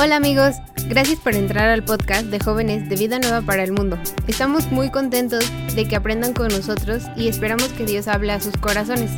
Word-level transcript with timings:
Hola 0.00 0.16
amigos, 0.16 0.56
gracias 0.88 1.18
por 1.20 1.34
entrar 1.34 1.68
al 1.68 1.84
podcast 1.84 2.26
de 2.26 2.38
jóvenes 2.38 2.88
de 2.88 2.96
Vida 2.96 3.18
Nueva 3.18 3.42
para 3.42 3.64
el 3.64 3.72
Mundo. 3.72 3.98
Estamos 4.26 4.70
muy 4.70 4.90
contentos 4.90 5.44
de 5.74 5.88
que 5.88 5.96
aprendan 5.96 6.32
con 6.32 6.48
nosotros 6.48 7.02
y 7.16 7.28
esperamos 7.28 7.68
que 7.72 7.84
Dios 7.84 8.08
hable 8.08 8.32
a 8.32 8.40
sus 8.40 8.56
corazones. 8.56 9.10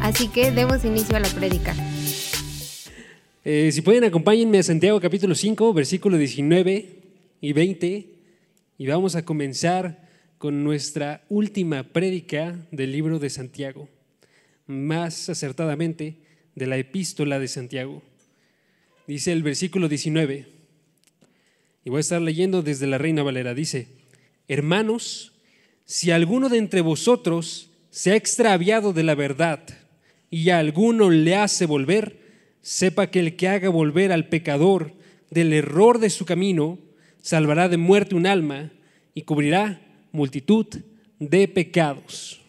Así 0.00 0.28
que 0.28 0.50
demos 0.50 0.84
inicio 0.84 1.16
a 1.16 1.20
la 1.20 1.28
prédica. 1.28 1.74
Eh, 3.44 3.70
si 3.72 3.80
pueden, 3.80 4.04
acompáñenme 4.04 4.58
a 4.58 4.62
Santiago 4.62 5.00
capítulo 5.00 5.34
5, 5.34 5.72
versículo 5.72 6.18
19 6.18 7.02
y 7.40 7.52
20, 7.52 8.10
y 8.78 8.86
vamos 8.86 9.16
a 9.16 9.24
comenzar 9.24 10.06
con 10.38 10.64
nuestra 10.64 11.24
última 11.28 11.84
prédica 11.84 12.56
del 12.70 12.92
libro 12.92 13.18
de 13.18 13.30
Santiago, 13.30 13.88
más 14.66 15.28
acertadamente 15.28 16.16
de 16.54 16.66
la 16.66 16.76
epístola 16.76 17.38
de 17.38 17.48
Santiago. 17.48 18.02
Dice 19.06 19.30
el 19.32 19.44
versículo 19.44 19.88
19, 19.88 20.46
y 21.84 21.90
voy 21.90 21.98
a 21.98 22.00
estar 22.00 22.20
leyendo 22.20 22.62
desde 22.62 22.88
la 22.88 22.98
Reina 22.98 23.22
Valera, 23.22 23.54
dice, 23.54 23.86
hermanos, 24.48 25.32
si 25.84 26.10
alguno 26.10 26.48
de 26.48 26.58
entre 26.58 26.80
vosotros 26.80 27.70
se 27.90 28.10
ha 28.10 28.16
extraviado 28.16 28.92
de 28.92 29.04
la 29.04 29.14
verdad 29.14 29.60
y 30.28 30.50
a 30.50 30.58
alguno 30.58 31.10
le 31.10 31.36
hace 31.36 31.66
volver, 31.66 32.18
sepa 32.62 33.06
que 33.06 33.20
el 33.20 33.36
que 33.36 33.46
haga 33.46 33.68
volver 33.68 34.10
al 34.10 34.28
pecador 34.28 34.92
del 35.30 35.52
error 35.52 36.00
de 36.00 36.10
su 36.10 36.24
camino, 36.24 36.80
salvará 37.22 37.68
de 37.68 37.76
muerte 37.76 38.16
un 38.16 38.26
alma 38.26 38.72
y 39.14 39.22
cubrirá 39.22 39.80
multitud 40.10 40.66
de 41.20 41.46
pecados. 41.46 42.40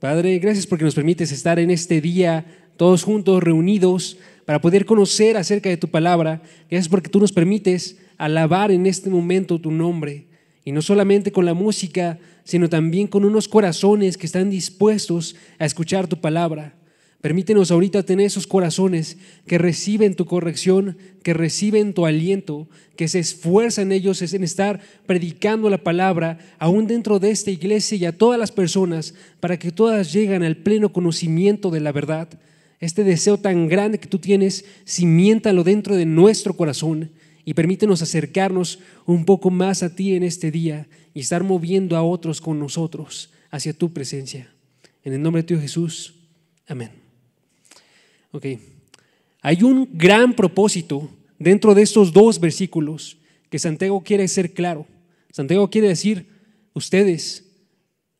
Padre, 0.00 0.38
gracias 0.38 0.66
porque 0.66 0.84
nos 0.84 0.94
permites 0.94 1.30
estar 1.30 1.58
en 1.58 1.70
este 1.70 2.00
día 2.00 2.46
todos 2.78 3.02
juntos, 3.02 3.42
reunidos, 3.42 4.18
para 4.46 4.60
poder 4.60 4.86
conocer 4.86 5.36
acerca 5.36 5.68
de 5.68 5.76
tu 5.76 5.88
palabra. 5.88 6.40
Gracias 6.70 6.88
porque 6.88 7.10
tú 7.10 7.20
nos 7.20 7.32
permites 7.32 7.98
alabar 8.16 8.70
en 8.70 8.86
este 8.86 9.10
momento 9.10 9.60
tu 9.60 9.70
nombre. 9.70 10.28
Y 10.64 10.72
no 10.72 10.80
solamente 10.82 11.30
con 11.30 11.44
la 11.44 11.54
música, 11.54 12.18
sino 12.44 12.68
también 12.68 13.08
con 13.08 13.24
unos 13.24 13.48
corazones 13.48 14.16
que 14.16 14.26
están 14.26 14.48
dispuestos 14.48 15.36
a 15.58 15.66
escuchar 15.66 16.06
tu 16.06 16.20
palabra. 16.20 16.74
Permítenos 17.20 17.72
ahorita 17.72 18.04
tener 18.04 18.26
esos 18.26 18.46
corazones 18.46 19.18
que 19.46 19.58
reciben 19.58 20.14
tu 20.14 20.26
corrección, 20.26 20.96
que 21.24 21.34
reciben 21.34 21.92
tu 21.92 22.06
aliento, 22.06 22.68
que 22.94 23.08
se 23.08 23.18
esfuerzan 23.18 23.90
ellos 23.90 24.22
en 24.32 24.44
estar 24.44 24.80
predicando 25.06 25.68
la 25.70 25.78
palabra 25.78 26.38
aún 26.58 26.86
dentro 26.86 27.18
de 27.18 27.30
esta 27.30 27.50
iglesia 27.50 27.98
y 27.98 28.04
a 28.04 28.16
todas 28.16 28.38
las 28.38 28.52
personas 28.52 29.14
para 29.40 29.58
que 29.58 29.72
todas 29.72 30.12
lleguen 30.12 30.44
al 30.44 30.56
pleno 30.56 30.92
conocimiento 30.92 31.70
de 31.70 31.80
la 31.80 31.90
verdad. 31.90 32.28
Este 32.80 33.04
deseo 33.04 33.38
tan 33.38 33.68
grande 33.68 33.98
que 33.98 34.08
tú 34.08 34.18
tienes, 34.18 34.64
cimiéntalo 34.86 35.64
dentro 35.64 35.96
de 35.96 36.06
nuestro 36.06 36.54
corazón 36.54 37.10
y 37.44 37.54
permítenos 37.54 38.02
acercarnos 38.02 38.80
un 39.06 39.24
poco 39.24 39.50
más 39.50 39.82
a 39.82 39.94
ti 39.94 40.14
en 40.14 40.22
este 40.22 40.50
día 40.50 40.88
y 41.14 41.20
estar 41.20 41.44
moviendo 41.44 41.96
a 41.96 42.02
otros 42.02 42.40
con 42.40 42.58
nosotros 42.58 43.30
hacia 43.50 43.72
tu 43.72 43.92
presencia. 43.92 44.52
En 45.04 45.14
el 45.14 45.22
nombre 45.22 45.42
de 45.42 45.48
Dios 45.48 45.62
Jesús. 45.62 46.14
Amén. 46.66 46.90
Ok. 48.32 48.46
Hay 49.40 49.62
un 49.62 49.88
gran 49.92 50.34
propósito 50.34 51.08
dentro 51.38 51.74
de 51.74 51.82
estos 51.82 52.12
dos 52.12 52.40
versículos 52.40 53.16
que 53.48 53.58
Santiago 53.58 54.02
quiere 54.02 54.26
ser 54.28 54.52
claro. 54.52 54.86
Santiago 55.30 55.70
quiere 55.70 55.88
decir, 55.88 56.26
ustedes, 56.74 57.44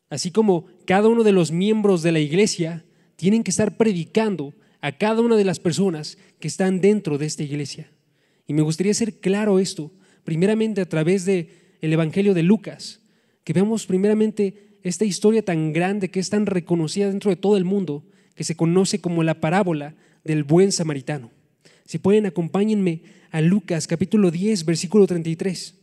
así 0.09 0.31
como 0.31 0.67
cada 0.87 1.09
uno 1.09 1.25
de 1.25 1.33
los 1.33 1.51
miembros 1.51 2.03
de 2.03 2.13
la 2.13 2.20
iglesia, 2.20 2.86
tienen 3.17 3.42
que 3.42 3.50
estar 3.50 3.77
predicando 3.77 4.55
a 4.81 4.92
cada 4.92 5.20
una 5.20 5.36
de 5.36 5.45
las 5.45 5.59
personas 5.59 6.19
que 6.39 6.48
están 6.48 6.81
dentro 6.81 7.19
de 7.19 7.27
esta 7.27 7.42
iglesia. 7.42 7.91
Y 8.47 8.55
me 8.55 8.62
gustaría 8.62 8.95
ser 8.95 9.14
claro 9.14 9.58
esto, 9.58 9.91
primeramente 10.25 10.81
a 10.81 10.89
través 10.89 11.25
del 11.25 11.48
el 11.81 11.92
Evangelio 11.92 12.34
de 12.34 12.42
Lucas, 12.42 13.00
que 13.45 13.53
veamos 13.53 13.86
primeramente 13.86 14.78
esta 14.83 15.05
historia 15.05 15.45
tan 15.45 15.73
grande 15.73 16.11
que 16.11 16.20
es 16.20 16.30
tan 16.30 16.46
reconocida 16.46 17.08
dentro 17.08 17.30
de 17.30 17.36
todo 17.36 17.57
el 17.57 17.64
mundo, 17.64 18.05
que 18.35 18.45
se 18.45 18.55
conoce 18.55 19.01
como 19.01 19.23
la 19.23 19.41
parábola 19.41 19.95
del 20.24 20.45
buen 20.45 20.73
samaritano. 20.73 21.30
Si 21.85 21.98
pueden, 21.98 22.27
acompáñenme 22.27 23.02
a 23.30 23.41
Lucas 23.41 23.86
capítulo 23.86 24.30
10, 24.30 24.64
versículo 24.64 25.07
33. 25.07 25.74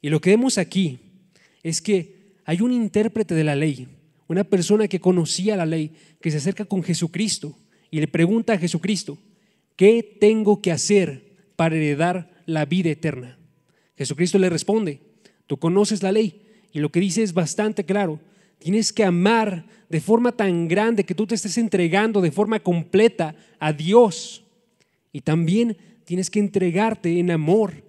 Y 0.00 0.08
lo 0.10 0.20
que 0.20 0.30
vemos 0.30 0.58
aquí 0.58 0.98
es 1.62 1.80
que 1.80 2.36
hay 2.44 2.60
un 2.60 2.72
intérprete 2.72 3.34
de 3.34 3.44
la 3.44 3.56
ley, 3.56 3.88
una 4.32 4.44
persona 4.44 4.88
que 4.88 5.00
conocía 5.00 5.56
la 5.56 5.66
ley, 5.66 5.92
que 6.20 6.30
se 6.30 6.38
acerca 6.38 6.64
con 6.64 6.82
Jesucristo 6.82 7.56
y 7.90 8.00
le 8.00 8.08
pregunta 8.08 8.54
a 8.54 8.58
Jesucristo, 8.58 9.18
¿qué 9.76 10.16
tengo 10.20 10.62
que 10.62 10.72
hacer 10.72 11.36
para 11.56 11.76
heredar 11.76 12.42
la 12.46 12.64
vida 12.64 12.90
eterna? 12.90 13.38
Jesucristo 13.96 14.38
le 14.38 14.50
responde, 14.50 15.00
tú 15.46 15.58
conoces 15.58 16.02
la 16.02 16.12
ley 16.12 16.42
y 16.72 16.80
lo 16.80 16.90
que 16.90 17.00
dice 17.00 17.22
es 17.22 17.34
bastante 17.34 17.84
claro. 17.84 18.18
Tienes 18.58 18.92
que 18.92 19.04
amar 19.04 19.66
de 19.88 20.00
forma 20.00 20.32
tan 20.32 20.68
grande 20.68 21.04
que 21.04 21.14
tú 21.14 21.26
te 21.26 21.34
estés 21.34 21.58
entregando 21.58 22.20
de 22.20 22.30
forma 22.30 22.60
completa 22.60 23.34
a 23.58 23.72
Dios. 23.72 24.44
Y 25.12 25.20
también 25.20 25.76
tienes 26.04 26.30
que 26.30 26.38
entregarte 26.38 27.18
en 27.18 27.30
amor 27.30 27.84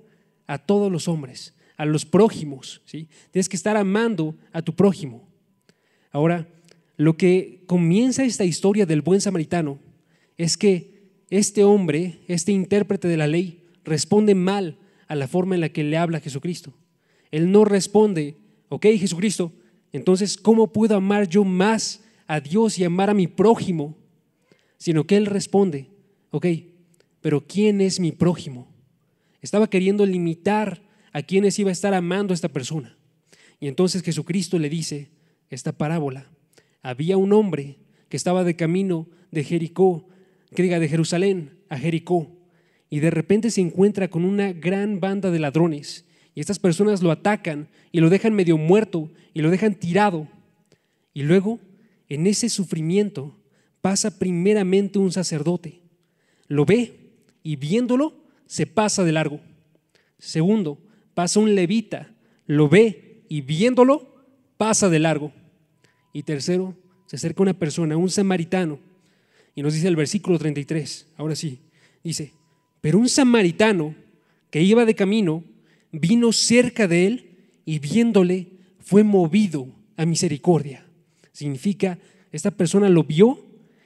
a 0.46 0.58
todos 0.58 0.92
los 0.92 1.08
hombres, 1.08 1.54
a 1.78 1.86
los 1.86 2.06
prójimos. 2.06 2.82
¿sí? 2.86 3.08
Tienes 3.32 3.48
que 3.48 3.56
estar 3.56 3.78
amando 3.78 4.36
a 4.52 4.62
tu 4.62 4.76
prójimo. 4.76 5.23
Ahora, 6.14 6.48
lo 6.96 7.18
que 7.18 7.64
comienza 7.66 8.24
esta 8.24 8.46
historia 8.46 8.86
del 8.86 9.02
buen 9.02 9.20
samaritano 9.20 9.80
es 10.38 10.58
que 10.58 11.10
este 11.30 11.64
hombre, 11.64 12.20
este 12.28 12.52
intérprete 12.52 13.08
de 13.08 13.18
la 13.18 13.28
ley, 13.28 13.64
responde 13.84 14.36
mal 14.36 14.78
a 15.08 15.16
la 15.16 15.28
forma 15.28 15.56
en 15.56 15.62
la 15.62 15.70
que 15.70 15.84
le 15.84 15.98
habla 15.98 16.20
Jesucristo. 16.20 16.72
Él 17.32 17.52
no 17.52 17.66
responde, 17.66 18.38
ok 18.70 18.86
Jesucristo, 18.98 19.52
entonces 19.92 20.38
¿cómo 20.38 20.72
puedo 20.72 20.96
amar 20.96 21.28
yo 21.28 21.44
más 21.44 22.04
a 22.28 22.40
Dios 22.40 22.78
y 22.78 22.84
amar 22.84 23.10
a 23.10 23.16
mi 23.16 23.26
prójimo? 23.26 23.98
Sino 24.78 25.06
que 25.06 25.18
él 25.18 25.26
responde, 25.26 25.90
ok, 26.30 26.46
pero 27.22 27.46
¿quién 27.48 27.82
es 27.82 28.00
mi 28.00 28.12
prójimo? 28.12 28.68
Estaba 29.42 29.68
queriendo 29.68 30.06
limitar 30.06 30.84
a 31.12 31.24
quienes 31.24 31.58
iba 31.58 31.70
a 31.70 31.74
estar 31.74 31.96
amando 31.96 32.34
a 32.34 32.36
esta 32.36 32.50
persona. 32.50 32.96
Y 33.60 33.68
entonces 33.68 34.04
Jesucristo 34.04 34.60
le 34.60 34.70
dice, 34.70 35.10
esta 35.54 35.72
parábola. 35.72 36.30
Había 36.82 37.18
un 37.18 37.34
hombre 37.34 37.78
que 38.10 38.18
estaba 38.18 38.44
de 38.44 38.56
camino 38.56 39.08
de 39.32 39.44
Jericó, 39.44 40.08
que 40.56 40.64
diga 40.64 40.80
de 40.80 40.88
Jerusalén 40.88 41.58
a 41.70 41.78
Jericó, 41.78 42.32
y 42.90 43.00
de 43.00 43.10
repente 43.10 43.50
se 43.50 43.62
encuentra 43.62 44.08
con 44.08 44.24
una 44.24 44.54
gran 44.54 45.00
banda 45.00 45.32
de 45.32 45.40
ladrones. 45.40 46.06
Y 46.36 46.40
estas 46.42 46.60
personas 46.60 47.02
lo 47.02 47.12
atacan 47.12 47.70
y 47.92 48.00
lo 48.00 48.10
dejan 48.10 48.34
medio 48.34 48.58
muerto 48.58 49.12
y 49.34 49.42
lo 49.42 49.50
dejan 49.50 49.76
tirado. 49.76 50.28
Y 51.14 51.24
luego, 51.24 51.60
en 52.10 52.28
ese 52.28 52.50
sufrimiento, 52.50 53.36
pasa 53.82 54.20
primeramente 54.20 55.00
un 55.00 55.12
sacerdote. 55.12 55.82
Lo 56.48 56.66
ve 56.66 57.14
y 57.42 57.56
viéndolo, 57.56 58.14
se 58.46 58.68
pasa 58.68 59.04
de 59.04 59.12
largo. 59.12 59.40
Segundo, 60.20 60.80
pasa 61.14 61.40
un 61.40 61.56
levita. 61.56 62.14
Lo 62.46 62.70
ve 62.70 63.24
y 63.28 63.42
viéndolo, 63.42 64.16
pasa 64.58 64.90
de 64.90 65.00
largo. 65.00 65.32
Y 66.14 66.24
tercero, 66.24 66.76
se 67.08 67.16
acerca 67.16 67.44
una 67.44 67.54
persona, 67.54 67.98
un 67.98 68.10
samaritano, 68.10 68.80
y 69.56 69.62
nos 69.62 69.74
dice 69.74 69.88
el 69.88 69.96
versículo 69.96 70.40
33, 70.40 71.08
ahora 71.18 71.36
sí, 71.36 71.60
dice, 72.04 72.34
pero 72.82 73.00
un 73.00 73.10
samaritano 73.10 73.96
que 74.50 74.62
iba 74.62 74.86
de 74.86 74.96
camino 74.96 75.44
vino 75.92 76.32
cerca 76.32 76.88
de 76.88 77.08
él 77.08 77.30
y 77.66 77.80
viéndole 77.80 78.48
fue 78.80 79.04
movido 79.04 79.68
a 79.96 80.06
misericordia. 80.06 80.86
Significa, 81.32 82.00
esta 82.32 82.52
persona 82.52 82.90
lo 82.90 83.04
vio 83.04 83.40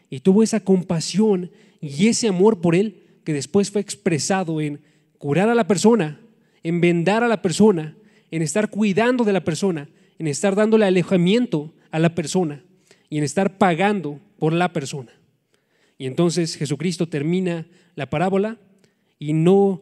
y 0.09 0.21
tuvo 0.21 0.41
esa 0.41 0.61
compasión 0.61 1.51
y 1.81 2.07
ese 2.07 2.27
amor 2.27 2.61
por 2.61 2.75
él 2.75 3.03
que 3.23 3.33
después 3.33 3.71
fue 3.71 3.81
expresado 3.81 4.61
en 4.61 4.79
curar 5.17 5.49
a 5.49 5.55
la 5.55 5.67
persona, 5.67 6.19
en 6.63 6.79
vendar 6.79 7.23
a 7.23 7.27
la 7.27 7.41
persona, 7.41 7.97
en 8.31 8.41
estar 8.41 8.69
cuidando 8.69 9.25
de 9.25 9.33
la 9.33 9.43
persona, 9.43 9.89
en 10.17 10.27
estar 10.27 10.55
dándole 10.55 10.85
alejamiento 10.85 11.73
a 11.91 11.99
la 11.99 12.15
persona 12.15 12.63
y 13.09 13.17
en 13.17 13.23
estar 13.23 13.57
pagando 13.57 14.19
por 14.39 14.53
la 14.53 14.73
persona. 14.73 15.11
Y 15.97 16.05
entonces 16.05 16.55
Jesucristo 16.55 17.07
termina 17.07 17.67
la 17.95 18.09
parábola 18.09 18.59
y 19.19 19.33
no 19.33 19.81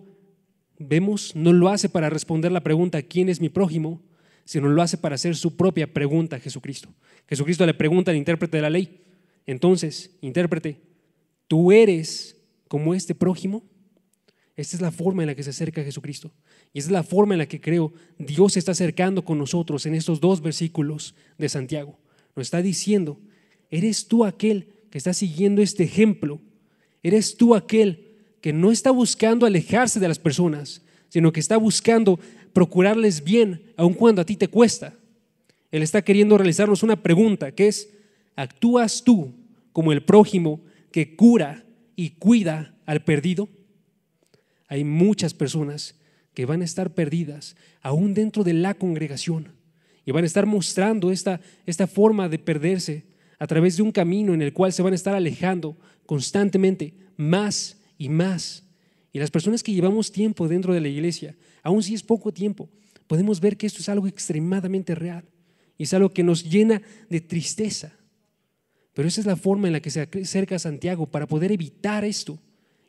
vemos, 0.78 1.36
no 1.36 1.54
lo 1.54 1.69
hace 1.69 1.90
para 1.90 2.10
responder 2.10 2.52
la 2.52 2.63
pregunta 2.63 3.02
¿quién 3.02 3.30
es 3.30 3.42
mi 3.42 3.50
prójimo? 3.50 4.02
sino 4.46 4.69
lo 4.69 4.81
hace 4.81 4.98
para 4.98 5.16
hacer 5.16 5.36
su 5.36 5.57
propia 5.57 5.92
pregunta 5.92 6.36
a 6.36 6.40
Jesucristo. 6.40 6.94
Jesucristo 7.28 7.66
le 7.66 7.74
pregunta 7.74 8.12
al 8.12 8.18
intérprete 8.18 8.57
de 8.57 8.62
la 8.62 8.69
ley, 8.69 9.02
entonces, 9.48 10.16
intérprete, 10.22 10.80
¿tú 11.48 11.72
eres 11.72 12.38
como 12.68 12.94
este 12.94 13.13
prójimo? 13.13 13.63
Esta 14.56 14.78
es 14.78 14.81
la 14.81 14.92
forma 14.92 15.24
en 15.24 15.28
la 15.28 15.36
que 15.36 15.44
se 15.44 15.50
acerca 15.50 15.81
a 15.81 15.84
Jesucristo. 15.84 16.31
Y 16.74 16.80
esa 16.80 16.88
es 16.88 16.92
la 16.92 17.04
forma 17.04 17.34
en 17.34 17.40
la 17.40 17.48
que 17.48 17.60
creo 17.60 17.94
Dios 18.18 18.54
se 18.54 18.60
está 18.60 18.72
acercando 18.72 19.25
con 19.25 19.38
nosotros 19.38 19.86
en 19.86 19.96
estos 19.96 20.22
dos 20.22 20.42
versículos 20.42 21.13
de 21.38 21.50
Santiago. 21.50 22.00
Nos 22.36 22.48
está 22.48 22.62
diciendo, 22.62 23.19
eres 23.69 24.07
tú 24.07 24.24
aquel 24.24 24.69
que 24.90 24.98
está 24.98 25.13
siguiendo 25.13 25.62
este 25.62 25.84
ejemplo. 25.84 26.40
Eres 27.04 27.36
tú 27.36 27.54
aquel 27.54 28.13
que 28.40 28.54
no 28.54 28.72
está 28.72 28.92
buscando 28.92 29.46
alejarse 29.46 30.00
de 30.00 30.07
las 30.07 30.19
personas, 30.19 30.81
sino 31.10 31.34
que 31.34 31.40
está 31.40 31.57
buscando 31.57 32.19
procurarles 32.54 33.24
bien, 33.24 33.74
aun 33.75 33.94
cuando 33.94 34.22
a 34.22 34.25
ti 34.25 34.38
te 34.38 34.48
cuesta. 34.48 34.94
Él 35.72 35.84
está 35.84 36.02
queriendo 36.02 36.38
realizarnos 36.38 36.84
una 36.84 37.02
pregunta, 37.02 37.52
que 37.52 37.68
es, 37.68 37.90
¿actúas 38.36 39.04
tú 39.04 39.34
como 39.74 39.92
el 39.92 40.04
prójimo 40.04 40.62
que 40.92 41.18
cura 41.18 41.66
y 41.98 42.12
cuida 42.12 42.74
al 42.86 43.04
perdido? 43.04 43.50
Hay 44.75 44.83
muchas 44.83 45.33
personas 45.33 45.95
que 46.33 46.45
van 46.45 46.62
a 46.62 46.66
estar 46.66 46.94
perdidas 46.94 47.56
aún 47.81 48.13
dentro 48.13 48.44
de 48.44 48.51
la 48.51 48.74
congregación 48.74 49.54
y 50.06 50.12
van 50.12 50.25
a 50.25 50.27
estar 50.27 50.45
mostrando 50.45 51.12
esta, 51.13 51.39
esta 51.66 51.88
forma 51.88 52.27
de 52.27 52.39
perderse 52.39 53.06
a 53.39 53.48
través 53.48 53.77
de 53.77 53.83
un 53.83 53.94
camino 53.94 54.33
en 54.33 54.42
el 54.42 54.51
cual 54.51 54.74
se 54.74 54.81
van 54.81 54.92
a 54.92 54.98
estar 54.98 55.16
alejando 55.16 55.77
constantemente 56.06 56.94
más 57.16 57.77
y 57.98 58.10
más. 58.10 58.66
Y 59.13 59.19
las 59.19 59.31
personas 59.31 59.63
que 59.63 59.72
llevamos 59.72 60.12
tiempo 60.12 60.45
dentro 60.50 60.74
de 60.74 60.81
la 60.81 60.89
iglesia, 60.89 61.38
aun 61.63 61.81
si 61.81 61.94
es 61.94 62.04
poco 62.04 62.33
tiempo, 62.33 62.69
podemos 63.07 63.39
ver 63.39 63.56
que 63.56 63.68
esto 63.68 63.80
es 63.80 63.88
algo 63.88 64.07
extremadamente 64.07 64.94
real 64.94 65.24
y 65.78 65.83
es 65.83 65.94
algo 65.94 66.10
que 66.10 66.21
nos 66.21 66.44
llena 66.44 66.81
de 67.10 67.21
tristeza. 67.21 67.94
Pero 68.94 69.07
esa 69.07 69.21
es 69.21 69.25
la 69.25 69.38
forma 69.38 69.68
en 69.68 69.74
la 69.74 69.80
que 69.80 69.89
se 69.89 70.01
acerca 70.01 70.60
Santiago 70.60 71.07
para 71.07 71.28
poder 71.28 71.54
evitar 71.54 72.04
esto. 72.04 72.42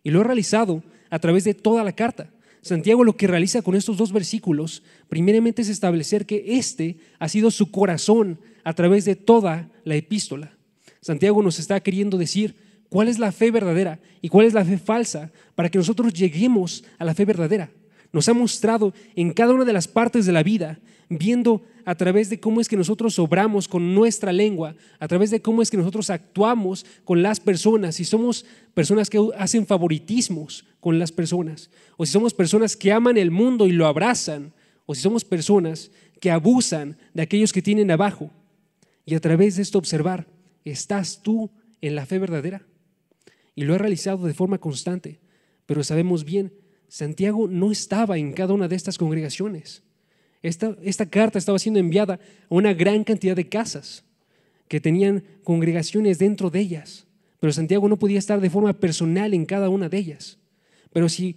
Y 0.03 0.11
lo 0.11 0.21
ha 0.21 0.25
realizado 0.25 0.83
a 1.11 1.19
través 1.19 1.45
de 1.45 1.55
toda 1.55 1.85
la 1.85 1.93
carta. 1.93 2.31
Santiago 2.63 3.05
lo 3.05 3.17
que 3.17 3.29
realiza 3.29 3.63
con 3.63 3.77
estos 3.77 3.97
dos 3.97 4.13
versículos, 4.13 4.83
primeramente 5.09 5.63
es 5.63 5.69
establecer 5.69 6.27
que 6.27 6.45
este 6.59 6.99
ha 7.19 7.29
sido 7.29 7.51
su 7.51 7.71
corazón 7.71 8.41
a 8.65 8.73
través 8.73 9.05
de 9.05 9.15
toda 9.15 9.71
la 9.85 9.95
epístola. 9.95 10.57
Santiago 11.01 11.43
nos 11.43 11.61
está 11.61 11.79
queriendo 11.81 12.19
decir 12.19 12.57
cuál 12.89 13.07
es 13.09 13.21
la 13.21 13.31
fe 13.31 13.53
verdadera 13.53 14.01
y 14.21 14.29
cuál 14.29 14.47
es 14.47 14.55
la 14.55 14.65
fe 14.65 14.79
falsa 14.79 15.31
para 15.55 15.69
que 15.69 15.79
nosotros 15.79 16.13
lleguemos 16.13 16.83
a 16.99 17.05
la 17.05 17.15
fe 17.15 17.25
verdadera. 17.25 17.71
Nos 18.17 18.31
ha 18.31 18.33
mostrado 18.33 18.95
en 19.15 19.35
cada 19.35 19.53
una 19.53 19.67
de 19.67 19.75
las 19.75 19.89
partes 19.89 20.25
de 20.25 20.33
la 20.33 20.43
vida, 20.43 20.81
viendo 21.11 21.67
a 21.85 21.95
través 21.97 22.31
de 22.31 22.41
cómo 22.41 22.63
es 22.63 22.67
que 22.67 22.75
nosotros 22.75 23.19
obramos 23.19 23.69
con 23.69 23.95
nuestra 23.95 24.33
lengua, 24.33 24.75
a 24.99 25.07
través 25.07 25.31
de 25.31 25.43
cómo 25.43 25.61
es 25.61 25.71
que 25.71 25.77
nosotros 25.77 26.09
actuamos 26.09 26.87
con 27.05 27.23
las 27.23 27.41
personas, 27.41 27.97
si 27.97 28.07
somos 28.07 28.47
personas 28.73 29.11
que 29.11 29.21
hacen 29.37 29.67
favoritismos 29.67 30.65
con 30.81 30.99
las 30.99 31.13
personas, 31.13 31.69
o 31.99 32.07
si 32.07 32.13
somos 32.13 32.33
personas 32.33 32.75
que 32.75 32.91
aman 32.91 33.19
el 33.19 33.31
mundo 33.31 33.67
y 33.67 33.73
lo 33.73 33.87
abrazan, 33.87 34.55
o 34.87 34.95
si 34.95 35.03
somos 35.03 35.23
personas 35.23 35.91
que 36.19 36.31
abusan 36.31 36.97
de 37.13 37.21
aquellos 37.21 37.53
que 37.53 37.61
tienen 37.61 37.91
abajo. 37.91 38.31
Y 39.05 39.15
a 39.15 39.21
través 39.21 39.57
de 39.57 39.63
esto 39.63 39.77
observar, 39.77 40.27
¿estás 40.65 41.21
tú 41.23 41.51
en 41.83 41.95
la 41.95 42.07
fe 42.07 42.19
verdadera? 42.19 42.63
Y 43.55 43.65
lo 43.65 43.75
ha 43.75 43.79
realizado 43.79 44.27
de 44.27 44.33
forma 44.33 44.57
constante, 44.57 45.21
pero 45.67 45.85
sabemos 45.85 46.25
bien, 46.25 46.51
Santiago 46.89 47.49
no 47.49 47.73
estaba 47.73 48.19
en 48.19 48.33
cada 48.33 48.55
una 48.55 48.69
de 48.69 48.77
estas 48.77 48.99
congregaciones. 48.99 49.83
Esta, 50.43 51.07
carta 51.07 51.39
estaba 51.39 51.59
siendo 51.59 51.81
enviada 51.81 52.15
a 52.15 52.19
una 52.49 52.73
gran 52.73 53.05
cantidad 53.05 53.35
de 53.35 53.49
casas 53.49 54.05
que 54.69 54.81
tenían 54.81 55.25
congregaciones 55.43 56.19
dentro 56.19 56.51
de 56.51 56.61
ellas, 56.61 57.07
pero 57.41 57.53
Santiago 57.53 57.89
no 57.89 57.99
podía 57.99 58.19
estar 58.19 58.41
de 58.41 58.51
forma 58.51 58.73
personal 58.73 59.35
en 59.35 59.45
cada 59.45 59.69
una 59.69 59.89
de 59.89 59.99
ellas. 59.99 60.39
Pero 60.93 61.09
si 61.09 61.37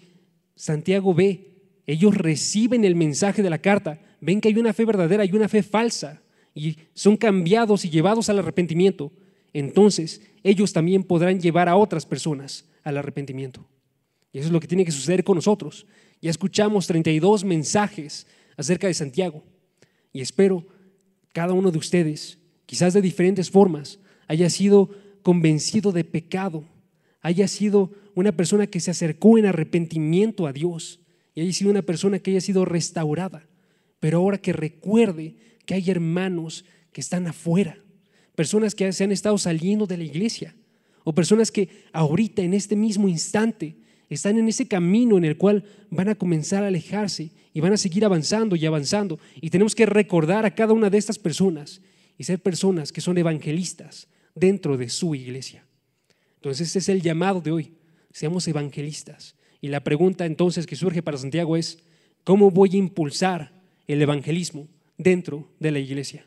Santiago 0.55 1.13
ve, 1.13 1.53
ellos 1.87 2.15
reciben 2.15 2.85
el 2.85 2.95
mensaje 2.95 3.41
de 3.41 3.49
la 3.49 3.57
carta, 3.57 3.99
ven 4.21 4.41
que 4.41 4.49
hay 4.49 4.57
una 4.57 4.73
fe 4.73 4.85
verdadera 4.85 5.25
y 5.25 5.31
una 5.31 5.47
fe 5.47 5.63
falsa, 5.63 6.21
y 6.53 6.77
son 6.93 7.17
cambiados 7.17 7.85
y 7.85 7.89
llevados 7.89 8.29
al 8.29 8.39
arrepentimiento, 8.39 9.11
entonces 9.53 10.21
ellos 10.43 10.73
también 10.73 11.03
podrán 11.03 11.39
llevar 11.39 11.69
a 11.69 11.75
otras 11.75 12.05
personas 12.05 12.65
al 12.83 12.97
arrepentimiento. 12.97 13.65
Y 14.31 14.39
eso 14.39 14.47
es 14.47 14.53
lo 14.53 14.59
que 14.59 14.67
tiene 14.67 14.85
que 14.85 14.91
suceder 14.91 15.23
con 15.23 15.35
nosotros. 15.35 15.85
Ya 16.21 16.29
escuchamos 16.29 16.87
32 16.87 17.43
mensajes 17.43 18.27
acerca 18.57 18.87
de 18.87 18.93
Santiago. 18.93 19.43
Y 20.11 20.21
espero 20.21 20.65
cada 21.33 21.53
uno 21.53 21.71
de 21.71 21.77
ustedes, 21.77 22.39
quizás 22.65 22.93
de 22.93 23.01
diferentes 23.01 23.49
formas, 23.49 23.99
haya 24.27 24.49
sido 24.49 24.89
convencido 25.21 25.91
de 25.91 26.03
pecado, 26.03 26.63
haya 27.21 27.47
sido 27.47 27.91
una 28.15 28.31
persona 28.31 28.67
que 28.67 28.79
se 28.79 28.91
acercó 28.91 29.37
en 29.37 29.45
arrepentimiento 29.45 30.47
a 30.47 30.53
Dios 30.53 30.99
y 31.35 31.41
haya 31.41 31.53
sido 31.53 31.71
una 31.71 31.81
persona 31.81 32.19
que 32.19 32.31
haya 32.31 32.41
sido 32.41 32.65
restaurada. 32.65 33.47
Pero 33.99 34.19
ahora 34.19 34.37
que 34.37 34.53
recuerde 34.53 35.35
que 35.65 35.73
hay 35.73 35.89
hermanos 35.89 36.65
que 36.91 37.01
están 37.01 37.27
afuera, 37.27 37.77
personas 38.35 38.75
que 38.75 38.91
se 38.91 39.03
han 39.03 39.11
estado 39.11 39.37
saliendo 39.37 39.85
de 39.85 39.97
la 39.97 40.03
iglesia 40.03 40.55
o 41.03 41.13
personas 41.13 41.51
que 41.51 41.69
ahorita 41.91 42.41
en 42.41 42.53
este 42.53 42.75
mismo 42.75 43.07
instante 43.07 43.75
están 44.15 44.37
en 44.37 44.47
ese 44.47 44.67
camino 44.67 45.17
en 45.17 45.25
el 45.25 45.37
cual 45.37 45.63
van 45.91 46.09
a 46.09 46.15
comenzar 46.15 46.63
a 46.63 46.67
alejarse 46.67 47.31
y 47.53 47.59
van 47.59 47.73
a 47.73 47.77
seguir 47.77 48.03
avanzando 48.05 48.55
y 48.55 48.65
avanzando. 48.65 49.19
Y 49.39 49.51
tenemos 49.51 49.75
que 49.75 49.85
recordar 49.85 50.45
a 50.45 50.55
cada 50.55 50.73
una 50.73 50.89
de 50.89 50.97
estas 50.97 51.19
personas 51.19 51.81
y 52.17 52.23
ser 52.23 52.39
personas 52.39 52.91
que 52.91 53.01
son 53.01 53.17
evangelistas 53.17 54.07
dentro 54.33 54.77
de 54.77 54.89
su 54.89 55.13
iglesia. 55.13 55.65
Entonces, 56.35 56.69
ese 56.69 56.79
es 56.79 56.89
el 56.89 57.01
llamado 57.01 57.39
de 57.39 57.51
hoy. 57.51 57.73
Seamos 58.11 58.47
evangelistas. 58.47 59.35
Y 59.61 59.67
la 59.67 59.83
pregunta 59.83 60.25
entonces 60.25 60.65
que 60.65 60.75
surge 60.75 61.03
para 61.03 61.17
Santiago 61.17 61.55
es, 61.55 61.79
¿cómo 62.23 62.49
voy 62.49 62.71
a 62.73 62.77
impulsar 62.77 63.53
el 63.87 64.01
evangelismo 64.01 64.67
dentro 64.97 65.49
de 65.59 65.71
la 65.71 65.79
iglesia? 65.79 66.25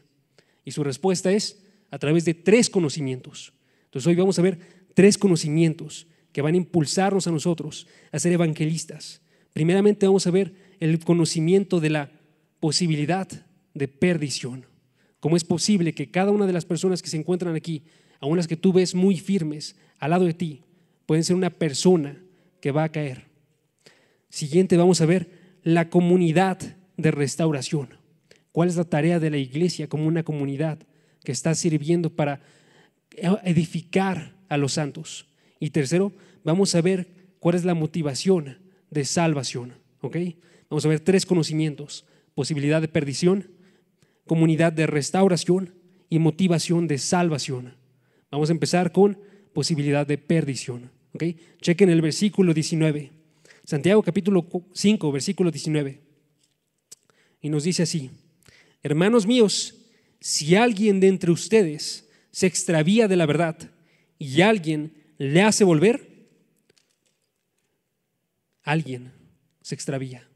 Y 0.64 0.70
su 0.70 0.84
respuesta 0.84 1.32
es 1.32 1.62
a 1.90 1.98
través 1.98 2.24
de 2.24 2.34
tres 2.34 2.70
conocimientos. 2.70 3.52
Entonces, 3.86 4.06
hoy 4.06 4.14
vamos 4.14 4.38
a 4.38 4.42
ver 4.42 4.58
tres 4.94 5.18
conocimientos 5.18 6.06
que 6.32 6.42
van 6.42 6.54
a 6.54 6.58
impulsarnos 6.58 7.26
a 7.26 7.30
nosotros 7.30 7.86
a 8.10 8.18
ser 8.18 8.32
evangelistas. 8.32 9.20
Primeramente 9.52 10.06
vamos 10.06 10.26
a 10.26 10.30
ver 10.30 10.54
el 10.80 10.98
conocimiento 11.04 11.78
de 11.80 11.90
la 11.90 12.10
posibilidad 12.58 13.28
de 13.74 13.88
perdición. 13.88 14.66
¿Cómo 15.20 15.36
es 15.36 15.44
posible 15.44 15.94
que 15.94 16.10
cada 16.10 16.32
una 16.32 16.46
de 16.46 16.52
las 16.52 16.64
personas 16.64 17.02
que 17.02 17.10
se 17.10 17.16
encuentran 17.16 17.54
aquí, 17.54 17.84
aun 18.18 18.36
las 18.36 18.48
que 18.48 18.56
tú 18.56 18.72
ves 18.72 18.94
muy 18.94 19.18
firmes 19.18 19.76
al 19.98 20.10
lado 20.10 20.24
de 20.24 20.34
ti, 20.34 20.62
pueden 21.06 21.24
ser 21.24 21.36
una 21.36 21.50
persona 21.50 22.22
que 22.60 22.72
va 22.72 22.84
a 22.84 22.92
caer? 22.92 23.26
Siguiente 24.30 24.76
vamos 24.76 25.00
a 25.00 25.06
ver 25.06 25.30
la 25.62 25.90
comunidad 25.90 26.58
de 26.96 27.10
restauración. 27.10 27.90
¿Cuál 28.52 28.68
es 28.68 28.76
la 28.76 28.84
tarea 28.84 29.20
de 29.20 29.30
la 29.30 29.36
iglesia 29.38 29.88
como 29.88 30.06
una 30.06 30.22
comunidad 30.22 30.78
que 31.24 31.32
está 31.32 31.54
sirviendo 31.54 32.10
para 32.10 32.40
edificar 33.44 34.34
a 34.48 34.56
los 34.56 34.72
santos? 34.72 35.31
Y 35.62 35.70
tercero, 35.70 36.12
vamos 36.42 36.74
a 36.74 36.80
ver 36.80 37.06
cuál 37.38 37.54
es 37.54 37.64
la 37.64 37.74
motivación 37.74 38.58
de 38.90 39.04
salvación. 39.04 39.74
¿ok? 40.00 40.16
Vamos 40.68 40.84
a 40.84 40.88
ver 40.88 40.98
tres 40.98 41.24
conocimientos, 41.24 42.04
posibilidad 42.34 42.80
de 42.80 42.88
perdición, 42.88 43.48
comunidad 44.26 44.72
de 44.72 44.88
restauración 44.88 45.72
y 46.08 46.18
motivación 46.18 46.88
de 46.88 46.98
salvación. 46.98 47.76
Vamos 48.28 48.48
a 48.48 48.54
empezar 48.54 48.90
con 48.90 49.20
posibilidad 49.52 50.04
de 50.04 50.18
perdición. 50.18 50.90
¿ok? 51.14 51.26
Chequen 51.60 51.90
el 51.90 52.02
versículo 52.02 52.52
19. 52.52 53.12
Santiago 53.64 54.02
capítulo 54.02 54.44
5, 54.72 55.12
versículo 55.12 55.52
19. 55.52 56.00
Y 57.40 57.50
nos 57.50 57.62
dice 57.62 57.84
así, 57.84 58.10
hermanos 58.82 59.28
míos, 59.28 59.76
si 60.18 60.56
alguien 60.56 60.98
de 60.98 61.06
entre 61.06 61.30
ustedes 61.30 62.08
se 62.32 62.48
extravía 62.48 63.06
de 63.06 63.14
la 63.14 63.26
verdad 63.26 63.70
y 64.18 64.40
alguien 64.40 65.01
le 65.18 65.42
hace 65.42 65.64
volver, 65.64 66.28
alguien 68.62 69.12
se 69.60 69.74
extravía. 69.74 70.28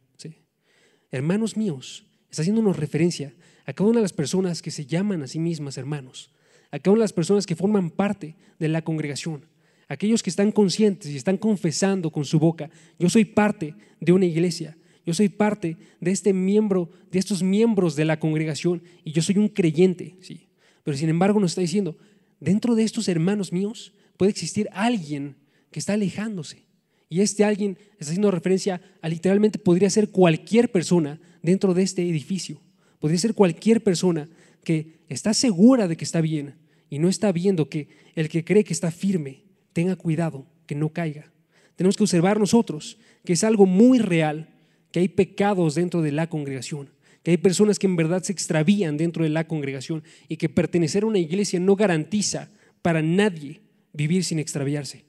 Hermanos 1.11 1.57
míos, 1.57 2.05
está 2.31 2.43
haciéndonos 2.43 2.77
referencia 2.77 3.33
a 3.65 3.73
cada 3.73 3.89
una 3.89 4.01
de 4.01 4.03
las 4.03 4.13
personas 4.13 4.61
que 4.61 4.71
se 4.71 4.87
llaman 4.87 5.23
a 5.23 5.27
sí 5.27 5.39
mismas 5.39 5.79
hermanos, 5.79 6.31
a 6.71 6.79
cada 6.79 6.93
una 6.93 7.01
de 7.01 7.05
las 7.05 7.13
personas 7.13 7.47
que 7.47 7.57
forman 7.57 7.91
parte 7.91 8.37
de 8.59 8.69
la 8.69 8.83
congregación, 8.83 9.47
aquellos 9.89 10.23
que 10.23 10.31
están 10.31 10.53
conscientes 10.53 11.11
y 11.11 11.17
están 11.17 11.37
confesando 11.37 12.11
con 12.11 12.25
su 12.25 12.39
boca, 12.39 12.71
yo 12.99 13.09
soy 13.09 13.25
parte 13.25 13.75
de 14.01 14.13
una 14.13 14.27
iglesia, 14.27 14.77
yo 15.05 15.15
soy 15.15 15.29
parte 15.29 15.77
de 16.01 16.11
este 16.11 16.33
miembro, 16.33 16.91
de 17.11 17.21
estos 17.21 17.43
miembros 17.43 17.95
de 17.95 18.05
la 18.05 18.19
congregación 18.19 18.83
y 19.05 19.13
yo 19.13 19.23
soy 19.23 19.39
un 19.39 19.49
creyente, 19.49 20.17
sí. 20.21 20.49
Pero 20.83 20.97
sin 20.97 21.09
embargo 21.09 21.41
nos 21.41 21.53
está 21.53 21.61
diciendo, 21.61 21.97
dentro 22.41 22.75
de 22.75 22.83
estos 22.83 23.09
hermanos 23.09 23.53
míos 23.53 23.95
puede 24.17 24.31
existir 24.31 24.69
alguien 24.73 25.37
que 25.71 25.79
está 25.79 25.95
alejándose. 25.95 26.67
Y 27.09 27.21
este 27.21 27.45
alguien 27.45 27.79
está 27.99 28.11
haciendo 28.11 28.31
referencia 28.31 28.81
a 29.01 29.09
literalmente 29.09 29.59
podría 29.59 29.91
ser 29.91 30.11
cualquier 30.11 30.73
persona 30.73 31.21
dentro 31.43 31.75
de 31.75 31.83
este 31.83 32.03
edificio. 32.03 32.61
Podría 32.99 33.19
ser 33.19 33.35
cualquier 33.35 33.83
persona 33.83 34.29
que 34.65 34.99
está 35.09 35.35
segura 35.35 35.87
de 35.87 35.97
que 35.97 36.05
está 36.05 36.21
bien 36.21 36.57
y 36.91 36.99
no 36.99 37.09
está 37.09 37.31
viendo 37.31 37.69
que 37.69 37.89
el 38.15 38.29
que 38.29 38.45
cree 38.45 38.65
que 38.65 38.73
está 38.73 38.91
firme 38.91 39.45
tenga 39.73 39.97
cuidado, 39.97 40.47
que 40.67 40.75
no 40.75 40.89
caiga. 40.89 41.33
Tenemos 41.77 41.97
que 41.97 42.03
observar 42.03 42.41
nosotros 42.41 42.99
que 43.25 43.35
es 43.35 43.45
algo 43.45 43.67
muy 43.67 43.99
real, 43.99 44.49
que 44.91 45.01
hay 45.01 45.09
pecados 45.09 45.75
dentro 45.75 46.03
de 46.03 46.13
la 46.13 46.29
congregación, 46.29 46.91
que 47.23 47.33
hay 47.33 47.37
personas 47.37 47.79
que 47.79 47.87
en 47.87 47.97
verdad 47.97 48.23
se 48.23 48.33
extravían 48.33 48.97
dentro 48.97 49.25
de 49.25 49.31
la 49.31 49.47
congregación 49.47 50.03
y 50.29 50.37
que 50.37 50.49
pertenecer 50.49 51.03
a 51.03 51.07
una 51.07 51.19
iglesia 51.19 51.61
no 51.61 51.77
garantiza 51.77 52.51
para 52.83 53.03
nadie 53.03 53.61
vivir 53.97 54.25
sin 54.25 54.39
extraviarse. 54.39 55.05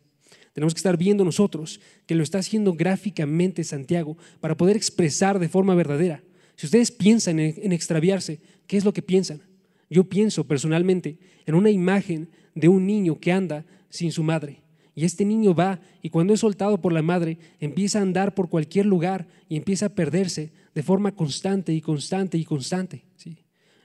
Tenemos 0.53 0.73
que 0.73 0.79
estar 0.79 0.97
viendo 0.97 1.23
nosotros 1.23 1.79
que 2.07 2.15
lo 2.15 2.23
está 2.23 2.39
haciendo 2.39 2.73
gráficamente 2.73 3.63
Santiago 3.63 4.17
para 4.39 4.57
poder 4.57 4.75
expresar 4.75 5.37
de 5.37 5.49
forma 5.49 5.75
verdadera. 5.75 6.23
Si 6.55 6.65
ustedes 6.65 6.89
piensan 6.89 7.39
en, 7.39 7.71
extraviarse, 7.71 8.39
¿qué 8.65 8.77
es 8.77 8.83
lo 8.83 8.91
que 8.91 9.03
piensan? 9.03 9.43
Yo 9.87 10.05
pienso 10.05 10.47
personalmente 10.47 11.19
en 11.45 11.53
una 11.53 11.69
imagen 11.69 12.29
de 12.55 12.69
un 12.69 12.87
niño 12.87 13.19
que 13.19 13.31
anda 13.31 13.65
sin 13.89 14.11
su 14.11 14.23
madre. 14.23 14.63
Y 14.95 15.05
este 15.05 15.25
niño 15.25 15.53
va 15.53 15.79
y 16.01 16.09
cuando 16.09 16.33
es 16.33 16.39
soltado 16.39 16.81
por 16.81 16.91
la 16.91 17.03
madre 17.03 17.37
empieza 17.59 17.99
a 17.99 18.01
andar 18.01 18.33
por 18.33 18.49
cualquier 18.49 18.87
lugar 18.87 19.27
y 19.47 19.57
empieza 19.57 19.85
a 19.85 19.89
perderse 19.89 20.51
de 20.73 20.81
forma 20.81 21.11
constante 21.11 21.71
y 21.71 21.81
constante 21.81 22.39
y 22.39 22.45
constante. 22.45 23.05
¿sí? 23.15 23.37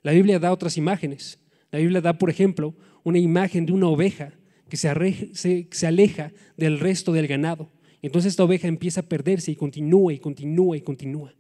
La 0.03 0.13
Biblia 0.13 0.39
da 0.39 0.53
otras 0.53 0.79
imágenes. 0.79 1.39
La 1.71 1.81
Biblia 1.81 2.01
da, 2.01 2.17
por 2.17 2.31
ejemplo, 2.31 2.75
una 3.05 3.19
imagen 3.19 3.67
de 3.67 3.73
una 3.73 3.89
oveja 3.89 4.33
que 4.73 5.67
se, 5.71 5.87
aleja 5.87 6.33
del 6.57 6.81
resto 6.81 7.13
del 7.13 7.27
ganado. 7.29 7.71
Entonces 8.01 8.31
esta 8.31 8.45
oveja 8.45 8.69
empieza 8.69 9.01
a 9.01 9.03
perderse 9.03 9.53
y 9.53 9.55
continúa 9.55 10.15
y 10.15 10.19
continúa 10.19 10.79
y 10.79 10.81
continúa. 10.81 11.35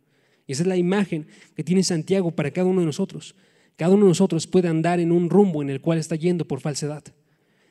Y 0.46 0.52
esa 0.52 0.64
es 0.64 0.66
la 0.66 0.76
imagen 0.76 1.26
que 1.56 1.64
tiene 1.64 1.82
Santiago 1.82 2.32
para 2.32 2.50
cada 2.50 2.66
uno 2.66 2.80
de 2.80 2.86
nosotros. 2.86 3.34
Cada 3.76 3.94
uno 3.94 4.04
de 4.04 4.10
nosotros 4.10 4.46
puede 4.46 4.68
andar 4.68 5.00
en 5.00 5.10
un 5.10 5.30
rumbo 5.30 5.62
en 5.62 5.70
el 5.70 5.80
cual 5.80 5.96
está 5.96 6.14
yendo 6.14 6.46
por 6.46 6.60
falsedad. 6.60 7.04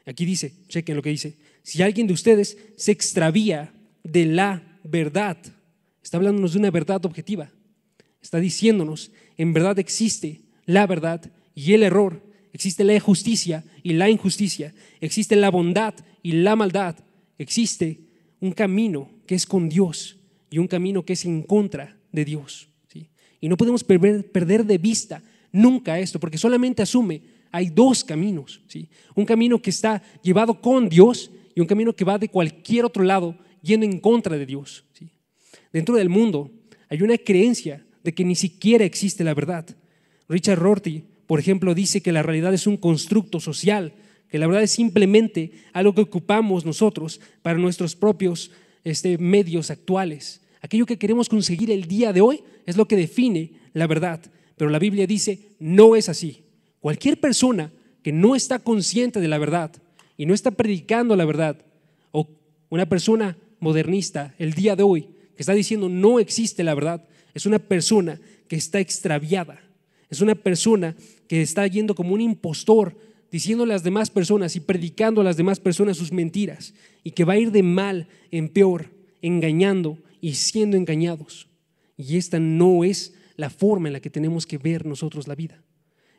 Aquí 0.08 0.25
dice, 0.25 0.51
chequen 0.68 0.96
lo 0.96 1.03
que 1.03 1.12
dice, 1.12 1.38
si 1.62 1.84
alguien 1.84 2.08
de 2.08 2.13
ustedes 2.13 2.58
se 2.75 2.91
extravía 2.91 3.72
de 4.03 4.25
la 4.25 4.80
verdad, 4.84 5.38
está 6.01 6.18
hablándonos 6.18 6.53
de 6.53 6.60
una 6.60 6.72
verdad 6.72 7.06
objetiva, 7.06 7.51
está 8.20 8.39
diciéndonos, 8.39 9.12
en 9.38 9.53
verdad 9.53 9.77
existe 9.77 10.41
la 10.65 10.88
verdad 10.88 11.32
y 11.53 11.74
el 11.74 11.84
error, 11.84 12.24
existe 12.53 12.84
la 12.84 13.00
justicia 13.00 13.63
y 13.84 13.93
la 13.93 14.10
injusticia, 14.10 14.74
existe 15.00 15.36
la 15.36 15.50
bondad 15.50 15.93
y 16.24 16.34
la 16.34 16.55
maldad, 16.55 16.96
existe 17.38 18.00
un 18.39 18.51
camino 18.51 19.10
que 19.25 19.36
es 19.36 19.46
con 19.46 19.70
Dios 19.70 20.17
y 20.50 20.58
un 20.58 20.67
camino 20.67 21.03
que 21.03 21.13
es 21.13 21.25
en 21.25 21.43
contra 21.43 21.98
de 22.12 22.25
Dios. 22.25 22.70
¿sí? 22.88 23.08
Y 23.39 23.48
no 23.48 23.58
podemos 23.58 23.84
perder 23.84 24.65
de 24.65 24.77
vista 24.77 25.22
nunca 25.51 26.00
esto, 26.00 26.20
porque 26.20 26.38
solamente 26.38 26.81
asume 26.81 27.22
hay 27.51 27.70
dos 27.70 28.03
caminos, 28.03 28.62
¿sí? 28.67 28.88
Un 29.13 29.25
camino 29.25 29.62
que 29.62 29.70
está 29.70 30.01
llevado 30.24 30.60
con 30.62 30.88
Dios 30.88 31.29
y 31.53 31.60
un 31.60 31.67
camino 31.67 31.93
que 31.93 32.05
va 32.05 32.17
de 32.17 32.29
cualquier 32.29 32.86
otro 32.86 33.03
lado 33.03 33.38
yendo 33.62 33.86
en 33.86 34.00
contra 34.00 34.38
de 34.38 34.46
Dios. 34.46 34.86
¿sí? 34.93 35.10
Dentro 35.72 35.96
del 35.96 36.10
mundo 36.10 36.50
hay 36.89 37.01
una 37.01 37.17
creencia 37.17 37.86
de 38.03 38.13
que 38.13 38.24
ni 38.24 38.36
siquiera 38.36 38.86
existe 38.86 39.24
la 39.24 39.34
verdad. 39.34 39.65
Richard 40.29 40.60
Rorty, 40.60 41.03
por 41.31 41.39
ejemplo, 41.39 41.73
dice 41.73 42.01
que 42.01 42.11
la 42.11 42.23
realidad 42.23 42.53
es 42.53 42.67
un 42.67 42.75
constructo 42.75 43.39
social, 43.39 43.93
que 44.27 44.38
la 44.38 44.47
verdad 44.47 44.63
es 44.63 44.71
simplemente 44.71 45.53
algo 45.71 45.95
que 45.95 46.01
ocupamos 46.01 46.65
nosotros 46.65 47.21
para 47.41 47.57
nuestros 47.57 47.95
propios 47.95 48.51
este, 48.83 49.17
medios 49.17 49.71
actuales. 49.71 50.41
Aquello 50.59 50.85
que 50.85 50.97
queremos 50.97 51.29
conseguir 51.29 51.71
el 51.71 51.85
día 51.85 52.11
de 52.11 52.19
hoy 52.19 52.43
es 52.65 52.75
lo 52.75 52.85
que 52.85 52.97
define 52.97 53.53
la 53.71 53.88
verdad. 53.88 54.19
Pero 54.57 54.69
la 54.69 54.77
Biblia 54.77 55.07
dice, 55.07 55.53
no 55.57 55.95
es 55.95 56.09
así. 56.09 56.43
Cualquier 56.81 57.17
persona 57.17 57.71
que 58.03 58.11
no 58.11 58.35
está 58.35 58.59
consciente 58.59 59.21
de 59.21 59.29
la 59.29 59.38
verdad 59.38 59.71
y 60.17 60.25
no 60.25 60.33
está 60.33 60.51
predicando 60.51 61.15
la 61.15 61.23
verdad, 61.23 61.63
o 62.11 62.27
una 62.67 62.88
persona 62.88 63.38
modernista 63.61 64.35
el 64.38 64.53
día 64.53 64.75
de 64.75 64.83
hoy 64.83 65.03
que 65.38 65.43
está 65.43 65.53
diciendo 65.53 65.88
no 65.88 66.19
existe 66.19 66.65
la 66.65 66.75
verdad, 66.75 67.07
es 67.33 67.45
una 67.45 67.59
persona 67.59 68.19
que 68.50 68.57
está 68.57 68.81
extraviada, 68.81 69.61
es 70.09 70.19
una 70.19 70.35
persona 70.35 70.93
que 71.31 71.41
está 71.41 71.65
yendo 71.65 71.95
como 71.95 72.13
un 72.13 72.19
impostor, 72.19 72.93
diciendo 73.31 73.63
a 73.63 73.67
las 73.67 73.83
demás 73.83 74.09
personas 74.09 74.57
y 74.57 74.59
predicando 74.59 75.21
a 75.21 75.23
las 75.23 75.38
demás 75.38 75.61
personas 75.61 75.95
sus 75.95 76.11
mentiras, 76.11 76.73
y 77.05 77.11
que 77.11 77.23
va 77.23 77.31
a 77.31 77.39
ir 77.39 77.53
de 77.53 77.63
mal 77.63 78.09
en 78.31 78.50
peor, 78.50 78.89
engañando 79.21 79.97
y 80.19 80.33
siendo 80.33 80.75
engañados. 80.75 81.47
Y 81.95 82.17
esta 82.17 82.38
no 82.38 82.83
es 82.83 83.13
la 83.38 83.50
forma 83.50 83.88
en 83.88 83.93
la 83.93 84.01
que 84.01 84.09
tenemos 84.09 84.45
que 84.45 84.57
ver 84.57 84.85
nosotros 84.85 85.29
la 85.29 85.35
vida. 85.35 85.63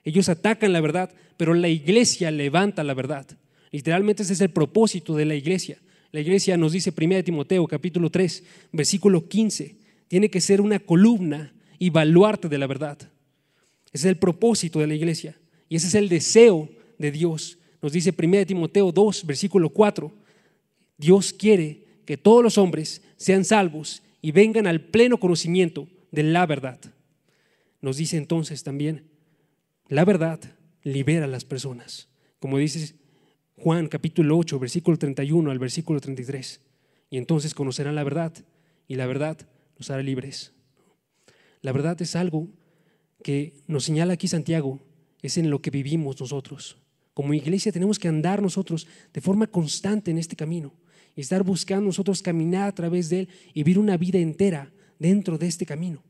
Ellos 0.03 0.31
atacan 0.31 0.73
la 0.73 0.81
verdad, 0.81 1.13
pero 1.37 1.53
la 1.53 1.69
iglesia 1.69 2.31
levanta 2.31 2.83
la 2.83 2.95
verdad. 2.95 3.27
Literalmente 3.71 4.23
ese 4.23 4.33
es 4.33 4.41
el 4.41 4.49
propósito 4.49 5.15
de 5.15 5.27
la 5.27 5.35
iglesia. 5.35 5.77
La 6.11 6.21
iglesia 6.21 6.57
nos 6.57 6.73
dice 6.73 6.91
1 6.99 7.23
Timoteo 7.23 7.67
capítulo 7.67 8.09
3, 8.09 8.45
versículo 8.73 9.29
15, 9.29 9.77
tiene 10.09 10.31
que 10.31 10.41
ser 10.41 10.63
una 10.63 10.79
columna 10.79 11.53
y 11.79 11.91
baluarte 11.91 12.49
de 12.49 12.57
la 12.57 12.67
verdad. 12.67 13.12
Ese 13.93 14.09
es 14.09 14.13
el 14.13 14.19
propósito 14.19 14.81
de 14.81 14.87
la 14.87 14.95
iglesia 14.95 15.39
y 15.69 15.77
ese 15.77 15.89
es 15.89 15.95
el 15.95 16.09
deseo 16.09 16.69
de 16.99 17.11
Dios. 17.11 17.59
Nos 17.81 17.93
dice 17.93 18.15
1 18.17 18.47
Timoteo 18.47 18.93
2, 18.93 19.27
versículo 19.27 19.69
4, 19.71 20.13
Dios 20.97 21.33
quiere 21.33 21.85
que 22.05 22.17
todos 22.17 22.43
los 22.43 22.59
hombres 22.59 23.03
sean 23.17 23.45
salvos 23.45 24.03
y 24.21 24.33
vengan 24.33 24.67
al 24.67 24.81
pleno 24.81 25.19
conocimiento 25.19 25.89
de 26.11 26.23
la 26.23 26.47
verdad. 26.47 26.79
Nos 27.81 27.97
dice 27.97 28.17
entonces 28.17 28.63
también 28.63 29.05
la 29.89 30.05
verdad 30.05 30.41
libera 30.85 31.25
a 31.25 31.29
las 31.29 31.45
personas. 31.45 32.09
Como 32.39 32.59
dice 32.59 32.95
Juan 33.57 33.89
capítulo 33.89 34.39
8, 34.39 34.59
versículo 34.59 34.97
31 34.97 35.51
al 35.51 35.59
versículo 35.59 36.01
33. 36.01 36.61
Y 37.11 37.19
entonces 37.19 37.55
conocerán 37.55 37.95
la 37.95 38.05
verdad 38.05 38.33
y 38.89 38.95
la 38.95 39.07
verdad 39.07 39.37
los 39.77 39.91
hará 39.91 40.03
libres. 40.03 40.53
La 41.61 41.73
verdad 41.73 42.01
es 42.01 42.17
algo 42.17 42.49
que 43.23 43.55
nos 43.67 43.85
señala 43.85 44.15
aquí 44.15 44.29
Santiago, 44.29 44.81
es 45.23 45.39
en 45.39 45.51
lo 45.51 45.63
que 45.63 45.71
vivimos 45.71 46.21
nosotros. 46.21 46.79
Como 47.15 47.35
iglesia 47.35 47.73
tenemos 47.73 47.99
que 47.99 48.09
andar 48.09 48.43
nosotros 48.43 48.87
de 49.13 49.21
forma 49.21 49.47
constante 49.47 50.11
en 50.11 50.19
este 50.19 50.37
camino 50.37 50.73
y 51.15 51.21
estar 51.21 51.43
buscando 51.43 51.87
nosotros 51.87 52.23
caminar 52.23 52.69
a 52.69 52.75
través 52.75 53.09
de 53.09 53.21
él 53.21 53.29
y 53.55 53.63
vivir 53.63 53.79
una 53.79 53.97
vida 53.97 54.19
entera 54.19 54.73
dentro 54.99 55.39
de 55.39 55.47
este 55.47 55.67
camino. 55.67 56.03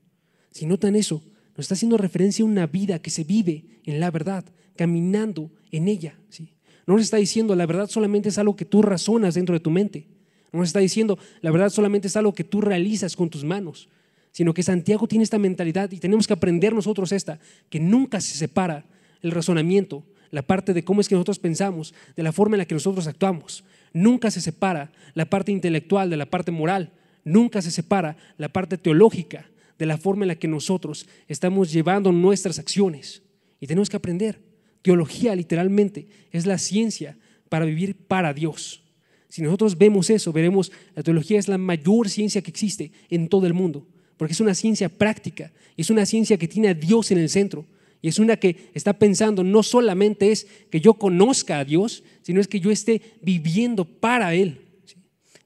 Si 0.51 0.67
notan 0.67 0.97
eso, 0.97 1.23
nos 1.57 1.65
está 1.65 1.75
haciendo 1.75 1.97
referencia 1.97 2.45
a 2.45 2.49
una 2.49 2.67
vida 2.67 3.01
que 3.01 3.11
se 3.11 3.25
vive 3.25 3.65
en 3.85 4.01
la 4.01 4.11
verdad, 4.11 4.45
caminando 4.77 5.51
en 5.71 5.89
ella. 5.89 6.19
¿sí? 6.29 6.55
No 6.87 6.95
nos 6.95 7.03
está 7.03 7.17
diciendo 7.17 7.55
la 7.57 7.67
verdad 7.67 7.89
solamente 7.89 8.29
es 8.29 8.39
algo 8.39 8.57
que 8.57 8.65
tú 8.65 8.83
razonas 8.83 9.35
dentro 9.35 9.55
de 9.55 9.61
tu 9.61 9.71
mente. 9.71 10.07
No 10.53 10.61
nos 10.61 10.69
está 10.69 10.81
diciendo 10.81 11.19
la 11.41 11.51
verdad 11.51 11.71
solamente 11.71 12.09
es 12.09 12.17
algo 12.17 12.33
que 12.33 12.45
tú 12.45 12.61
realizas 12.61 13.17
con 13.17 13.29
tus 13.29 13.45
manos, 13.45 13.89
sino 14.33 14.55
que 14.55 14.63
Santiago 14.63 15.07
tiene 15.07 15.25
esta 15.25 15.39
mentalidad 15.39 15.93
y 15.93 15.99
tenemos 15.99 16.27
que 16.27 16.33
aprender 16.33 16.75
nosotros 16.75 17.13
esta, 17.13 17.39
que 17.69 17.79
nunca 17.79 18.21
se 18.21 18.37
separa 18.37 18.87
el 19.21 19.31
razonamiento, 19.31 20.05
la 20.31 20.43
parte 20.43 20.73
de 20.73 20.83
cómo 20.83 21.01
es 21.01 21.09
que 21.09 21.15
nosotros 21.15 21.39
pensamos, 21.39 21.95
de 22.17 22.23
la 22.23 22.33
forma 22.33 22.57
en 22.57 22.61
la 22.61 22.65
que 22.65 22.75
nosotros 22.75 23.07
actuamos. 23.07 23.65
Nunca 23.93 24.31
se 24.31 24.41
separa 24.41 24.91
la 25.15 25.27
parte 25.27 25.53
intelectual 25.53 26.09
de 26.09 26.17
la 26.17 26.27
parte 26.27 26.51
moral. 26.51 26.91
Nunca 27.23 27.61
se 27.61 27.71
separa 27.71 28.17
la 28.39 28.49
parte 28.49 28.79
teológica 28.79 29.47
de 29.79 29.87
la 29.87 29.99
forma 29.99 30.25
en 30.25 30.29
la 30.29 30.37
que 30.37 30.49
nosotros 30.49 31.07
estamos 31.29 31.71
llevando 31.71 32.13
nuestras 32.13 32.59
acciones. 32.59 33.23
Y 33.61 33.67
tenemos 33.67 33.91
que 33.91 33.97
aprender. 33.97 34.41
Teología 34.81 35.37
literalmente 35.37 36.09
es 36.31 36.47
la 36.47 36.57
ciencia 36.57 37.19
para 37.51 37.67
vivir 37.67 37.95
para 37.95 38.33
Dios. 38.33 38.83
Si 39.29 39.43
nosotros 39.43 39.77
vemos 39.77 40.09
eso, 40.09 40.33
veremos, 40.33 40.73
la 40.95 41.03
teología 41.03 41.39
es 41.39 41.49
la 41.49 41.59
mayor 41.59 42.09
ciencia 42.09 42.43
que 42.43 42.51
existe 42.51 42.93
en 43.11 43.29
todo 43.29 43.47
el 43.47 43.55
mundo, 43.55 43.87
porque 44.17 44.33
es 44.33 44.41
una 44.41 44.55
ciencia 44.55 44.89
práctica, 44.89 45.53
es 45.77 45.91
una 45.91 46.07
ciencia 46.07 46.37
que 46.37 46.49
tiene 46.49 46.69
a 46.69 46.75
Dios 46.75 47.11
en 47.11 47.19
el 47.19 47.29
centro, 47.29 47.67
y 48.03 48.09
es 48.09 48.19
una 48.19 48.37
que 48.37 48.71
está 48.75 48.93
pensando 48.93 49.45
no 49.45 49.63
solamente 49.63 50.33
es 50.33 50.49
que 50.71 50.81
yo 50.81 50.95
conozca 50.95 51.61
a 51.61 51.65
Dios, 51.65 52.03
sino 52.23 52.41
es 52.41 52.49
que 52.49 52.59
yo 52.59 52.73
esté 52.73 53.01
viviendo 53.23 53.85
para 53.85 54.35
Él. 54.35 54.61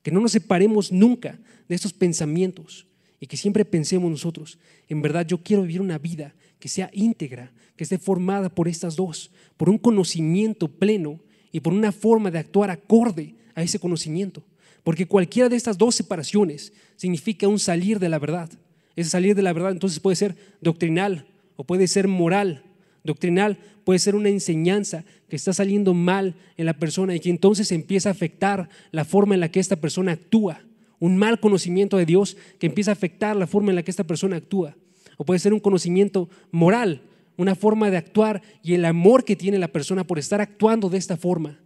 Que 0.02 0.10
no 0.10 0.20
nos 0.20 0.32
separemos 0.32 0.90
nunca 0.90 1.38
de 1.68 1.74
estos 1.74 1.92
pensamientos 1.92 2.86
y 3.20 3.26
que 3.26 3.36
siempre 3.36 3.64
pensemos 3.64 4.10
nosotros, 4.10 4.58
en 4.88 5.02
verdad 5.02 5.26
yo 5.26 5.42
quiero 5.42 5.62
vivir 5.62 5.80
una 5.80 5.98
vida 5.98 6.34
que 6.58 6.68
sea 6.68 6.90
íntegra, 6.92 7.52
que 7.76 7.84
esté 7.84 7.98
formada 7.98 8.48
por 8.48 8.68
estas 8.68 8.96
dos, 8.96 9.30
por 9.56 9.68
un 9.68 9.78
conocimiento 9.78 10.68
pleno 10.68 11.20
y 11.52 11.60
por 11.60 11.72
una 11.72 11.92
forma 11.92 12.30
de 12.30 12.38
actuar 12.38 12.70
acorde 12.70 13.34
a 13.54 13.62
ese 13.62 13.78
conocimiento. 13.78 14.42
Porque 14.86 15.08
cualquiera 15.08 15.48
de 15.48 15.56
estas 15.56 15.78
dos 15.78 15.96
separaciones 15.96 16.72
significa 16.94 17.48
un 17.48 17.58
salir 17.58 17.98
de 17.98 18.08
la 18.08 18.20
verdad. 18.20 18.48
Ese 18.94 19.10
salir 19.10 19.34
de 19.34 19.42
la 19.42 19.52
verdad 19.52 19.72
entonces 19.72 19.98
puede 19.98 20.14
ser 20.14 20.36
doctrinal 20.60 21.26
o 21.56 21.64
puede 21.64 21.88
ser 21.88 22.06
moral. 22.06 22.62
Doctrinal 23.02 23.58
puede 23.82 23.98
ser 23.98 24.14
una 24.14 24.28
enseñanza 24.28 25.04
que 25.28 25.34
está 25.34 25.52
saliendo 25.52 25.92
mal 25.92 26.36
en 26.56 26.66
la 26.66 26.78
persona 26.78 27.16
y 27.16 27.18
que 27.18 27.30
entonces 27.30 27.72
empieza 27.72 28.10
a 28.10 28.12
afectar 28.12 28.68
la 28.92 29.04
forma 29.04 29.34
en 29.34 29.40
la 29.40 29.50
que 29.50 29.58
esta 29.58 29.74
persona 29.74 30.12
actúa 30.12 30.60
un 31.00 31.16
mal 31.16 31.40
conocimiento 31.40 31.96
de 31.96 32.06
Dios 32.06 32.36
que 32.60 32.68
empieza 32.68 32.92
a 32.92 32.94
afectar 32.94 33.34
la 33.34 33.48
forma 33.48 33.72
en 33.72 33.74
la 33.74 33.82
que 33.82 33.90
esta 33.90 34.04
persona 34.04 34.36
actúa. 34.36 34.76
O 35.16 35.24
puede 35.24 35.40
ser 35.40 35.52
un 35.52 35.58
conocimiento 35.58 36.28
moral, 36.52 37.02
una 37.36 37.56
forma 37.56 37.90
de 37.90 37.96
actuar 37.96 38.40
y 38.62 38.74
el 38.74 38.84
amor 38.84 39.24
que 39.24 39.34
tiene 39.34 39.58
la 39.58 39.66
persona 39.66 40.06
por 40.06 40.20
estar 40.20 40.40
actuando 40.40 40.88
de 40.90 40.98
esta 40.98 41.16
forma. 41.16 41.58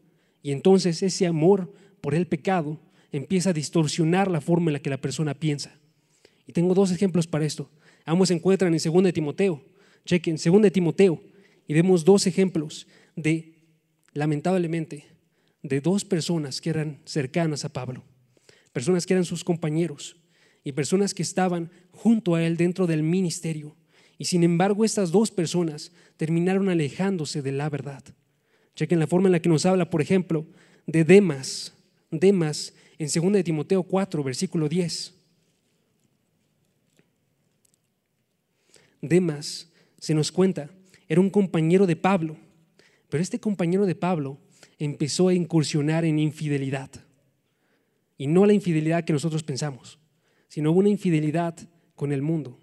Y 0.43 0.53
entonces 0.53 1.03
ese 1.03 1.27
amor 1.27 1.71
por 2.01 2.15
el 2.15 2.27
pecado 2.27 2.79
empieza 3.13 3.51
a 3.51 3.53
distorsionar 3.55 4.31
la 4.31 4.41
forma 4.41 4.71
en 4.71 4.75
la 4.75 4.81
que 4.81 4.91
la 4.91 5.01
persona 5.01 5.35
piensa. 5.35 5.79
Y 6.47 6.53
tengo 6.53 6.75
dos 6.75 6.91
ejemplos 6.91 7.27
para 7.27 7.45
esto. 7.45 7.71
Ambos 8.05 8.29
se 8.29 8.35
encuentran 8.35 8.75
en 8.75 8.81
2 8.83 9.05
de 9.05 9.13
Timoteo. 9.13 9.65
Chequen, 10.05 10.37
2 10.37 10.63
de 10.63 10.71
Timoteo. 10.71 11.23
Y 11.67 11.75
vemos 11.75 12.05
dos 12.05 12.27
ejemplos 12.27 12.87
de, 13.15 13.55
lamentablemente, 14.13 15.07
de 15.63 15.81
dos 15.81 16.05
personas 16.05 16.61
que 16.61 16.71
eran 16.71 17.01
cercanas 17.05 17.65
a 17.65 17.73
Pablo. 17.73 18.05
personas 18.73 19.05
que 19.05 19.15
eran 19.15 19.25
sus 19.25 19.43
compañeros 19.43 20.17
y 20.63 20.73
personas 20.73 21.13
que 21.13 21.23
estaban 21.23 21.71
junto 21.91 22.37
a 22.37 22.45
él 22.45 22.57
dentro 22.57 22.87
del 22.87 23.03
ministerio. 23.03 23.77
Y 24.17 24.27
sin 24.27 24.45
embargo, 24.45 24.85
estas 24.85 25.11
dos 25.11 25.31
personas 25.31 25.93
terminaron 26.17 26.69
alejándose 26.69 27.43
de 27.43 27.53
la 27.53 27.69
verdad. 27.69 28.05
Chequen 28.77 28.99
la 28.99 29.07
forma 29.07 29.29
en 29.29 29.33
la 29.33 29.43
que 29.43 29.49
nos 29.49 29.67
habla, 29.67 29.91
por 29.91 30.03
ejemplo, 30.03 30.47
de 30.87 31.05
Demas. 31.05 31.75
Demas 32.11 32.75
en 33.01 33.07
2 33.07 33.33
de 33.33 33.43
Timoteo 33.43 33.83
4, 33.83 34.23
versículo 34.23 34.69
10. 34.69 35.15
Demas, 39.01 39.73
se 39.99 40.13
nos 40.13 40.31
cuenta, 40.31 40.69
era 41.09 41.23
un 41.23 41.31
compañero 41.31 41.87
de 41.87 41.97
Pablo, 41.97 42.37
pero 43.09 43.23
este 43.23 43.41
compañero 43.41 43.87
de 43.87 43.95
Pablo 43.95 44.37
empezó 44.79 45.29
a 45.29 45.35
incursionar 45.35 46.05
en 46.05 46.19
infidelidad. 46.19 46.91
Y 48.19 48.27
no 48.27 48.45
la 48.45 48.53
infidelidad 48.53 49.07
que 49.07 49.15
nosotros 49.15 49.45
pensamos, 49.45 49.99
sino 50.49 50.71
una 50.71 50.91
infidelidad 50.91 51.57
con 51.97 52.13
el 52.13 52.21
mundo. 52.21 52.59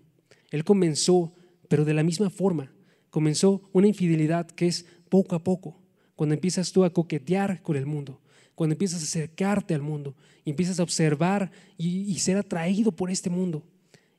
Él 0.52 0.64
comenzó, 0.64 1.34
pero 1.68 1.84
de 1.84 1.96
la 1.96 2.04
misma 2.04 2.30
forma, 2.30 2.72
comenzó 3.10 3.68
una 3.74 3.88
infidelidad 3.88 4.46
que 4.52 4.68
es 4.68 4.86
poco 5.10 5.36
a 5.36 5.44
poco, 5.44 5.82
cuando 6.16 6.36
empiezas 6.36 6.72
tú 6.72 6.84
a 6.84 6.94
coquetear 6.94 7.64
con 7.64 7.76
el 7.76 7.88
mundo, 7.88 8.22
cuando 8.58 8.74
empiezas 8.74 9.02
a 9.02 9.04
acercarte 9.04 9.76
al 9.76 9.84
mundo 9.84 10.16
empiezas 10.50 10.80
a 10.80 10.84
observar 10.84 11.52
y, 11.78 12.18
ser 12.18 12.38
atraído 12.38 12.92
por 12.92 13.12
este 13.12 13.30
mundo. 13.30 13.64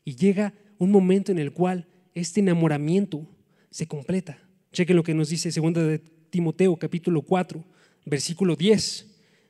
Y 0.04 0.14
llega 0.14 0.54
un 0.78 0.92
momento 0.92 1.32
en 1.32 1.40
el 1.40 1.52
cual 1.52 1.88
este 2.14 2.38
enamoramiento 2.38 3.26
se 3.70 3.88
completa. 3.88 4.38
Chequen 4.72 4.94
lo 4.94 5.02
que 5.02 5.12
nos 5.12 5.30
dice 5.30 5.50
2 5.50 5.74
de 5.74 5.98
Timoteo 6.30 6.76
capítulo 6.76 7.22
4, 7.22 7.64
versículo 8.06 8.54
10, 8.54 9.06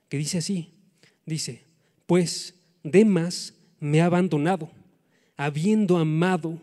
que 0.08 0.16
dice 0.16 0.38
así, 0.38 0.72
dice, 1.26 1.64
pues 2.06 2.54
Demas 2.82 3.52
me 3.80 4.00
ha 4.00 4.06
abandonado, 4.06 4.70
habiendo 5.36 5.98
amado 5.98 6.58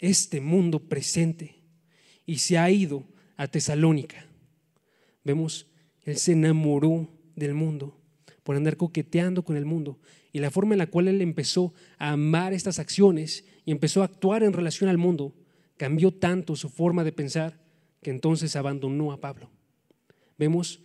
este 0.00 0.42
mundo 0.42 0.80
presente, 0.80 1.54
y 2.26 2.38
se 2.38 2.58
ha 2.58 2.70
ido 2.70 3.04
a 3.38 3.48
Tesalónica. 3.48 4.26
Vemos, 5.24 5.66
él 6.04 6.18
se 6.18 6.32
enamoró 6.32 7.08
del 7.46 7.54
mundo 7.54 8.00
por 8.42 8.56
andar 8.56 8.76
coqueteando 8.76 9.44
con 9.44 9.56
el 9.56 9.64
mundo. 9.64 9.98
Y 10.32 10.38
la 10.38 10.50
forma 10.50 10.74
en 10.74 10.78
la 10.78 10.86
cual 10.86 11.08
él 11.08 11.20
empezó 11.20 11.74
a 11.98 12.12
amar 12.12 12.52
estas 12.52 12.78
acciones 12.78 13.44
y 13.64 13.72
empezó 13.72 14.02
a 14.02 14.06
actuar 14.06 14.42
en 14.42 14.52
relación 14.52 14.88
al 14.88 14.98
mundo, 14.98 15.34
cambió 15.76 16.12
tanto 16.12 16.56
su 16.56 16.68
forma 16.68 17.04
de 17.04 17.12
pensar 17.12 17.60
que 18.02 18.10
entonces 18.10 18.56
abandonó 18.56 19.12
a 19.12 19.20
Pablo. 19.20 19.50
Vemos, 20.38 20.80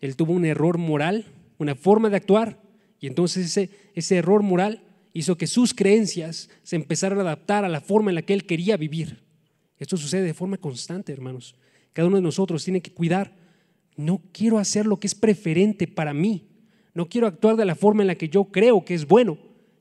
él 0.00 0.16
tuvo 0.16 0.32
un 0.32 0.44
error 0.44 0.78
moral, 0.78 1.26
una 1.58 1.74
forma 1.74 2.10
de 2.10 2.16
actuar, 2.16 2.60
y 3.00 3.06
entonces 3.06 3.46
ese, 3.46 3.70
ese 3.94 4.16
error 4.16 4.42
moral 4.42 4.84
hizo 5.12 5.36
que 5.36 5.46
sus 5.46 5.74
creencias 5.74 6.50
se 6.62 6.76
empezaran 6.76 7.18
a 7.18 7.22
adaptar 7.22 7.64
a 7.64 7.68
la 7.68 7.80
forma 7.80 8.10
en 8.10 8.14
la 8.16 8.22
que 8.22 8.34
él 8.34 8.46
quería 8.46 8.76
vivir. 8.76 9.22
Esto 9.78 9.96
sucede 9.96 10.22
de 10.22 10.34
forma 10.34 10.58
constante, 10.58 11.12
hermanos. 11.12 11.56
Cada 11.92 12.06
uno 12.08 12.16
de 12.16 12.22
nosotros 12.22 12.64
tiene 12.64 12.80
que 12.80 12.92
cuidar. 12.92 13.36
No 13.96 14.22
quiero 14.32 14.58
hacer 14.58 14.86
lo 14.86 14.98
que 14.98 15.06
es 15.06 15.14
preferente 15.14 15.86
para 15.86 16.14
mí. 16.14 16.48
No 16.94 17.08
quiero 17.08 17.26
actuar 17.26 17.56
de 17.56 17.64
la 17.64 17.74
forma 17.74 18.02
en 18.02 18.08
la 18.08 18.14
que 18.14 18.28
yo 18.28 18.44
creo 18.44 18.84
que 18.84 18.94
es 18.94 19.06
bueno. 19.06 19.38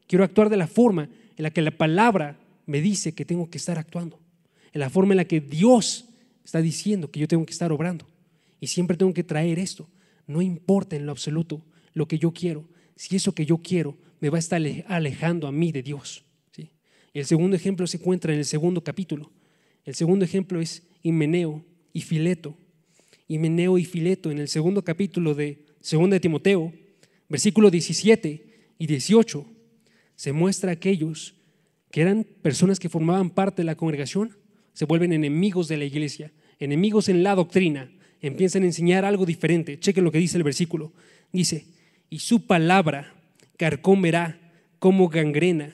Quiero 0.08 0.24
actuar 0.24 0.50
de 0.50 0.58
la 0.58 0.68
forma 0.68 1.10
en 1.38 1.44
la 1.44 1.52
que 1.52 1.62
la 1.62 1.72
palabra 1.72 2.40
me 2.66 2.82
dice 2.82 3.14
que 3.14 3.26
tengo 3.26 3.50
que 3.50 3.58
estar 3.58 3.78
actuando. 3.78 4.20
En 4.74 4.80
la 4.80 4.90
forma 4.90 5.14
en 5.14 5.18
la 5.18 5.26
que 5.26 5.42
Dios 5.42 6.06
está 6.44 6.62
diciendo 6.62 7.12
que 7.12 7.20
yo 7.20 7.28
tengo 7.28 7.46
que 7.46 7.54
estar 7.54 7.72
obrando. 7.72 8.06
Y 8.60 8.68
siempre 8.68 8.98
tengo 8.98 9.14
que 9.14 9.24
traer 9.24 9.60
esto. 9.60 9.90
No 10.28 10.42
importa 10.42 10.96
en 10.96 11.06
lo 11.06 11.12
absoluto 11.12 11.62
lo 11.94 12.08
que 12.08 12.20
yo 12.20 12.32
quiero. 12.32 12.66
Si 12.96 13.16
eso 13.16 13.34
que 13.34 13.46
yo 13.46 13.58
quiero 13.58 13.98
me 14.20 14.30
va 14.30 14.38
a 14.38 14.40
estar 14.40 14.62
alejando 14.88 15.48
a 15.48 15.52
mí 15.52 15.72
de 15.72 15.82
Dios. 15.82 16.24
¿sí? 16.52 16.72
Y 17.14 17.20
el 17.20 17.26
segundo 17.26 17.56
ejemplo 17.56 17.88
se 17.88 17.98
encuentra 17.98 18.32
en 18.32 18.40
el 18.40 18.46
segundo 18.46 18.84
capítulo. 18.84 19.32
El 19.84 19.96
segundo 19.96 20.24
ejemplo 20.24 20.62
es 20.62 20.84
Himeneo 21.02 21.66
y 21.92 22.02
Fileto. 22.02 22.56
Himeneo 23.32 23.78
y 23.78 23.86
Fileto 23.86 24.30
en 24.30 24.40
el 24.40 24.50
segundo 24.50 24.84
capítulo 24.84 25.34
de 25.34 25.60
2 25.90 26.10
de 26.10 26.20
Timoteo, 26.20 26.74
versículo 27.30 27.72
17 27.72 28.46
y 28.78 28.88
18, 28.88 29.46
se 30.18 30.34
muestra 30.34 30.74
aquellos 30.74 31.36
que 31.92 32.02
eran 32.02 32.26
personas 32.42 32.78
que 32.78 32.90
formaban 32.90 33.30
parte 33.30 33.62
de 33.62 33.68
la 33.68 33.76
congregación, 33.76 34.36
se 34.74 34.84
vuelven 34.84 35.14
enemigos 35.14 35.70
de 35.70 35.78
la 35.78 35.86
iglesia, 35.86 36.34
enemigos 36.60 37.08
en 37.08 37.24
la 37.24 37.34
doctrina, 37.36 37.90
empiezan 38.20 38.64
a 38.64 38.66
enseñar 38.66 39.06
algo 39.06 39.26
diferente. 39.26 39.80
Chequen 39.80 40.04
lo 40.04 40.12
que 40.12 40.18
dice 40.18 40.36
el 40.36 40.44
versículo. 40.44 40.92
Dice, 41.32 41.68
y 42.10 42.20
su 42.20 42.46
palabra 42.46 43.16
carcomerá 43.56 44.40
como 44.78 45.08
gangrena, 45.08 45.74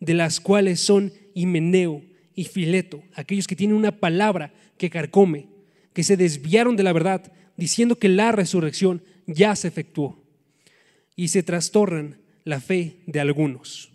de 0.00 0.14
las 0.14 0.40
cuales 0.40 0.80
son 0.80 1.12
Himeneo 1.34 2.02
y 2.34 2.44
Fileto, 2.44 3.04
aquellos 3.14 3.46
que 3.46 3.54
tienen 3.54 3.76
una 3.76 3.92
palabra 3.92 4.52
que 4.76 4.90
carcome, 4.90 5.46
que 5.96 6.04
se 6.04 6.18
desviaron 6.18 6.76
de 6.76 6.82
la 6.82 6.92
verdad, 6.92 7.32
diciendo 7.56 7.98
que 7.98 8.10
la 8.10 8.30
resurrección 8.30 9.02
ya 9.26 9.56
se 9.56 9.68
efectuó, 9.68 10.22
y 11.16 11.28
se 11.28 11.42
trastornan 11.42 12.18
la 12.44 12.60
fe 12.60 12.98
de 13.06 13.18
algunos. 13.18 13.90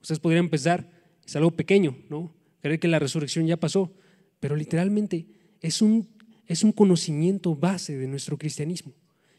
Ustedes 0.00 0.20
podrían 0.20 0.48
pensar, 0.48 0.88
es 1.26 1.34
algo 1.34 1.50
pequeño, 1.50 1.96
¿no? 2.08 2.32
Creer 2.60 2.78
que 2.78 2.86
la 2.86 3.00
resurrección 3.00 3.48
ya 3.48 3.56
pasó, 3.56 3.92
pero 4.38 4.54
literalmente 4.54 5.26
es 5.60 5.82
un, 5.82 6.08
es 6.46 6.62
un 6.62 6.70
conocimiento 6.70 7.56
base 7.56 7.96
de 7.96 8.06
nuestro 8.06 8.38
cristianismo. 8.38 8.94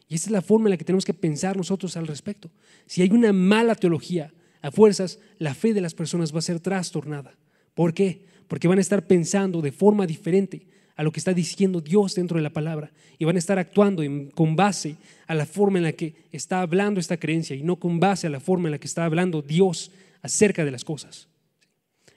Y 0.06 0.16
esta 0.16 0.26
es 0.26 0.32
la 0.32 0.42
forma 0.42 0.66
en 0.66 0.72
la 0.72 0.76
que 0.76 0.84
tenemos 0.84 1.06
que 1.06 1.14
pensar 1.14 1.56
nosotros 1.56 1.96
al 1.96 2.06
respecto. 2.06 2.50
Si 2.84 3.00
hay 3.00 3.08
una 3.08 3.32
mala 3.32 3.74
teología, 3.74 4.34
a 4.60 4.70
fuerzas, 4.70 5.18
la 5.38 5.54
fe 5.54 5.72
de 5.72 5.80
las 5.80 5.94
personas 5.94 6.34
va 6.34 6.40
a 6.40 6.42
ser 6.42 6.60
trastornada. 6.60 7.38
¿Por 7.72 7.94
qué? 7.94 8.26
Porque 8.52 8.68
van 8.68 8.76
a 8.76 8.82
estar 8.82 9.06
pensando 9.06 9.62
de 9.62 9.72
forma 9.72 10.06
diferente 10.06 10.66
a 10.94 11.02
lo 11.02 11.10
que 11.10 11.20
está 11.20 11.32
diciendo 11.32 11.80
Dios 11.80 12.14
dentro 12.14 12.36
de 12.36 12.42
la 12.42 12.52
palabra 12.52 12.92
y 13.18 13.24
van 13.24 13.36
a 13.36 13.38
estar 13.38 13.58
actuando 13.58 14.02
con 14.34 14.56
base 14.56 14.96
a 15.26 15.34
la 15.34 15.46
forma 15.46 15.78
en 15.78 15.84
la 15.84 15.92
que 15.92 16.14
está 16.32 16.60
hablando 16.60 17.00
esta 17.00 17.16
creencia 17.16 17.56
y 17.56 17.62
no 17.62 17.76
con 17.76 17.98
base 17.98 18.26
a 18.26 18.30
la 18.30 18.40
forma 18.40 18.68
en 18.68 18.72
la 18.72 18.78
que 18.78 18.86
está 18.86 19.06
hablando 19.06 19.40
Dios 19.40 19.90
acerca 20.20 20.66
de 20.66 20.70
las 20.70 20.84
cosas. 20.84 21.28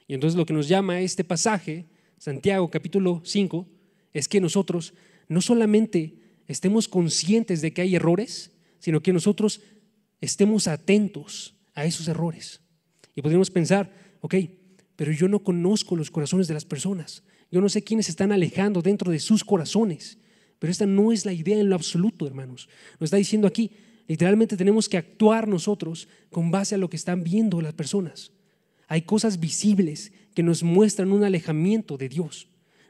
Y 0.10 0.14
entonces 0.14 0.36
lo 0.36 0.46
que 0.46 0.52
nos 0.52 0.68
llama 0.68 1.00
este 1.00 1.24
pasaje, 1.24 1.86
Santiago 2.18 2.70
capítulo 2.70 3.22
5, 3.24 3.66
es 4.12 4.28
que 4.28 4.42
nosotros 4.42 4.94
no 5.30 5.40
solamente 5.40 6.16
estemos 6.50 6.90
conscientes 6.90 7.62
de 7.62 7.72
que 7.72 7.82
hay 7.82 7.96
errores, 7.96 8.52
sino 8.80 9.02
que 9.02 9.14
nosotros 9.14 9.62
estemos 10.20 10.68
atentos 10.68 11.56
a 11.74 11.86
esos 11.86 12.10
errores. 12.10 12.60
Y 13.16 13.22
podríamos 13.22 13.50
pensar, 13.50 13.90
ok, 14.20 14.36
pero 14.96 15.12
yo 15.12 15.28
no 15.28 15.44
conozco 15.44 15.96
los 15.96 16.12
corazones 16.12 16.48
de 16.48 16.54
las 16.54 16.66
personas, 16.66 17.24
yo 17.52 17.62
no 17.62 17.70
sé 17.70 17.84
quiénes 17.84 18.10
están 18.10 18.32
alejando 18.32 18.82
dentro 18.82 19.12
de 19.12 19.20
sus 19.20 19.44
corazones, 19.44 20.18
pero 20.60 20.72
esta 20.72 20.86
no 20.86 21.12
es 21.12 21.26
la 21.26 21.34
idea 21.34 21.60
en 21.60 21.70
lo 21.70 21.76
absoluto, 21.76 22.26
hermanos. 22.28 22.70
Nos 23.00 23.08
está 23.08 23.18
diciendo 23.18 23.48
aquí, 23.48 23.72
literalmente 24.08 24.58
tenemos 24.58 24.90
que 24.90 24.98
actuar 24.98 25.48
nosotros 25.48 26.08
con 26.32 26.50
base 26.50 26.76
a 26.76 26.78
lo 26.78 26.90
que 26.90 26.96
están 26.96 27.24
viendo 27.24 27.62
las 27.62 27.74
personas. 27.74 28.32
Hay 28.88 29.04
cosas 29.04 29.40
visibles 29.40 30.12
que 30.34 30.44
nos 30.44 30.64
muestran 30.64 31.12
un 31.12 31.24
alejamiento 31.24 31.98
de 31.98 32.10
Dios 32.10 32.48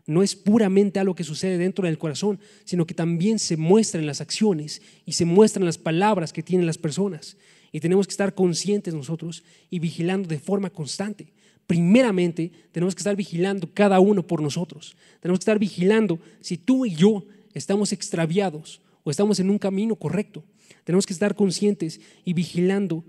no 0.08 0.22
es 0.22 0.36
puramente 0.36 1.00
algo 1.00 1.16
que 1.16 1.24
sucede 1.24 1.58
dentro 1.58 1.86
del 1.86 1.98
corazón, 1.98 2.40
sino 2.64 2.86
que 2.86 2.94
también 2.94 3.40
se 3.40 3.58
muestra 3.58 4.00
en 4.00 4.06
las 4.06 4.22
acciones 4.22 4.82
y 5.06 5.14
se 5.14 5.26
muestra 5.26 5.62
en 5.62 5.66
las 5.66 5.80
palabras 5.80 6.32
que 6.32 6.44
tienen 6.44 6.68
las 6.68 6.78
personas. 6.78 7.38
Y 7.72 7.80
tenemos 7.80 8.06
que 8.06 8.12
estar 8.12 8.36
conscientes 8.36 8.94
nosotros 8.94 9.44
y 9.70 9.80
vigilando 9.80 10.30
de 10.30 10.40
forma 10.40 10.70
constante. 10.70 11.34
Primeramente, 11.68 12.52
tenemos 12.72 12.94
que 12.94 13.00
estar 13.00 13.16
vigilando 13.16 13.70
cada 13.74 14.00
uno 14.00 14.26
por 14.26 14.42
nosotros. 14.42 14.96
Tenemos 15.20 15.40
que 15.40 15.44
estar 15.44 15.60
vigilando 15.60 16.20
si 16.42 16.58
tú 16.58 16.86
y 16.86 16.96
yo 16.96 17.26
estamos 17.54 17.92
extraviados 17.92 18.82
o 19.04 19.12
estamos 19.12 19.40
en 19.40 19.50
un 19.50 19.58
camino 19.58 19.96
correcto. 19.96 20.44
Tenemos 20.84 21.06
que 21.06 21.14
estar 21.14 21.36
conscientes 21.36 22.00
y 22.24 22.34
vigilando, 22.34 23.04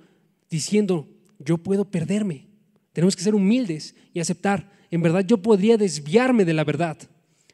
diciendo, 0.51 1.09
yo 1.39 1.59
puedo 1.59 1.85
perderme. 1.85 2.47
Tenemos 2.93 3.15
que 3.15 3.23
ser 3.23 3.35
humildes 3.35 3.95
y 4.15 4.21
aceptar 4.21 4.77
en 4.91 5.03
verdad 5.03 5.25
yo 5.27 5.39
podría 5.39 5.77
desviarme 5.77 6.45
de 6.45 6.55
la 6.55 6.65
verdad. 6.65 6.97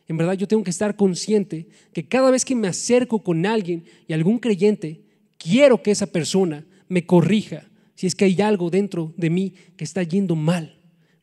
En 0.09 0.17
verdad 0.17 0.35
yo 0.35 0.49
tengo 0.49 0.65
que 0.65 0.71
estar 0.71 0.97
consciente 0.97 1.69
que 1.93 2.07
cada 2.07 2.31
vez 2.31 2.45
que 2.45 2.55
me 2.55 2.69
acerco 2.69 3.23
con 3.23 3.47
alguien 3.47 3.85
y 4.07 4.13
algún 4.13 4.39
creyente, 4.39 5.01
quiero 5.39 5.83
que 5.83 5.91
esa 5.91 6.07
persona 6.07 6.67
me 6.89 7.07
corrija 7.07 7.69
si 7.95 8.07
es 8.07 8.15
que 8.15 8.25
hay 8.25 8.41
algo 8.41 8.69
dentro 8.69 9.15
de 9.17 9.31
mí 9.31 9.55
que 9.77 9.85
está 9.85 10.03
yendo 10.03 10.37
mal. 10.37 10.79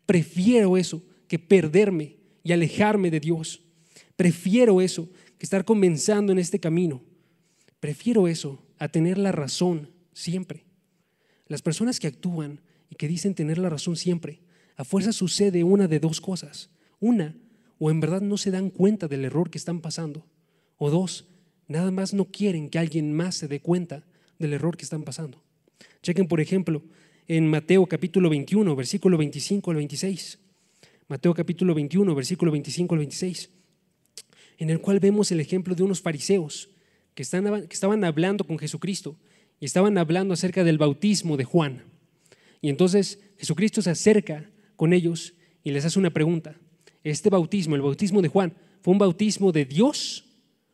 Prefiero 0.09 0.75
eso 0.75 1.03
que 1.27 1.37
perderme 1.37 2.17
y 2.43 2.51
alejarme 2.51 3.11
de 3.11 3.19
Dios. 3.19 3.61
Prefiero 4.15 4.81
eso 4.81 5.07
que 5.37 5.45
estar 5.45 5.65
comenzando 5.65 6.31
en 6.31 6.39
este 6.39 6.59
camino. 6.59 7.03
Prefiero 7.79 8.27
eso 8.27 8.65
a 8.79 8.87
tener 8.87 9.19
la 9.19 9.31
razón 9.31 9.91
siempre. 10.11 10.65
Las 11.45 11.61
personas 11.61 11.99
que 11.99 12.07
actúan 12.07 12.59
y 12.89 12.95
que 12.95 13.07
dicen 13.07 13.35
tener 13.35 13.59
la 13.59 13.69
razón 13.69 13.95
siempre 13.95 14.41
a 14.77 14.83
fuerza 14.83 15.13
sucede 15.13 15.63
una 15.63 15.87
de 15.87 15.99
dos 15.99 16.21
cosas. 16.21 16.71
Una, 16.99 17.35
o 17.77 17.91
en 17.91 17.99
verdad 17.99 18.21
no 18.21 18.37
se 18.37 18.49
dan 18.49 18.71
cuenta 18.71 19.07
del 19.07 19.25
error 19.25 19.51
que 19.51 19.59
están 19.59 19.79
pasando. 19.79 20.25
O 20.79 20.89
dos, 20.89 21.27
nada 21.67 21.91
más 21.91 22.15
no 22.15 22.25
quieren 22.25 22.71
que 22.71 22.79
alguien 22.79 23.13
más 23.13 23.35
se 23.35 23.47
dé 23.47 23.59
cuenta 23.59 24.03
del 24.39 24.53
error 24.53 24.75
que 24.75 24.85
están 24.85 25.03
pasando. 25.03 25.43
Chequen, 26.01 26.27
por 26.27 26.41
ejemplo, 26.41 26.81
en 27.29 27.47
Mateo 27.47 27.85
capítulo 27.85 28.27
21, 28.27 28.75
versículo 28.75 29.15
25 29.15 29.69
al 29.69 29.77
26. 29.77 30.39
Mateo 31.07 31.31
capítulo 31.35 31.75
21, 31.75 32.15
versículo 32.15 32.51
25 32.51 32.95
al 32.95 32.99
26, 32.99 33.51
en 34.57 34.71
el 34.71 34.81
cual 34.81 34.99
vemos 34.99 35.31
el 35.31 35.39
ejemplo 35.39 35.75
de 35.75 35.83
unos 35.83 36.01
fariseos 36.01 36.71
que, 37.13 37.21
están, 37.21 37.67
que 37.67 37.73
estaban 37.73 38.03
hablando 38.03 38.43
con 38.45 38.57
Jesucristo 38.57 39.15
y 39.59 39.65
estaban 39.65 39.99
hablando 39.99 40.33
acerca 40.33 40.63
del 40.63 40.79
bautismo 40.79 41.37
de 41.37 41.43
Juan. 41.43 41.83
Y 42.61 42.69
entonces 42.69 43.19
Jesucristo 43.37 43.83
se 43.83 43.91
acerca 43.91 44.49
con 44.75 44.91
ellos 44.91 45.35
y 45.63 45.69
les 45.69 45.85
hace 45.85 45.99
una 45.99 46.09
pregunta. 46.09 46.55
Este 47.03 47.29
bautismo, 47.29 47.75
el 47.75 47.83
bautismo 47.83 48.23
de 48.23 48.29
Juan, 48.29 48.55
¿fue 48.81 48.91
un 48.91 48.97
bautismo 48.97 49.51
de 49.51 49.65
Dios 49.65 50.25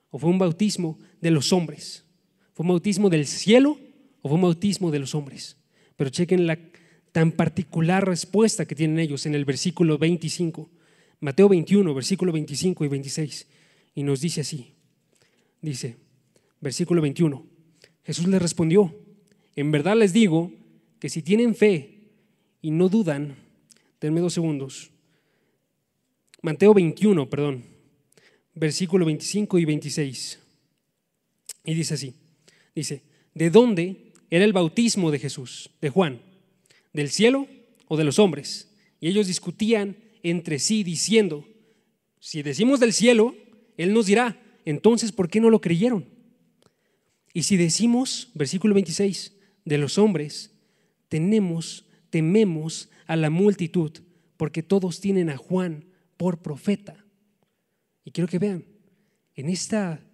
o 0.10 0.18
fue 0.18 0.30
un 0.30 0.40
bautismo 0.40 1.00
de 1.20 1.32
los 1.32 1.52
hombres? 1.52 2.06
¿Fue 2.54 2.64
un 2.64 2.70
bautismo 2.70 3.10
del 3.10 3.28
cielo 3.28 3.78
o 4.22 4.30
fue 4.30 4.36
un 4.36 4.44
bautismo 4.44 4.90
de 4.90 5.00
los 5.00 5.14
hombres? 5.16 5.58
Pero 5.96 6.10
chequen 6.10 6.48
la 6.48 6.58
tan 7.12 7.32
particular 7.32 8.06
respuesta 8.06 8.66
que 8.66 8.76
tienen 8.76 9.00
ellos 9.00 9.26
en 9.26 9.36
el 9.36 9.46
versículo 9.46 9.98
25. 9.98 10.70
Mateo 11.22 11.48
21, 11.48 11.94
versículo 11.94 12.34
25 12.34 12.84
y 12.84 12.88
26. 12.90 13.48
Y 13.96 14.04
nos 14.04 14.20
dice 14.20 14.42
así. 14.42 14.74
Dice, 15.62 15.96
versículo 16.60 17.02
21. 17.02 17.46
Jesús 18.04 18.28
les 18.28 18.42
respondió, 18.42 18.94
en 19.56 19.72
verdad 19.72 19.96
les 19.96 20.12
digo 20.12 20.52
que 21.00 21.10
si 21.10 21.22
tienen 21.22 21.56
fe 21.56 22.10
y 22.62 22.72
no 22.72 22.90
dudan, 22.90 23.38
denme 24.02 24.20
dos 24.20 24.34
segundos. 24.34 24.92
Mateo 26.42 26.74
21, 26.74 27.30
perdón, 27.30 27.64
versículo 28.54 29.06
25 29.06 29.58
y 29.58 29.66
26. 29.66 30.40
Y 31.64 31.74
dice 31.74 31.94
así, 31.94 32.14
dice, 32.76 33.04
¿de 33.34 33.50
dónde 33.50 34.05
era 34.30 34.46
el 34.46 34.54
bautismo 34.54 35.12
de 35.12 35.20
Jesús, 35.20 35.70
de 35.82 35.90
Juan? 35.90 36.22
¿Del 36.94 37.10
cielo 37.10 37.48
o 37.88 37.98
de 37.98 38.04
los 38.04 38.20
hombres? 38.20 38.72
Y 39.00 39.08
ellos 39.08 39.28
discutían 39.28 39.98
entre 40.24 40.60
sí 40.60 40.84
diciendo, 40.84 41.48
si 42.20 42.42
decimos 42.42 42.80
del 42.80 42.94
cielo, 42.94 43.36
Él 43.78 43.94
nos 43.94 44.08
dirá, 44.08 44.42
entonces, 44.66 45.12
¿por 45.12 45.30
qué 45.30 45.40
no 45.40 45.50
lo 45.50 45.62
creyeron? 45.62 46.06
Y 47.34 47.44
si 47.44 47.58
decimos, 47.58 48.30
versículo 48.34 48.74
26, 48.74 49.34
de 49.66 49.78
los 49.78 49.98
hombres, 49.98 50.52
tenemos, 51.10 51.86
tememos 52.10 52.90
a 53.08 53.16
la 53.16 53.30
multitud, 53.30 53.92
porque 54.38 54.64
todos 54.64 55.00
tienen 55.02 55.30
a 55.30 55.38
Juan 55.38 55.86
por 56.18 56.42
profeta. 56.42 57.06
Y 58.04 58.12
quiero 58.12 58.28
que 58.28 58.40
vean, 58.40 58.66
en 59.36 59.50
esta 59.50 60.05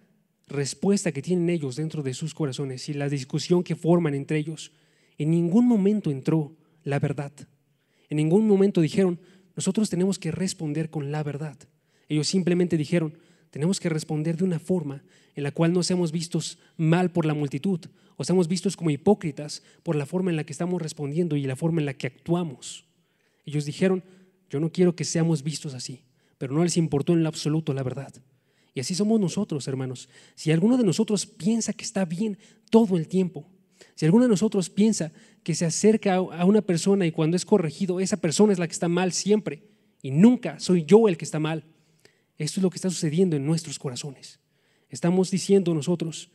respuesta 0.51 1.11
que 1.11 1.21
tienen 1.21 1.49
ellos 1.49 1.75
dentro 1.75 2.03
de 2.03 2.13
sus 2.13 2.33
corazones 2.33 2.89
y 2.89 2.93
la 2.93 3.09
discusión 3.09 3.63
que 3.63 3.75
forman 3.75 4.13
entre 4.13 4.37
ellos, 4.37 4.71
en 5.17 5.31
ningún 5.31 5.67
momento 5.67 6.11
entró 6.11 6.55
la 6.83 6.99
verdad. 6.99 7.31
En 8.09 8.17
ningún 8.17 8.47
momento 8.47 8.81
dijeron, 8.81 9.19
nosotros 9.55 9.89
tenemos 9.89 10.19
que 10.19 10.31
responder 10.31 10.89
con 10.89 11.11
la 11.11 11.23
verdad. 11.23 11.57
Ellos 12.09 12.27
simplemente 12.27 12.77
dijeron, 12.77 13.17
tenemos 13.49 13.79
que 13.79 13.89
responder 13.89 14.37
de 14.37 14.43
una 14.43 14.59
forma 14.59 15.03
en 15.35 15.43
la 15.43 15.51
cual 15.51 15.73
no 15.73 15.83
seamos 15.83 16.11
vistos 16.11 16.57
mal 16.77 17.11
por 17.11 17.25
la 17.25 17.33
multitud 17.33 17.79
o 18.17 18.23
seamos 18.23 18.47
vistos 18.47 18.75
como 18.75 18.89
hipócritas 18.89 19.63
por 19.83 19.95
la 19.95 20.05
forma 20.05 20.31
en 20.31 20.37
la 20.37 20.43
que 20.43 20.53
estamos 20.53 20.81
respondiendo 20.81 21.35
y 21.35 21.43
la 21.43 21.55
forma 21.55 21.81
en 21.81 21.85
la 21.85 21.93
que 21.93 22.07
actuamos. 22.07 22.85
Ellos 23.45 23.65
dijeron, 23.65 24.03
yo 24.49 24.59
no 24.59 24.71
quiero 24.71 24.95
que 24.95 25.05
seamos 25.05 25.43
vistos 25.43 25.73
así, 25.73 26.03
pero 26.37 26.53
no 26.53 26.63
les 26.63 26.77
importó 26.77 27.13
en 27.13 27.23
lo 27.23 27.29
absoluto 27.29 27.73
la 27.73 27.83
verdad. 27.83 28.13
Y 28.73 28.79
así 28.79 28.95
somos 28.95 29.19
nosotros, 29.19 29.67
hermanos. 29.67 30.07
Si 30.35 30.51
alguno 30.51 30.77
de 30.77 30.83
nosotros 30.83 31.25
piensa 31.25 31.73
que 31.73 31.83
está 31.83 32.05
bien 32.05 32.37
todo 32.69 32.97
el 32.97 33.07
tiempo, 33.07 33.49
si 33.95 34.05
alguno 34.05 34.23
de 34.23 34.29
nosotros 34.29 34.69
piensa 34.69 35.11
que 35.43 35.55
se 35.55 35.65
acerca 35.65 36.15
a 36.15 36.45
una 36.45 36.61
persona 36.61 37.05
y 37.05 37.11
cuando 37.11 37.35
es 37.35 37.45
corregido, 37.45 37.99
esa 37.99 38.17
persona 38.17 38.53
es 38.53 38.59
la 38.59 38.67
que 38.67 38.73
está 38.73 38.87
mal 38.87 39.11
siempre 39.11 39.63
y 40.01 40.11
nunca 40.11 40.59
soy 40.59 40.85
yo 40.85 41.07
el 41.07 41.17
que 41.17 41.25
está 41.25 41.39
mal, 41.39 41.65
esto 42.37 42.59
es 42.59 42.63
lo 42.63 42.69
que 42.69 42.77
está 42.77 42.89
sucediendo 42.89 43.35
en 43.35 43.45
nuestros 43.45 43.77
corazones. 43.77 44.39
Estamos 44.89 45.31
diciendo 45.31 45.73
nosotros, 45.73 46.31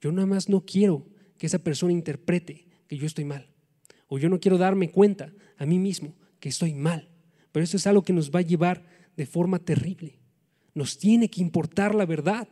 yo 0.00 0.12
nada 0.12 0.26
más 0.26 0.48
no 0.48 0.64
quiero 0.64 1.06
que 1.38 1.46
esa 1.46 1.58
persona 1.58 1.92
interprete 1.92 2.66
que 2.88 2.96
yo 2.96 3.06
estoy 3.06 3.24
mal. 3.24 3.48
O 4.08 4.18
yo 4.18 4.28
no 4.28 4.40
quiero 4.40 4.58
darme 4.58 4.90
cuenta 4.90 5.32
a 5.56 5.66
mí 5.66 5.78
mismo 5.78 6.14
que 6.40 6.48
estoy 6.48 6.74
mal. 6.74 7.08
Pero 7.52 7.64
eso 7.64 7.76
es 7.76 7.86
algo 7.86 8.02
que 8.02 8.12
nos 8.12 8.30
va 8.30 8.40
a 8.40 8.42
llevar 8.42 8.84
de 9.16 9.26
forma 9.26 9.58
terrible. 9.58 10.18
Nos 10.76 10.98
tiene 10.98 11.30
que 11.30 11.40
importar 11.40 11.94
la 11.94 12.04
verdad, 12.04 12.46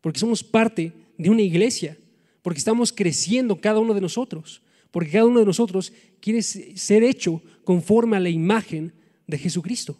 porque 0.00 0.20
somos 0.20 0.44
parte 0.44 0.92
de 1.18 1.30
una 1.30 1.42
iglesia, 1.42 1.98
porque 2.42 2.58
estamos 2.58 2.92
creciendo 2.92 3.60
cada 3.60 3.80
uno 3.80 3.92
de 3.92 4.00
nosotros, 4.00 4.62
porque 4.92 5.10
cada 5.10 5.24
uno 5.24 5.40
de 5.40 5.46
nosotros 5.46 5.92
quiere 6.20 6.42
ser 6.42 7.02
hecho 7.02 7.42
conforme 7.64 8.16
a 8.16 8.20
la 8.20 8.28
imagen 8.28 8.92
de 9.26 9.36
Jesucristo 9.36 9.98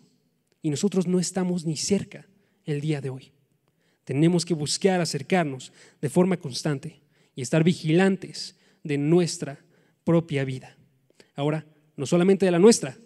y 0.63 0.71
nosotros 0.71 1.09
no 1.09 1.19
estamos 1.19 1.65
ni 1.65 1.77
cerca 1.77 2.29
el 2.65 2.81
día 2.81 3.01
de 3.01 3.11
hoy. 3.11 3.33
Tenemos 4.05 4.45
que 4.45 4.55
buscar 4.55 5.01
acercarnos 5.01 5.73
de 6.01 6.09
forma 6.09 6.37
constante 6.37 7.01
y 7.35 7.43
estar 7.43 7.65
vigilantes 7.65 8.55
de 8.85 8.97
nuestra 8.97 9.59
propia 10.05 10.45
vida. 10.45 10.77
Ahora, 11.35 11.67
no 11.97 12.07
solamente 12.07 12.47
de 12.47 12.53
la 12.53 12.61
nuestra, 12.61 12.97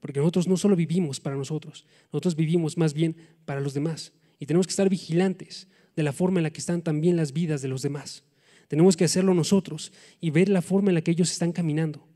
porque 0.00 0.20
nosotros 0.20 0.48
no 0.48 0.56
solo 0.56 0.76
vivimos 0.76 1.20
para 1.20 1.36
nosotros, 1.36 1.86
nosotros 2.12 2.36
vivimos 2.36 2.76
más 2.76 2.94
bien 2.94 3.16
para 3.44 3.60
los 3.60 3.74
demás. 3.74 4.12
Y 4.38 4.46
tenemos 4.46 4.66
que 4.66 4.72
estar 4.72 4.88
vigilantes 4.88 5.68
de 5.94 6.02
la 6.02 6.12
forma 6.12 6.40
en 6.40 6.44
la 6.44 6.50
que 6.50 6.60
están 6.60 6.82
también 6.82 7.16
las 7.16 7.32
vidas 7.32 7.62
de 7.62 7.68
los 7.68 7.82
demás. 7.82 8.24
Tenemos 8.68 8.96
que 8.96 9.04
hacerlo 9.04 9.34
nosotros 9.34 9.92
y 10.20 10.30
ver 10.30 10.48
la 10.48 10.62
forma 10.62 10.90
en 10.90 10.94
la 10.94 11.02
que 11.02 11.10
ellos 11.10 11.30
están 11.30 11.52
caminando. 11.52 12.06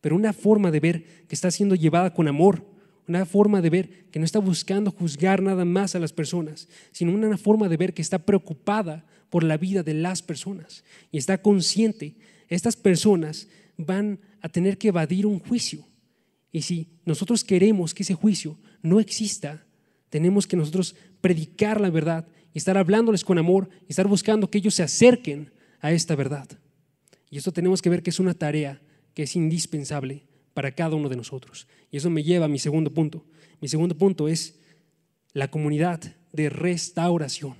Pero 0.00 0.14
una 0.14 0.32
forma 0.32 0.70
de 0.70 0.80
ver 0.80 1.04
que 1.26 1.34
está 1.34 1.50
siendo 1.50 1.74
llevada 1.74 2.12
con 2.12 2.28
amor, 2.28 2.66
una 3.08 3.24
forma 3.26 3.60
de 3.60 3.70
ver 3.70 4.06
que 4.10 4.18
no 4.18 4.24
está 4.24 4.38
buscando 4.38 4.90
juzgar 4.90 5.42
nada 5.42 5.64
más 5.64 5.94
a 5.94 5.98
las 5.98 6.12
personas, 6.12 6.68
sino 6.92 7.12
una 7.12 7.36
forma 7.36 7.68
de 7.68 7.76
ver 7.76 7.94
que 7.94 8.02
está 8.02 8.18
preocupada 8.18 9.04
por 9.30 9.42
la 9.42 9.56
vida 9.56 9.82
de 9.82 9.94
las 9.94 10.22
personas 10.22 10.84
y 11.10 11.18
está 11.18 11.40
consciente, 11.40 12.16
estas 12.48 12.76
personas 12.76 13.48
van 13.76 14.20
a 14.40 14.48
tener 14.48 14.76
que 14.78 14.88
evadir 14.88 15.24
un 15.26 15.38
juicio. 15.38 15.84
Y 16.52 16.62
si 16.62 16.88
nosotros 17.04 17.42
queremos 17.42 17.94
que 17.94 18.02
ese 18.02 18.14
juicio 18.14 18.58
no 18.82 19.00
exista, 19.00 19.64
tenemos 20.10 20.46
que 20.46 20.56
nosotros 20.56 20.94
predicar 21.22 21.80
la 21.80 21.88
verdad 21.88 22.28
y 22.52 22.58
estar 22.58 22.76
hablándoles 22.76 23.24
con 23.24 23.38
amor 23.38 23.70
y 23.88 23.92
estar 23.92 24.06
buscando 24.06 24.50
que 24.50 24.58
ellos 24.58 24.74
se 24.74 24.82
acerquen 24.82 25.50
a 25.80 25.92
esta 25.92 26.14
verdad. 26.14 26.46
Y 27.30 27.38
esto 27.38 27.52
tenemos 27.52 27.80
que 27.80 27.88
ver 27.88 28.02
que 28.02 28.10
es 28.10 28.20
una 28.20 28.34
tarea 28.34 28.82
que 29.14 29.22
es 29.22 29.34
indispensable 29.34 30.26
para 30.52 30.72
cada 30.74 30.94
uno 30.96 31.08
de 31.08 31.16
nosotros. 31.16 31.66
Y 31.90 31.96
eso 31.96 32.10
me 32.10 32.22
lleva 32.22 32.44
a 32.44 32.48
mi 32.48 32.58
segundo 32.58 32.92
punto. 32.92 33.24
Mi 33.62 33.68
segundo 33.68 33.96
punto 33.96 34.28
es 34.28 34.58
la 35.32 35.50
comunidad 35.50 36.00
de 36.32 36.50
restauración. 36.50 37.56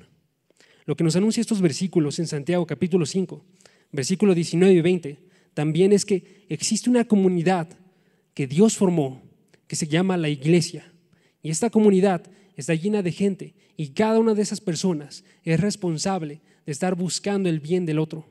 Lo 0.84 0.96
que 0.96 1.04
nos 1.04 1.16
anuncia 1.16 1.40
estos 1.40 1.62
versículos 1.62 2.18
en 2.18 2.26
Santiago 2.26 2.66
capítulo 2.66 3.06
5, 3.06 3.44
versículos 3.92 4.34
19 4.34 4.74
y 4.74 4.80
20, 4.80 5.22
también 5.54 5.92
es 5.92 6.04
que 6.04 6.44
existe 6.48 6.90
una 6.90 7.04
comunidad 7.06 7.68
que 8.34 8.46
Dios 8.46 8.76
formó, 8.76 9.22
que 9.66 9.76
se 9.76 9.86
llama 9.86 10.16
la 10.16 10.28
iglesia. 10.28 10.92
Y 11.42 11.50
esta 11.50 11.70
comunidad 11.70 12.22
está 12.56 12.74
llena 12.74 13.02
de 13.02 13.12
gente 13.12 13.54
y 13.76 13.88
cada 13.88 14.18
una 14.18 14.34
de 14.34 14.42
esas 14.42 14.60
personas 14.60 15.24
es 15.44 15.60
responsable 15.60 16.40
de 16.66 16.72
estar 16.72 16.94
buscando 16.94 17.48
el 17.48 17.60
bien 17.60 17.86
del 17.86 17.98
otro. 17.98 18.28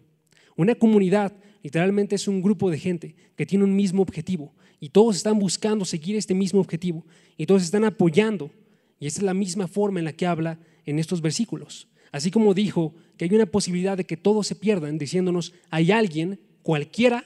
Una 0.55 0.75
comunidad 0.75 1.33
Literalmente 1.63 2.15
es 2.15 2.27
un 2.27 2.41
grupo 2.41 2.69
de 2.71 2.79
gente 2.79 3.15
que 3.35 3.45
tiene 3.45 3.63
un 3.63 3.75
mismo 3.75 4.01
objetivo 4.01 4.53
y 4.79 4.89
todos 4.89 5.15
están 5.15 5.37
buscando 5.37 5.85
seguir 5.85 6.15
este 6.15 6.33
mismo 6.33 6.59
objetivo 6.59 7.05
y 7.37 7.45
todos 7.45 7.63
están 7.63 7.83
apoyando. 7.83 8.51
Y 8.99 9.07
esa 9.07 9.19
es 9.19 9.23
la 9.23 9.33
misma 9.33 9.67
forma 9.67 9.99
en 9.99 10.05
la 10.05 10.13
que 10.13 10.25
habla 10.25 10.59
en 10.85 10.97
estos 10.97 11.21
versículos. 11.21 11.87
Así 12.11 12.31
como 12.31 12.53
dijo 12.53 12.93
que 13.15 13.25
hay 13.25 13.33
una 13.33 13.45
posibilidad 13.45 13.95
de 13.95 14.05
que 14.05 14.17
todos 14.17 14.47
se 14.47 14.55
pierdan, 14.55 14.97
diciéndonos, 14.97 15.53
hay 15.69 15.91
alguien, 15.91 16.39
cualquiera, 16.61 17.25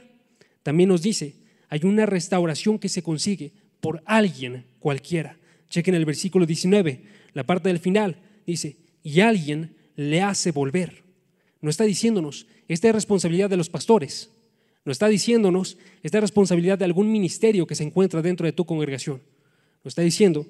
también 0.63 0.89
nos 0.89 1.01
dice, 1.01 1.35
hay 1.69 1.81
una 1.83 2.05
restauración 2.05 2.79
que 2.79 2.89
se 2.89 3.03
consigue 3.03 3.53
por 3.81 4.01
alguien 4.05 4.65
cualquiera. 4.79 5.37
Chequen 5.69 5.95
el 5.95 6.05
versículo 6.05 6.45
19, 6.45 7.03
la 7.33 7.43
parte 7.43 7.69
del 7.69 7.79
final, 7.79 8.17
dice, 8.45 8.77
y 9.03 9.19
alguien 9.19 9.75
le 9.95 10.21
hace 10.21 10.51
volver. 10.51 11.03
No 11.61 11.69
está 11.69 11.83
diciéndonos, 11.83 12.47
esta 12.67 12.87
es 12.87 12.95
responsabilidad 12.95 13.49
de 13.49 13.57
los 13.57 13.69
pastores. 13.69 14.31
No 14.83 14.91
está 14.91 15.07
diciéndonos, 15.07 15.77
esta 16.03 16.19
es 16.19 16.21
responsabilidad 16.21 16.77
de 16.77 16.85
algún 16.85 17.11
ministerio 17.11 17.65
que 17.65 17.75
se 17.75 17.83
encuentra 17.83 18.21
dentro 18.21 18.45
de 18.45 18.53
tu 18.53 18.65
congregación. 18.65 19.21
No 19.83 19.89
está 19.89 20.01
diciendo, 20.01 20.45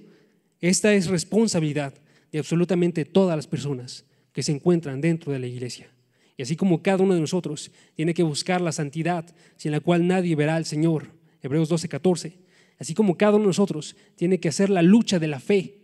esta 0.60 0.94
es 0.94 1.08
responsabilidad 1.08 1.94
de 2.32 2.40
absolutamente 2.40 3.06
todas 3.06 3.36
las 3.38 3.48
personas 3.48 4.06
que 4.34 4.44
se 4.44 4.52
encuentran 4.52 5.00
dentro 5.00 5.32
de 5.32 5.40
la 5.40 5.48
iglesia. 5.48 5.90
Y 6.38 6.44
así 6.44 6.56
como 6.56 6.82
cada 6.82 7.04
uno 7.04 7.14
de 7.14 7.22
nosotros 7.22 7.72
tiene 7.96 8.14
que 8.14 8.24
buscar 8.24 8.62
la 8.62 8.72
santidad 8.72 9.26
sin 9.56 9.72
la 9.72 9.80
cual 9.80 10.06
nadie 10.08 10.36
verá 10.36 10.56
al 10.56 10.66
Señor, 10.66 11.14
Hebreos 11.42 11.70
12, 11.70 11.88
14, 11.88 12.38
así 12.78 12.94
como 12.94 13.18
cada 13.18 13.34
uno 13.34 13.44
de 13.44 13.50
nosotros 13.50 13.96
tiene 14.16 14.40
que 14.40 14.50
hacer 14.50 14.70
la 14.70 14.82
lucha 14.82 15.20
de 15.20 15.28
la 15.28 15.40
fe, 15.40 15.82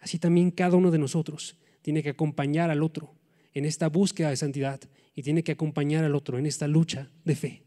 así 0.00 0.18
también 0.18 0.50
cada 0.50 0.76
uno 0.76 0.90
de 0.90 0.98
nosotros 0.98 1.56
tiene 1.82 2.02
que 2.02 2.10
acompañar 2.10 2.70
al 2.70 2.82
otro 2.82 3.14
en 3.52 3.64
esta 3.64 3.88
búsqueda 3.88 4.30
de 4.30 4.36
santidad 4.36 4.80
y 5.14 5.22
tiene 5.22 5.42
que 5.42 5.52
acompañar 5.52 6.04
al 6.04 6.14
otro 6.14 6.38
en 6.38 6.46
esta 6.46 6.66
lucha 6.66 7.08
de 7.24 7.36
fe. 7.36 7.62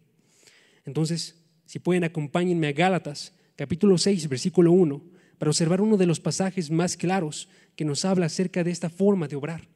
Entonces, 0.85 1.43
si 1.65 1.79
pueden, 1.79 2.03
acompáñenme 2.03 2.67
a 2.67 2.73
Gálatas, 2.73 3.33
capítulo 3.55 3.97
6, 3.97 4.27
versículo 4.27 4.71
1, 4.71 5.03
para 5.37 5.49
observar 5.49 5.81
uno 5.81 5.97
de 5.97 6.05
los 6.05 6.19
pasajes 6.19 6.71
más 6.71 6.97
claros 6.97 7.49
que 7.75 7.85
nos 7.85 8.05
habla 8.05 8.27
acerca 8.27 8.63
de 8.63 8.71
esta 8.71 8.89
forma 8.89 9.27
de 9.27 9.35
obrar. 9.35 9.67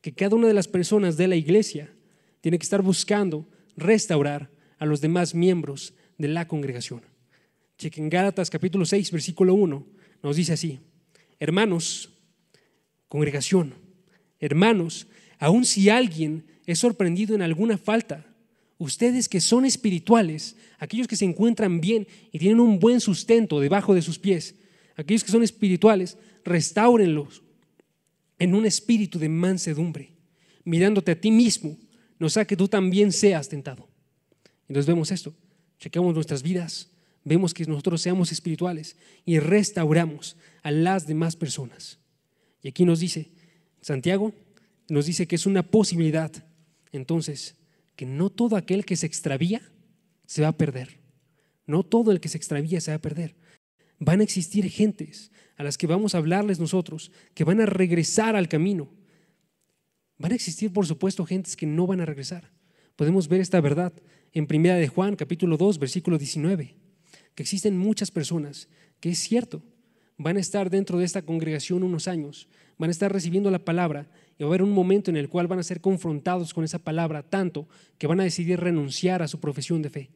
Que 0.00 0.12
cada 0.12 0.36
una 0.36 0.46
de 0.46 0.54
las 0.54 0.68
personas 0.68 1.16
de 1.16 1.28
la 1.28 1.36
iglesia 1.36 1.92
tiene 2.40 2.58
que 2.58 2.64
estar 2.64 2.82
buscando 2.82 3.46
restaurar 3.76 4.50
a 4.78 4.86
los 4.86 5.00
demás 5.00 5.34
miembros 5.34 5.94
de 6.18 6.28
la 6.28 6.46
congregación. 6.46 7.02
Chequen 7.78 8.10
Gálatas 8.10 8.50
capítulo 8.50 8.84
6, 8.84 9.10
versículo 9.12 9.54
1, 9.54 9.86
nos 10.22 10.36
dice 10.36 10.52
así, 10.52 10.80
hermanos, 11.38 12.10
congregación, 13.08 13.74
hermanos, 14.40 15.06
aun 15.38 15.64
si 15.64 15.88
alguien 15.88 16.44
es 16.66 16.80
sorprendido 16.80 17.34
en 17.34 17.42
alguna 17.42 17.78
falta, 17.78 18.26
ustedes 18.78 19.28
que 19.28 19.40
son 19.40 19.64
espirituales, 19.64 20.56
aquellos 20.78 21.06
que 21.06 21.16
se 21.16 21.24
encuentran 21.24 21.80
bien 21.80 22.06
y 22.32 22.38
tienen 22.38 22.60
un 22.60 22.78
buen 22.78 23.00
sustento 23.00 23.60
debajo 23.60 23.94
de 23.94 24.02
sus 24.02 24.18
pies, 24.18 24.56
aquellos 24.96 25.22
que 25.22 25.32
son 25.32 25.42
espirituales, 25.42 26.18
restáurenlos 26.44 27.42
en 28.38 28.54
un 28.54 28.66
espíritu 28.66 29.18
de 29.18 29.28
mansedumbre, 29.28 30.12
mirándote 30.64 31.12
a 31.12 31.20
ti 31.20 31.30
mismo, 31.30 31.76
no 32.18 32.28
sea 32.28 32.44
que 32.44 32.56
tú 32.56 32.68
también 32.68 33.12
seas 33.12 33.48
tentado. 33.48 33.88
Entonces 34.68 34.86
vemos 34.86 35.10
esto, 35.10 35.34
chequeamos 35.78 36.14
nuestras 36.14 36.42
vidas, 36.42 36.90
vemos 37.24 37.54
que 37.54 37.64
nosotros 37.64 38.00
seamos 38.00 38.32
espirituales 38.32 38.96
y 39.24 39.38
restauramos 39.38 40.36
a 40.62 40.70
las 40.70 41.06
demás 41.06 41.36
personas. 41.36 41.98
Y 42.62 42.68
aquí 42.68 42.84
nos 42.84 43.00
dice, 43.00 43.30
Santiago 43.80 44.34
nos 44.88 45.06
dice 45.06 45.26
que 45.26 45.36
es 45.36 45.46
una 45.46 45.62
posibilidad, 45.62 46.32
entonces, 46.92 47.56
que 47.96 48.06
no 48.06 48.30
todo 48.30 48.56
aquel 48.56 48.84
que 48.84 48.96
se 48.96 49.06
extravía 49.06 49.60
se 50.26 50.42
va 50.42 50.48
a 50.48 50.56
perder. 50.56 50.98
No 51.66 51.82
todo 51.82 52.12
el 52.12 52.20
que 52.20 52.28
se 52.28 52.38
extravía 52.38 52.80
se 52.80 52.90
va 52.90 52.96
a 52.96 53.00
perder. 53.00 53.34
Van 53.98 54.20
a 54.20 54.22
existir 54.24 54.68
gentes 54.70 55.30
a 55.56 55.64
las 55.64 55.76
que 55.76 55.86
vamos 55.86 56.14
a 56.14 56.18
hablarles 56.18 56.60
nosotros, 56.60 57.10
que 57.34 57.44
van 57.44 57.60
a 57.60 57.66
regresar 57.66 58.36
al 58.36 58.48
camino. 58.48 58.88
Van 60.18 60.32
a 60.32 60.34
existir, 60.34 60.72
por 60.72 60.86
supuesto, 60.86 61.24
gentes 61.24 61.56
que 61.56 61.66
no 61.66 61.86
van 61.86 62.00
a 62.00 62.06
regresar. 62.06 62.50
Podemos 62.96 63.28
ver 63.28 63.40
esta 63.40 63.60
verdad 63.60 63.92
en 64.32 64.46
Primera 64.46 64.76
de 64.76 64.88
Juan, 64.88 65.16
capítulo 65.16 65.56
2, 65.56 65.78
versículo 65.78 66.18
19, 66.18 66.76
que 67.34 67.42
existen 67.42 67.78
muchas 67.78 68.10
personas 68.10 68.68
que 69.00 69.10
es 69.10 69.18
cierto, 69.18 69.62
van 70.16 70.36
a 70.36 70.40
estar 70.40 70.68
dentro 70.68 70.98
de 70.98 71.04
esta 71.04 71.22
congregación 71.22 71.84
unos 71.84 72.08
años, 72.08 72.48
van 72.76 72.90
a 72.90 72.90
estar 72.90 73.12
recibiendo 73.12 73.50
la 73.50 73.64
palabra 73.64 74.10
y 74.36 74.42
va 74.42 74.48
a 74.48 74.50
haber 74.50 74.62
un 74.62 74.72
momento 74.72 75.10
en 75.10 75.16
el 75.16 75.28
cual 75.28 75.46
van 75.46 75.60
a 75.60 75.62
ser 75.62 75.80
confrontados 75.80 76.52
con 76.52 76.64
esa 76.64 76.80
palabra 76.80 77.22
tanto 77.22 77.68
que 77.98 78.06
van 78.06 78.20
a 78.20 78.24
decidir 78.24 78.60
renunciar 78.60 79.22
a 79.22 79.28
su 79.28 79.38
profesión 79.40 79.82
de 79.82 79.90
fe. 79.90 80.10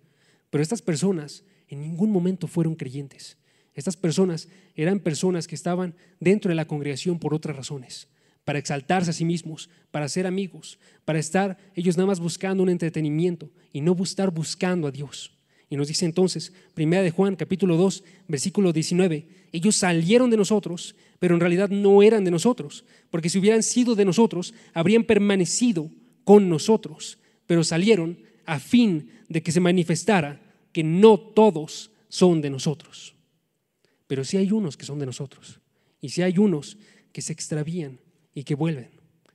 Pero 0.51 0.63
estas 0.63 0.83
personas 0.83 1.45
en 1.69 1.81
ningún 1.81 2.11
momento 2.11 2.47
fueron 2.47 2.75
creyentes. 2.75 3.39
Estas 3.75 3.97
personas 3.97 4.49
eran 4.75 5.01
personas 5.01 5.47
que 5.47 5.55
estaban 5.55 5.95
dentro 6.21 6.51
de 6.51 6.55
la 6.55 6.67
congregación 6.67 7.19
por 7.19 7.35
otras 7.35 7.57
razones, 7.57 8.09
para 8.45 8.59
exaltarse 8.59 9.11
a 9.11 9.15
sí 9.15 9.25
mismos, 9.25 9.71
para 9.91 10.09
ser 10.09 10.27
amigos, 10.27 10.79
para 11.05 11.19
estar 11.19 11.59
ellos 11.75 11.97
nada 11.97 12.09
más 12.09 12.21
buscando 12.21 12.63
un 12.63 12.69
entretenimiento 12.69 13.51
y 13.73 13.81
no 13.81 13.97
estar 14.03 14.31
buscando 14.31 14.87
a 14.87 14.91
Dios. 14.91 15.33
Y 15.71 15.77
nos 15.77 15.89
dice 15.89 16.05
entonces, 16.05 16.53
primera 16.75 17.03
de 17.03 17.11
Juan, 17.11 17.35
capítulo 17.35 17.79
2, 17.79 18.05
versículo 18.29 18.75
19, 18.75 19.27
ellos 19.53 19.77
salieron 19.77 20.29
de 20.29 20.37
nosotros, 20.37 20.95
pero 21.19 21.35
en 21.35 21.41
realidad 21.41 21.71
no 21.71 22.03
eran 22.03 22.25
de 22.25 22.31
nosotros, 22.31 22.85
porque 23.11 23.31
si 23.31 23.39
hubieran 23.39 23.63
sido 23.63 23.95
de 23.95 24.05
nosotros, 24.05 24.53
habrían 24.75 25.05
permanecido 25.05 25.91
con 26.25 26.51
nosotros, 26.51 27.19
pero 27.47 27.65
salieron 27.65 28.19
a 28.45 28.59
fin 28.59 29.09
de 29.31 29.43
que 29.43 29.53
se 29.53 29.61
manifestara 29.61 30.43
que 30.73 30.85
no 30.85 31.19
todos 31.19 31.91
son 32.09 32.43
de 32.43 32.51
nosotros. 32.51 33.15
Pero 34.13 34.25
sí 34.25 34.37
hay 34.37 34.53
unos 34.53 34.77
que 34.77 34.85
son 34.85 34.99
de 34.99 35.07
nosotros, 35.07 35.59
y 36.03 36.11
sí 36.11 36.21
hay 36.21 36.37
unos 36.37 36.77
que 37.13 37.23
se 37.23 37.33
extravían 37.33 37.99
y 38.35 38.45
que 38.45 38.55
vuelven. 38.55 38.91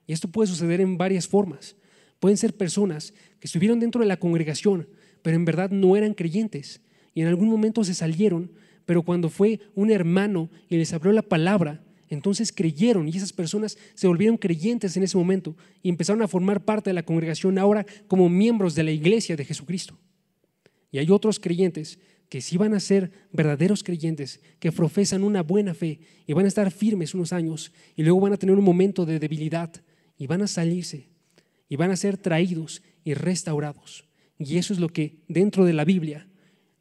Y 0.05 0.13
esto 0.13 0.27
puede 0.27 0.49
suceder 0.49 0.81
en 0.81 0.99
varias 0.99 1.27
formas. 1.27 1.75
Pueden 2.19 2.37
ser 2.37 2.55
personas 2.55 3.11
que 3.39 3.47
estuvieron 3.47 3.79
dentro 3.79 4.01
de 4.01 4.07
la 4.07 4.17
congregación, 4.17 4.87
pero 5.23 5.35
en 5.35 5.45
verdad 5.45 5.71
no 5.71 5.97
eran 5.97 6.13
creyentes 6.13 6.81
y 7.15 7.21
en 7.21 7.27
algún 7.27 7.49
momento 7.49 7.83
se 7.83 7.95
salieron, 7.95 8.51
pero 8.85 9.01
cuando 9.01 9.31
fue 9.31 9.61
un 9.73 9.89
hermano 9.89 10.47
y 10.69 10.77
les 10.77 10.93
abrió 10.93 11.11
la 11.11 11.23
palabra, 11.23 11.83
entonces 12.07 12.51
creyeron 12.51 13.07
y 13.07 13.17
esas 13.17 13.33
personas 13.33 13.79
se 13.95 14.05
volvieron 14.05 14.37
creyentes 14.37 14.95
en 14.95 15.01
ese 15.01 15.17
momento 15.17 15.55
y 15.81 15.89
empezaron 15.89 16.21
a 16.21 16.27
formar 16.27 16.63
parte 16.63 16.91
de 16.91 16.93
la 16.93 17.01
congregación 17.01 17.57
ahora 17.57 17.83
como 18.07 18.29
miembros 18.29 18.75
de 18.75 18.83
la 18.83 18.91
iglesia 18.91 19.35
de 19.35 19.43
Jesucristo. 19.43 19.97
Y 20.91 20.99
hay 20.99 21.09
otros 21.09 21.39
creyentes 21.39 21.97
que 22.29 22.41
sí 22.41 22.57
van 22.57 22.73
a 22.73 22.79
ser 22.79 23.11
verdaderos 23.31 23.83
creyentes, 23.83 24.41
que 24.59 24.71
profesan 24.71 25.23
una 25.23 25.43
buena 25.43 25.73
fe 25.73 26.01
y 26.25 26.33
van 26.33 26.45
a 26.45 26.49
estar 26.49 26.71
firmes 26.71 27.13
unos 27.13 27.31
años 27.31 27.71
y 27.95 28.03
luego 28.03 28.19
van 28.19 28.33
a 28.33 28.37
tener 28.37 28.55
un 28.55 28.65
momento 28.65 29.05
de 29.05 29.19
debilidad 29.19 29.71
y 30.17 30.27
van 30.27 30.41
a 30.41 30.47
salirse 30.47 31.07
y 31.69 31.75
van 31.75 31.91
a 31.91 31.95
ser 31.95 32.17
traídos 32.17 32.81
y 33.03 33.13
restaurados. 33.13 34.05
Y 34.37 34.57
eso 34.57 34.73
es 34.73 34.79
lo 34.79 34.89
que 34.89 35.23
dentro 35.27 35.65
de 35.65 35.73
la 35.73 35.85
Biblia, 35.85 36.27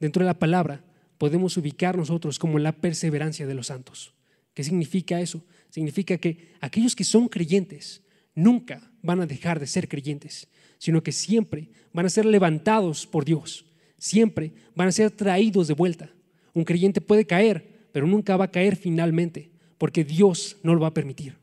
dentro 0.01 0.23
de 0.23 0.27
la 0.27 0.39
palabra, 0.39 0.85
podemos 1.19 1.57
ubicar 1.57 1.97
nosotros 1.97 2.39
como 2.39 2.59
la 2.59 2.73
perseverancia 2.73 3.47
de 3.47 3.55
los 3.55 3.69
santos. 3.69 4.15
¿Qué 4.53 4.65
significa 4.65 5.21
eso? 5.21 5.45
Significa 5.71 6.19
que 6.19 6.55
aquellos 6.61 6.97
que 6.97 7.05
son 7.05 7.29
creyentes 7.29 8.03
nunca 8.35 8.91
van 9.03 9.21
a 9.21 9.27
dejar 9.27 9.61
de 9.61 9.67
ser 9.67 9.89
creyentes, 9.89 10.49
sino 10.79 11.03
que 11.03 11.13
siempre 11.13 11.71
van 11.93 12.07
a 12.07 12.11
ser 12.11 12.27
levantados 12.27 13.07
por 13.07 13.25
Dios, 13.25 13.67
siempre 14.07 14.53
van 14.75 14.89
a 14.89 14.93
ser 14.93 15.11
traídos 15.11 15.69
de 15.69 15.75
vuelta. 15.75 16.11
Un 16.55 16.65
creyente 16.65 17.01
puede 17.01 17.27
caer, 17.27 17.89
pero 17.93 18.07
nunca 18.07 18.37
va 18.37 18.47
a 18.47 18.51
caer 18.51 18.77
finalmente, 18.77 19.51
porque 19.79 20.05
Dios 20.05 20.57
no 20.63 20.75
lo 20.75 20.81
va 20.81 20.89
a 20.89 20.95
permitir. 20.95 21.35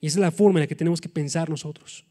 Y 0.00 0.06
esa 0.06 0.18
es 0.18 0.20
la 0.20 0.30
forma 0.30 0.58
en 0.58 0.62
la 0.62 0.66
que 0.66 0.74
tenemos 0.74 1.00
que 1.00 1.08
pensar 1.08 1.48
nosotros. 1.48 2.04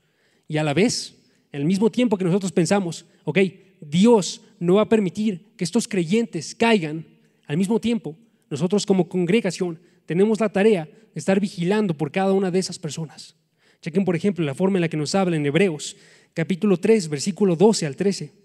Y 0.47 0.57
a 0.57 0.63
la 0.63 0.73
vez, 0.73 1.15
en 1.51 1.61
el 1.61 1.65
mismo 1.65 1.89
tiempo 1.91 2.17
que 2.17 2.25
nosotros 2.25 2.51
pensamos, 2.51 3.05
ok, 3.23 3.39
Dios 3.81 4.41
no 4.59 4.75
va 4.75 4.83
a 4.83 4.89
permitir 4.89 5.53
que 5.57 5.63
estos 5.63 5.87
creyentes 5.87 6.55
caigan, 6.55 7.05
al 7.47 7.57
mismo 7.57 7.79
tiempo, 7.79 8.15
nosotros 8.49 8.85
como 8.85 9.09
congregación 9.09 9.79
tenemos 10.05 10.39
la 10.39 10.49
tarea 10.49 10.85
de 10.85 11.19
estar 11.19 11.39
vigilando 11.39 11.95
por 11.95 12.11
cada 12.11 12.33
una 12.33 12.51
de 12.51 12.59
esas 12.59 12.77
personas. 12.77 13.35
Chequen, 13.81 14.05
por 14.05 14.15
ejemplo, 14.15 14.45
la 14.45 14.55
forma 14.55 14.77
en 14.77 14.81
la 14.81 14.89
que 14.89 14.97
nos 14.97 15.15
habla 15.15 15.35
en 15.35 15.45
Hebreos, 15.45 15.95
capítulo 16.33 16.77
3, 16.77 17.09
versículo 17.09 17.55
12 17.55 17.85
al 17.85 17.95
13. 17.95 18.44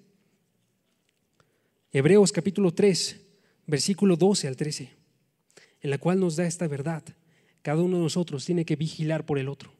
Hebreos 1.92 2.30
capítulo 2.30 2.72
3, 2.72 3.20
versículo 3.66 4.14
12 4.14 4.46
al 4.46 4.56
13, 4.56 4.90
en 5.80 5.90
la 5.90 5.98
cual 5.98 6.20
nos 6.20 6.36
da 6.36 6.46
esta 6.46 6.68
verdad. 6.68 7.02
Cada 7.62 7.82
uno 7.82 7.96
de 7.96 8.04
nosotros 8.04 8.44
tiene 8.44 8.64
que 8.64 8.76
vigilar 8.76 9.26
por 9.26 9.40
el 9.40 9.48
otro. 9.48 9.72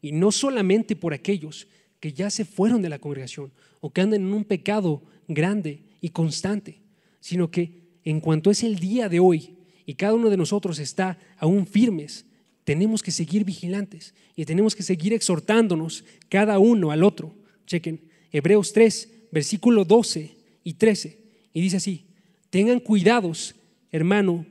Y 0.00 0.12
no 0.12 0.30
solamente 0.30 0.94
por 0.94 1.12
aquellos 1.14 1.66
que 1.98 2.12
ya 2.12 2.30
se 2.30 2.44
fueron 2.44 2.80
de 2.80 2.88
la 2.88 3.00
congregación 3.00 3.50
o 3.80 3.92
que 3.92 4.00
andan 4.00 4.20
en 4.20 4.32
un 4.32 4.44
pecado 4.44 5.02
grande 5.26 5.82
y 6.00 6.10
constante, 6.10 6.80
sino 7.18 7.50
que 7.50 7.88
en 8.04 8.20
cuanto 8.20 8.52
es 8.52 8.62
el 8.62 8.78
día 8.78 9.08
de 9.08 9.18
hoy 9.18 9.56
y 9.84 9.94
cada 9.94 10.14
uno 10.14 10.30
de 10.30 10.36
nosotros 10.36 10.78
está 10.78 11.18
aún 11.38 11.66
firmes, 11.66 12.24
tenemos 12.62 13.02
que 13.02 13.10
seguir 13.10 13.44
vigilantes 13.44 14.14
y 14.36 14.44
tenemos 14.44 14.76
que 14.76 14.84
seguir 14.84 15.12
exhortándonos 15.12 16.04
cada 16.28 16.60
uno 16.60 16.92
al 16.92 17.02
otro. 17.02 17.34
Chequen, 17.66 18.00
Hebreos 18.30 18.72
3, 18.72 19.08
versículo 19.32 19.84
12 19.84 20.36
y 20.62 20.74
13, 20.74 21.27
y 21.58 21.60
dice 21.60 21.78
así, 21.78 22.06
tengan 22.50 22.78
cuidados, 22.78 23.56
hermano, 23.90 24.46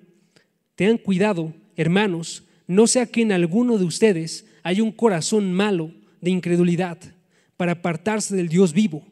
tengan 0.76 0.98
cuidado, 0.98 1.54
hermanos, 1.78 2.43
no 2.67 2.86
sea 2.86 3.06
que 3.06 3.22
en 3.22 3.32
alguno 3.32 3.78
de 3.78 3.86
ustedes 3.86 4.46
haya 4.62 4.84
un 4.84 4.91
corazón 4.91 5.54
malo 5.54 5.93
de 6.20 6.32
incredulidad 6.32 6.98
para 7.56 7.72
apartarse 7.72 8.36
del 8.36 8.50
Dios 8.50 8.74
vivo. 8.74 9.08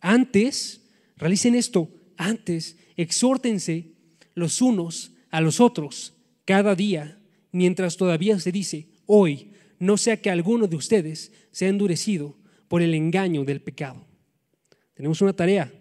Antes, 0.00 0.90
realicen 1.16 1.54
esto, 1.54 1.88
antes, 2.16 2.78
exhórtense 2.96 3.92
los 4.34 4.60
unos 4.60 5.12
a 5.30 5.40
los 5.40 5.60
otros 5.60 6.14
cada 6.44 6.74
día, 6.74 7.16
mientras 7.52 7.96
todavía 7.96 8.40
se 8.40 8.50
dice, 8.50 8.88
hoy, 9.06 9.52
no 9.78 9.96
sea 9.96 10.20
que 10.20 10.30
alguno 10.30 10.66
de 10.66 10.74
ustedes 10.74 11.30
sea 11.52 11.68
endurecido 11.68 12.34
por 12.66 12.82
el 12.82 12.92
engaño 12.92 13.44
del 13.44 13.60
pecado. 13.60 14.04
Tenemos 14.94 15.22
una 15.22 15.32
tarea, 15.32 15.72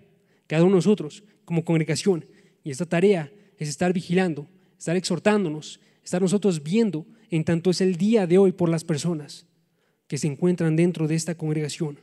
cada 0.45 0.61
uno 0.61 0.73
de 0.73 0.77
nosotros, 0.77 1.23
como 1.45 1.63
congregación, 1.63 2.25
y 2.63 2.71
esta 2.71 2.85
tarea 2.85 3.31
es 3.57 3.69
estar 3.69 3.93
vigilando, 3.93 4.47
estar 4.77 4.95
exhortándonos, 4.95 5.79
estar 6.03 6.21
nosotros 6.21 6.63
viendo 6.63 7.05
en 7.29 7.43
tanto 7.43 7.69
es 7.69 7.81
el 7.81 7.95
día 7.95 8.27
de 8.27 8.37
hoy 8.37 8.51
por 8.51 8.69
las 8.69 8.83
personas 8.83 9.45
que 10.07 10.17
se 10.17 10.27
encuentran 10.27 10.75
dentro 10.75 11.07
de 11.07 11.15
esta 11.15 11.35
congregación 11.35 11.99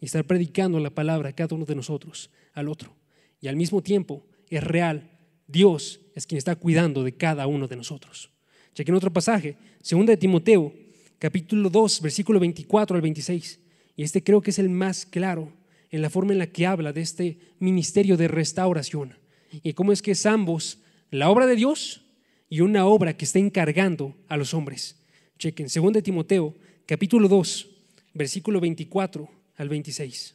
y 0.00 0.06
estar 0.06 0.24
predicando 0.26 0.78
la 0.80 0.90
palabra 0.90 1.30
a 1.30 1.32
cada 1.32 1.54
uno 1.54 1.64
de 1.64 1.74
nosotros 1.74 2.30
al 2.52 2.68
otro. 2.68 2.94
Y 3.40 3.48
al 3.48 3.56
mismo 3.56 3.82
tiempo 3.82 4.26
es 4.48 4.62
real, 4.62 5.10
Dios 5.46 6.00
es 6.14 6.26
quien 6.26 6.38
está 6.38 6.56
cuidando 6.56 7.04
de 7.04 7.16
cada 7.16 7.46
uno 7.46 7.68
de 7.68 7.76
nosotros. 7.76 8.30
Chequen 8.74 8.94
otro 8.94 9.12
pasaje, 9.12 9.56
segunda 9.80 10.10
de 10.10 10.16
Timoteo, 10.18 10.74
capítulo 11.18 11.70
2, 11.70 12.02
versículo 12.02 12.40
24 12.40 12.96
al 12.96 13.02
26. 13.02 13.60
Y 13.96 14.02
este 14.02 14.22
creo 14.22 14.42
que 14.42 14.50
es 14.50 14.58
el 14.58 14.68
más 14.68 15.06
claro 15.06 15.52
en 15.96 16.02
la 16.02 16.10
forma 16.10 16.32
en 16.32 16.38
la 16.38 16.46
que 16.46 16.66
habla 16.66 16.92
de 16.92 17.00
este 17.00 17.38
ministerio 17.58 18.16
de 18.16 18.28
restauración. 18.28 19.18
y 19.62 19.72
cómo 19.72 19.92
es 19.92 20.02
que 20.02 20.10
es 20.10 20.26
ambos 20.26 20.80
la 21.10 21.30
obra 21.30 21.46
de 21.46 21.56
Dios 21.56 22.02
y 22.48 22.60
una 22.60 22.84
obra 22.86 23.16
que 23.16 23.24
está 23.24 23.38
encargando 23.38 24.14
a 24.28 24.36
los 24.36 24.52
hombres. 24.54 25.02
Chequen, 25.38 25.68
2 25.72 26.02
Timoteo, 26.02 26.54
capítulo 26.84 27.28
2, 27.28 27.68
versículo 28.12 28.60
24 28.60 29.30
al 29.56 29.68
26. 29.68 30.34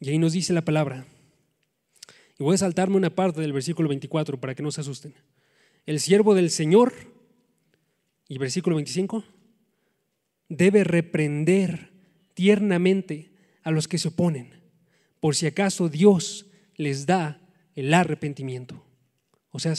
Y 0.00 0.08
ahí 0.08 0.18
nos 0.18 0.32
dice 0.32 0.52
la 0.52 0.64
palabra. 0.64 1.06
Y 2.38 2.42
voy 2.42 2.54
a 2.54 2.58
saltarme 2.58 2.96
una 2.96 3.14
parte 3.14 3.40
del 3.40 3.52
versículo 3.52 3.88
24 3.88 4.40
para 4.40 4.54
que 4.54 4.62
no 4.62 4.70
se 4.70 4.80
asusten. 4.80 5.14
El 5.84 6.00
siervo 6.00 6.34
del 6.34 6.50
Señor, 6.50 6.94
y 8.30 8.38
versículo 8.38 8.76
25, 8.76 9.24
debe 10.48 10.84
reprender 10.84 11.90
tiernamente 12.34 13.32
a 13.64 13.72
los 13.72 13.88
que 13.88 13.98
se 13.98 14.06
oponen, 14.06 14.62
por 15.18 15.34
si 15.34 15.48
acaso 15.48 15.88
Dios 15.88 16.46
les 16.76 17.06
da 17.06 17.42
el 17.74 17.92
arrepentimiento. 17.92 18.86
O 19.50 19.58
sea, 19.58 19.74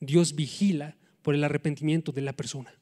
Dios 0.00 0.34
vigila 0.34 0.96
por 1.22 1.36
el 1.36 1.44
arrepentimiento 1.44 2.10
de 2.10 2.22
la 2.22 2.32
persona. 2.32 2.74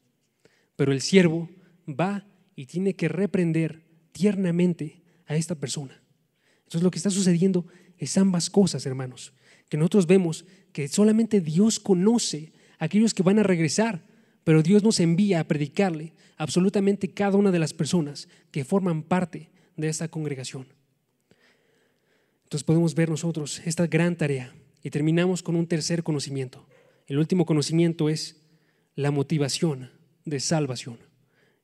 Pero 0.74 0.90
el 0.90 1.02
siervo 1.02 1.50
va 1.86 2.26
y 2.56 2.64
tiene 2.64 2.96
que 2.96 3.08
reprender 3.08 3.84
tiernamente 4.12 5.02
a 5.26 5.36
esta 5.36 5.54
persona. 5.54 6.02
Entonces 6.60 6.82
lo 6.82 6.90
que 6.90 6.98
está 6.98 7.10
sucediendo 7.10 7.66
es 7.98 8.16
ambas 8.16 8.48
cosas, 8.48 8.86
hermanos, 8.86 9.34
que 9.68 9.76
nosotros 9.76 10.06
vemos 10.06 10.46
que 10.72 10.88
solamente 10.88 11.42
Dios 11.42 11.78
conoce 11.78 12.54
a 12.78 12.86
aquellos 12.86 13.12
que 13.12 13.22
van 13.22 13.38
a 13.38 13.42
regresar, 13.42 14.13
pero 14.44 14.62
Dios 14.62 14.83
nos 14.83 15.00
envía 15.00 15.40
a 15.40 15.44
predicarle 15.44 16.12
absolutamente 16.37 17.11
cada 17.11 17.37
una 17.37 17.50
de 17.50 17.59
las 17.59 17.72
personas 17.72 18.28
que 18.50 18.64
forman 18.64 19.02
parte 19.02 19.50
de 19.76 19.88
esta 19.88 20.09
congregación. 20.09 20.66
Entonces 22.44 22.64
podemos 22.64 22.94
ver 22.94 23.09
nosotros 23.09 23.62
esta 23.64 23.87
gran 23.87 24.16
tarea 24.16 24.54
y 24.83 24.90
terminamos 24.90 25.42
con 25.42 25.57
un 25.57 25.66
tercer 25.66 26.02
conocimiento. 26.02 26.66
El 27.07 27.18
último 27.18 27.46
conocimiento 27.46 28.09
es 28.09 28.42
la 28.94 29.11
motivación 29.11 29.90
de 30.24 30.40
salvación. 30.40 30.98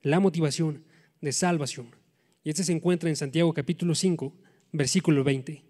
La 0.03 0.21
motivación 0.21 0.85
de 1.21 1.33
salvación. 1.33 1.95
Y 2.43 2.51
este 2.51 2.65
se 2.65 2.73
encuentra 2.73 3.11
en 3.11 3.17
Santiago 3.17 3.53
capítulo 3.53 3.95
5, 3.95 4.35
versículo 4.73 5.23
20. 5.23 5.63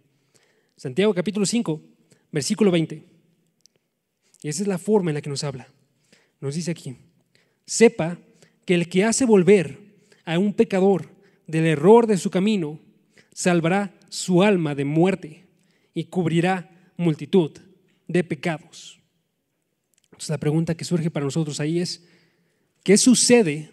Santiago 0.76 1.12
capítulo 1.12 1.44
5, 1.44 1.82
versículo 2.30 2.70
20. 2.70 3.04
Y 4.42 4.48
esa 4.48 4.62
es 4.62 4.68
la 4.68 4.78
forma 4.78 5.10
en 5.10 5.16
la 5.16 5.20
que 5.20 5.30
nos 5.30 5.44
habla. 5.44 5.68
Nos 6.40 6.54
dice 6.54 6.70
aquí, 6.70 6.96
sepa 7.66 8.18
que 8.64 8.74
el 8.74 8.88
que 8.88 9.04
hace 9.04 9.24
volver 9.24 9.78
a 10.24 10.38
un 10.38 10.54
pecador 10.54 11.10
del 11.46 11.66
error 11.66 12.06
de 12.06 12.16
su 12.16 12.30
camino, 12.30 12.78
salvará 13.32 13.94
su 14.08 14.42
alma 14.42 14.74
de 14.74 14.84
muerte 14.84 15.46
y 15.94 16.04
cubrirá 16.04 16.70
multitud 16.96 17.52
de 18.06 18.24
pecados. 18.24 19.00
Entonces 20.04 20.30
la 20.30 20.38
pregunta 20.38 20.76
que 20.76 20.84
surge 20.84 21.10
para 21.10 21.24
nosotros 21.24 21.60
ahí 21.60 21.80
es, 21.80 22.04
¿qué 22.82 22.96
sucede 22.96 23.70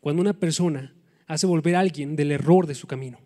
cuando 0.00 0.22
una 0.22 0.32
persona 0.32 0.94
hace 1.26 1.46
volver 1.46 1.76
a 1.76 1.80
alguien 1.80 2.16
del 2.16 2.32
error 2.32 2.66
de 2.66 2.74
su 2.74 2.86
camino? 2.86 3.20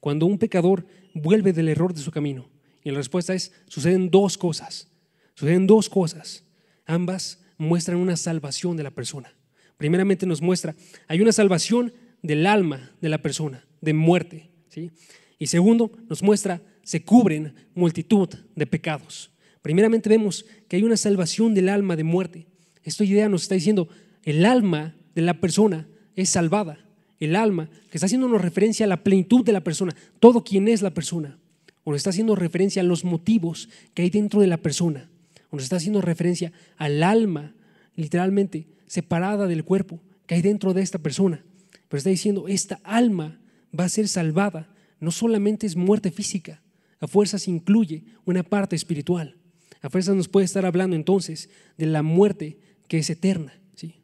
Cuando 0.00 0.26
un 0.26 0.38
pecador 0.38 0.86
vuelve 1.14 1.52
del 1.52 1.68
error 1.68 1.94
de 1.94 2.00
su 2.00 2.10
camino. 2.10 2.48
Y 2.82 2.90
la 2.90 2.98
respuesta 2.98 3.34
es, 3.34 3.52
suceden 3.66 4.10
dos 4.10 4.38
cosas. 4.38 4.88
Suceden 5.34 5.66
dos 5.66 5.88
cosas. 5.88 6.44
Ambas 6.86 7.39
muestran 7.60 7.98
una 7.98 8.16
salvación 8.16 8.76
de 8.76 8.82
la 8.82 8.90
persona. 8.90 9.32
Primeramente 9.76 10.26
nos 10.26 10.42
muestra, 10.42 10.74
hay 11.06 11.20
una 11.20 11.32
salvación 11.32 11.92
del 12.22 12.46
alma 12.46 12.90
de 13.00 13.08
la 13.08 13.22
persona, 13.22 13.64
de 13.80 13.94
muerte. 13.94 14.50
¿sí? 14.68 14.90
Y 15.38 15.46
segundo, 15.46 15.92
nos 16.08 16.22
muestra, 16.22 16.62
se 16.82 17.04
cubren 17.04 17.54
multitud 17.74 18.28
de 18.56 18.66
pecados. 18.66 19.30
Primeramente 19.62 20.08
vemos 20.08 20.44
que 20.68 20.76
hay 20.76 20.82
una 20.82 20.96
salvación 20.96 21.54
del 21.54 21.68
alma 21.68 21.96
de 21.96 22.04
muerte. 22.04 22.46
Esta 22.82 23.04
idea 23.04 23.28
nos 23.28 23.42
está 23.42 23.54
diciendo, 23.54 23.88
el 24.24 24.44
alma 24.44 24.96
de 25.14 25.22
la 25.22 25.40
persona 25.40 25.86
es 26.16 26.30
salvada 26.30 26.90
el 27.20 27.36
alma, 27.36 27.68
que 27.90 27.98
está 27.98 28.06
haciendo 28.06 28.26
referencia 28.38 28.86
a 28.86 28.88
la 28.88 29.04
plenitud 29.04 29.44
de 29.44 29.52
la 29.52 29.62
persona, 29.62 29.94
todo 30.18 30.42
quien 30.42 30.68
es 30.68 30.80
la 30.80 30.94
persona, 30.94 31.38
o 31.84 31.90
nos 31.90 31.98
está 31.98 32.10
haciendo 32.10 32.34
referencia 32.34 32.80
a 32.80 32.84
los 32.84 33.04
motivos 33.04 33.68
que 33.94 34.02
hay 34.02 34.10
dentro 34.10 34.40
de 34.40 34.46
la 34.46 34.56
persona, 34.56 35.10
nos 35.56 35.64
está 35.64 35.76
haciendo 35.76 36.00
referencia 36.00 36.52
al 36.76 37.02
alma, 37.02 37.54
literalmente 37.94 38.68
separada 38.86 39.46
del 39.46 39.64
cuerpo 39.64 40.02
que 40.26 40.34
hay 40.34 40.42
dentro 40.42 40.74
de 40.74 40.82
esta 40.82 40.98
persona. 40.98 41.44
Pero 41.88 41.98
está 41.98 42.10
diciendo, 42.10 42.46
esta 42.48 42.80
alma 42.84 43.40
va 43.78 43.84
a 43.84 43.88
ser 43.88 44.08
salvada, 44.08 44.72
no 45.00 45.10
solamente 45.10 45.66
es 45.66 45.76
muerte 45.76 46.10
física, 46.10 46.62
a 47.00 47.08
fuerzas 47.08 47.48
incluye 47.48 48.04
una 48.24 48.42
parte 48.42 48.76
espiritual. 48.76 49.36
A 49.82 49.88
fuerzas 49.88 50.14
nos 50.14 50.28
puede 50.28 50.44
estar 50.44 50.66
hablando 50.66 50.94
entonces 50.94 51.48
de 51.78 51.86
la 51.86 52.02
muerte 52.02 52.58
que 52.86 52.98
es 52.98 53.08
eterna. 53.08 53.58
¿sí? 53.74 54.02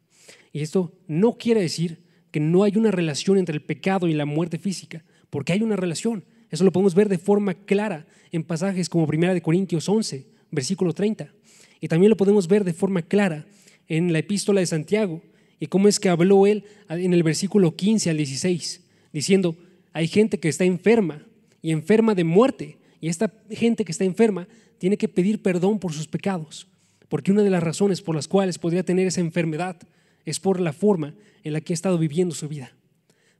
Y 0.51 0.61
esto 0.61 0.93
no 1.07 1.37
quiere 1.37 1.61
decir 1.61 2.01
que 2.31 2.39
no 2.39 2.63
hay 2.63 2.75
una 2.75 2.91
relación 2.91 3.37
entre 3.37 3.55
el 3.55 3.61
pecado 3.61 4.07
y 4.07 4.13
la 4.13 4.25
muerte 4.25 4.57
física, 4.57 5.05
porque 5.29 5.53
hay 5.53 5.61
una 5.61 5.75
relación. 5.75 6.25
Eso 6.49 6.63
lo 6.63 6.71
podemos 6.71 6.95
ver 6.95 7.09
de 7.09 7.17
forma 7.17 7.53
clara 7.53 8.07
en 8.31 8.43
pasajes 8.43 8.89
como 8.89 9.05
1 9.05 9.33
de 9.33 9.41
Corintios 9.41 9.87
11, 9.87 10.27
versículo 10.51 10.93
30. 10.93 11.33
Y 11.79 11.87
también 11.87 12.09
lo 12.09 12.17
podemos 12.17 12.47
ver 12.47 12.63
de 12.63 12.73
forma 12.73 13.01
clara 13.01 13.45
en 13.87 14.11
la 14.11 14.19
epístola 14.19 14.59
de 14.59 14.67
Santiago 14.67 15.21
y 15.59 15.67
cómo 15.67 15.87
es 15.87 15.99
que 15.99 16.09
habló 16.09 16.45
él 16.47 16.63
en 16.89 17.13
el 17.13 17.23
versículo 17.23 17.75
15 17.75 18.09
al 18.09 18.17
16, 18.17 18.81
diciendo, 19.11 19.57
hay 19.93 20.07
gente 20.07 20.39
que 20.39 20.49
está 20.49 20.65
enferma 20.65 21.25
y 21.61 21.71
enferma 21.71 22.13
de 22.13 22.23
muerte, 22.23 22.77
y 23.01 23.09
esta 23.09 23.33
gente 23.49 23.83
que 23.83 23.91
está 23.91 24.03
enferma 24.03 24.47
tiene 24.77 24.97
que 24.97 25.07
pedir 25.07 25.41
perdón 25.41 25.79
por 25.79 25.93
sus 25.93 26.07
pecados, 26.07 26.67
porque 27.09 27.31
una 27.31 27.43
de 27.43 27.49
las 27.49 27.63
razones 27.63 28.01
por 28.01 28.15
las 28.15 28.27
cuales 28.27 28.59
podría 28.59 28.83
tener 28.83 29.07
esa 29.07 29.21
enfermedad 29.21 29.77
es 30.25 30.39
por 30.39 30.59
la 30.59 30.73
forma 30.73 31.15
en 31.43 31.53
la 31.53 31.61
que 31.61 31.73
ha 31.73 31.75
estado 31.75 31.97
viviendo 31.97 32.35
su 32.35 32.47
vida. 32.47 32.73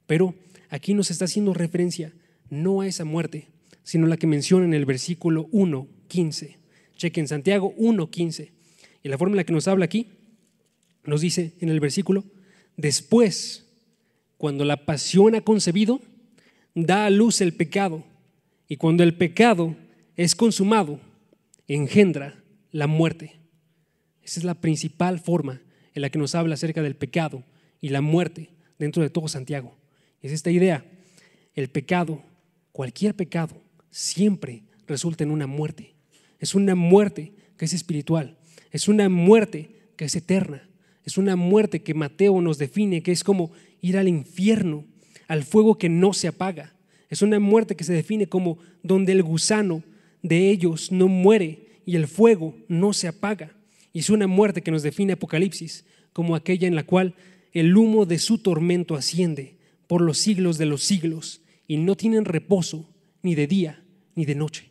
Pero 0.08 0.34
aquí 0.70 0.94
nos 0.94 1.12
está 1.12 1.26
haciendo 1.26 1.54
referencia 1.54 2.14
no 2.50 2.82
a 2.82 2.88
esa 2.88 3.06
muerte, 3.06 3.50
sino 3.84 4.08
la 4.08 4.18
que 4.18 4.26
menciona 4.26 4.66
en 4.66 4.74
el 4.74 4.86
versículo 4.86 5.48
1.15. 5.50 6.56
Chequen 6.98 7.28
Santiago 7.28 7.74
1.15. 7.78 8.52
Y 9.04 9.10
la 9.10 9.18
forma 9.18 9.34
en 9.34 9.38
la 9.38 9.44
que 9.44 9.54
nos 9.54 9.68
habla 9.68 9.86
aquí, 9.86 10.08
nos 11.06 11.22
dice 11.22 11.54
en 11.60 11.70
el 11.70 11.80
versículo, 11.80 12.26
después, 12.76 13.66
cuando 14.38 14.66
la 14.66 14.86
pasión 14.86 15.36
ha 15.36 15.42
concebido, 15.42 16.02
da 16.76 17.06
a 17.06 17.10
luz 17.10 17.42
el 17.42 17.54
pecado. 17.54 18.04
Y 18.68 18.78
cuando 18.78 19.04
el 19.04 19.16
pecado 19.16 19.76
es 20.16 20.36
consumado, 20.36 21.00
engendra 21.68 22.44
la 22.72 22.88
muerte. 22.88 23.34
Esa 24.22 24.40
es 24.42 24.44
la 24.44 24.56
principal 24.56 25.20
forma 25.20 25.62
en 25.94 26.02
la 26.02 26.10
que 26.10 26.20
nos 26.20 26.36
habla 26.36 26.56
acerca 26.56 26.82
del 26.82 26.96
pecado 26.96 27.44
y 27.80 27.90
la 27.90 28.02
muerte 28.02 28.50
dentro 28.78 29.02
de 29.02 29.10
todo 29.10 29.28
Santiago. 29.28 29.76
Es 30.22 30.32
esta 30.32 30.52
idea, 30.52 30.86
el 31.56 31.70
pecado, 31.70 32.22
cualquier 32.72 33.16
pecado, 33.16 33.62
siempre 33.90 34.64
resulta 34.88 35.24
en 35.24 35.32
una 35.32 35.48
muerte. 35.48 35.97
Es 36.40 36.56
una 36.56 36.76
muerte 36.76 37.34
que 37.58 37.66
es 37.66 37.74
espiritual, 37.74 38.38
es 38.72 38.88
una 38.88 39.10
muerte 39.10 39.72
que 39.96 40.06
es 40.06 40.16
eterna, 40.16 40.68
es 41.04 41.18
una 41.18 41.36
muerte 41.36 41.82
que 41.82 41.94
Mateo 41.94 42.42
nos 42.42 42.58
define, 42.58 43.02
que 43.02 43.12
es 43.12 43.24
como 43.24 43.52
ir 43.82 43.98
al 43.98 44.08
infierno, 44.08 44.86
al 45.28 45.44
fuego 45.44 45.78
que 45.78 45.90
no 45.90 46.14
se 46.14 46.28
apaga. 46.28 46.76
Es 47.10 47.22
una 47.22 47.40
muerte 47.40 47.76
que 47.76 47.84
se 47.84 47.94
define 47.94 48.28
como 48.28 48.58
donde 48.84 49.14
el 49.14 49.24
gusano 49.24 49.84
de 50.22 50.50
ellos 50.50 50.92
no 50.92 51.08
muere 51.08 51.82
y 51.86 51.96
el 51.96 52.08
fuego 52.08 52.56
no 52.68 52.94
se 52.94 53.08
apaga. 53.08 53.56
Y 53.94 54.00
es 54.00 54.10
una 54.10 54.28
muerte 54.28 54.62
que 54.62 54.72
nos 54.72 54.84
define 54.84 55.14
Apocalipsis 55.14 55.86
como 56.12 56.36
aquella 56.36 56.68
en 56.68 56.76
la 56.76 56.84
cual 56.84 57.16
el 57.54 57.76
humo 57.76 58.06
de 58.06 58.20
su 58.20 58.40
tormento 58.40 58.96
asciende 58.96 59.56
por 59.88 60.02
los 60.02 60.18
siglos 60.18 60.58
de 60.58 60.66
los 60.66 60.84
siglos 60.84 61.42
y 61.68 61.78
no 61.78 61.96
tienen 61.96 62.26
reposo 62.26 62.90
ni 63.24 63.36
de 63.36 63.48
día 63.48 63.84
ni 64.16 64.26
de 64.26 64.36
noche. 64.36 64.67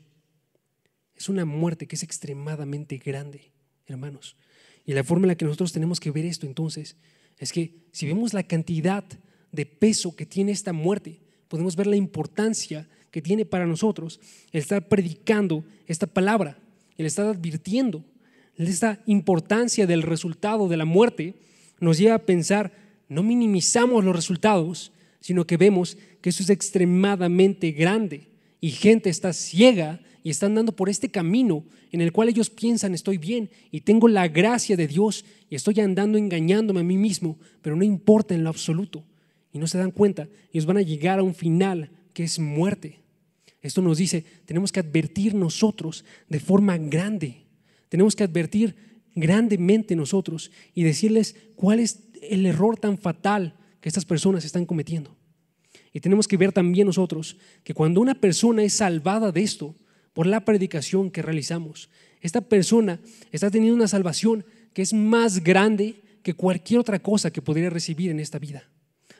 Es 1.17 1.29
una 1.29 1.45
muerte 1.45 1.87
que 1.87 1.97
es 1.97 2.03
extremadamente 2.03 2.99
grande, 2.99 3.53
hermanos. 3.87 4.37
Y 4.85 4.93
la 4.93 5.05
forma 5.05 5.25
en 5.25 5.29
la 5.29 5.35
que 5.37 5.45
nosotros 5.45 5.73
tenemos 5.73 6.01
que 6.01 6.11
ver 6.11 6.25
esto 6.25 6.47
entonces 6.47 6.97
es 7.39 7.53
que 7.53 7.75
si 7.93 8.07
vemos 8.07 8.35
la 8.35 8.43
cantidad 8.43 9.05
de 9.53 9.67
peso 9.67 10.15
que 10.15 10.27
tiene 10.27 10.53
esta 10.53 10.73
muerte, 10.73 11.21
podemos 11.49 11.77
ver 11.77 11.87
la 11.87 11.97
importancia 11.97 12.89
que 13.11 13.23
tiene 13.23 13.45
para 13.45 13.67
nosotros 13.67 14.21
el 14.53 14.61
estar 14.61 14.89
predicando 14.89 15.65
esta 15.87 16.07
palabra, 16.07 16.59
el 16.97 17.07
estar 17.07 17.27
advirtiendo 17.27 18.05
esta 18.57 19.03
importancia 19.07 19.87
del 19.87 20.03
resultado 20.03 20.69
de 20.69 20.77
la 20.77 20.85
muerte 20.85 21.35
nos 21.79 21.99
lleva 21.99 22.15
a 22.15 22.25
pensar, 22.25 22.73
no 23.09 23.23
minimizamos 23.23 24.05
los 24.05 24.17
resultados, 24.17 24.93
sino 25.21 25.47
que 25.47 25.57
vemos 25.57 25.99
que 26.23 26.31
eso 26.31 26.43
es 26.43 26.51
extremadamente 26.51 27.73
grande 27.73 28.29
y 28.67 28.71
gente 28.73 29.11
está 29.11 29.33
ciega 29.33 30.01
y 30.25 30.31
están 30.31 30.57
dando 30.57 30.75
por 30.75 30.89
este 30.89 31.09
camino 31.09 31.65
en 31.93 32.01
el 32.01 32.11
cual 32.11 32.31
ellos 32.31 32.51
piensan 32.51 32.95
estoy 32.95 33.17
bien 33.17 33.49
y 33.71 33.83
tengo 33.83 34.09
la 34.09 34.27
gracia 34.27 34.77
de 34.77 34.89
Dios 34.89 35.25
y 35.49 35.55
estoy 35.55 35.79
andando 35.79 36.19
engañándome 36.19 36.81
a 36.81 36.83
mí 36.83 36.97
mismo, 36.99 37.39
pero 37.63 37.77
no 37.77 37.85
importa 37.85 38.35
en 38.35 38.43
lo 38.43 38.51
absoluto. 38.51 39.05
y 39.53 39.61
no 39.61 39.69
se 39.69 39.79
dan 39.79 39.93
cuenta, 39.93 40.29
ellos 40.53 40.67
van 40.67 40.79
a 40.79 40.83
llegar 40.83 41.21
a 41.21 41.23
un 41.23 41.33
final 41.33 41.93
que 42.13 42.25
es 42.25 42.41
muerte. 42.41 42.99
Esto 43.63 43.83
nos 43.83 43.99
dice, 43.99 44.25
tenemos 44.47 44.73
que 44.73 44.81
advertir 44.81 45.33
nosotros 45.33 46.05
de 46.29 46.41
forma 46.41 46.77
grande, 46.77 47.47
tenemos 47.89 48.17
que 48.17 48.25
advertir 48.25 48.75
grandemente 49.15 49.95
nosotros 49.95 50.51
y 50.75 50.83
decirles 50.83 51.37
cuál 51.55 51.79
es 51.79 52.01
el 52.21 52.47
error 52.47 52.77
tan 52.77 52.99
fatal 52.99 53.55
que 53.81 53.89
estas 53.89 54.05
personas 54.05 54.45
están 54.45 54.67
cometiendo. 54.67 55.16
Y 55.97 56.01
tenemos 56.01 56.29
que 56.29 56.37
ver 56.37 56.53
también 56.53 56.87
nosotros 56.87 57.39
que 57.65 57.73
cuando 57.73 58.03
una 58.03 58.15
persona 58.15 58.63
es 58.63 58.75
salvada 58.75 59.33
de 59.33 59.41
esto 59.41 59.75
por 60.13 60.27
la 60.27 60.45
predicación 60.45 61.11
que 61.11 61.23
realizamos, 61.23 61.89
esta 62.21 62.43
persona 62.43 63.01
está 63.33 63.51
teniendo 63.51 63.77
una 63.77 63.89
salvación 63.89 64.45
que 64.75 64.83
es 64.83 64.93
más 64.93 65.43
grande 65.43 66.03
que 66.23 66.35
cualquier 66.35 66.81
otra 66.81 66.99
cosa 66.99 67.31
que 67.31 67.41
podría 67.41 67.71
recibir 67.71 68.11
en 68.11 68.21
esta 68.21 68.39
vida. 68.39 68.65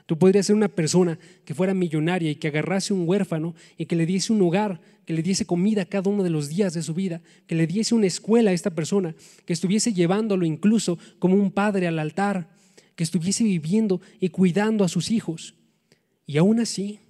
Tú 0.05 0.19
podrías 0.19 0.45
ser 0.45 0.55
una 0.55 0.69
persona 0.69 1.19
que 1.47 1.55
fuera 1.55 1.73
millonaria 1.73 2.31
y 2.31 2.35
que 2.35 2.49
agarrase 2.49 2.93
un 2.93 3.09
huérfano 3.09 3.55
y 3.79 3.87
que 3.87 3.97
le 3.97 4.05
diese 4.05 4.35
un 4.35 4.43
hogar, 4.43 4.79
que 5.07 5.15
le 5.15 5.23
diese 5.23 5.47
comida 5.47 5.87
cada 5.87 6.11
uno 6.11 6.23
de 6.23 6.29
los 6.29 6.51
días 6.51 6.75
de 6.75 6.83
su 6.83 6.93
vida, 6.93 7.23
que 7.47 7.55
le 7.55 7.67
diese 7.67 7.95
una 7.95 8.07
escuela 8.07 8.51
a 8.51 8.53
esta 8.53 8.75
persona, 8.75 9.15
que 9.47 9.55
estuviese 9.55 9.95
llevándolo 9.95 10.45
incluso 10.45 10.99
como 11.21 11.37
un 11.37 11.53
padre 11.53 11.87
al 11.87 11.99
altar, 11.99 12.51
que 12.97 13.05
estuviese 13.05 13.45
viviendo 13.45 14.03
y 14.21 14.29
cuidando 14.29 14.85
a 14.85 14.89
sus 14.89 15.11
hijos. 15.11 15.56
Y 16.27 16.39
aún 16.39 16.61
así, 16.61 17.01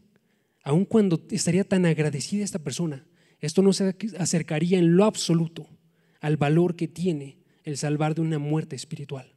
aun 0.62 0.84
cuando 0.84 1.24
estaría 1.30 1.64
tan 1.64 1.86
agradecida 1.86 2.44
esta 2.44 2.58
persona, 2.58 3.06
esto 3.40 3.62
no 3.62 3.72
se 3.72 3.96
acercaría 4.18 4.78
en 4.78 4.96
lo 4.96 5.04
absoluto 5.04 5.68
al 6.20 6.36
valor 6.36 6.76
que 6.76 6.88
tiene 6.88 7.38
el 7.64 7.76
salvar 7.76 8.14
de 8.14 8.20
una 8.20 8.38
muerte 8.38 8.76
espiritual. 8.76 9.32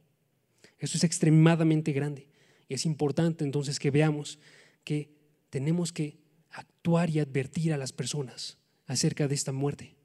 Eso 0.77 0.97
es 0.97 1.03
extremadamente 1.03 1.91
grande. 1.91 2.27
Y 2.67 2.73
es 2.75 2.85
importante 2.85 3.43
entonces 3.43 3.79
que 3.79 3.91
veamos 3.91 4.39
que 4.83 5.11
tenemos 5.49 5.91
que 5.91 6.19
actuar 6.51 7.09
y 7.09 7.19
advertir 7.19 7.73
a 7.73 7.77
las 7.77 7.91
personas 7.91 8.57
acerca 8.85 9.27
de 9.27 9.35
esta 9.35 9.51
muerte. 9.51 9.95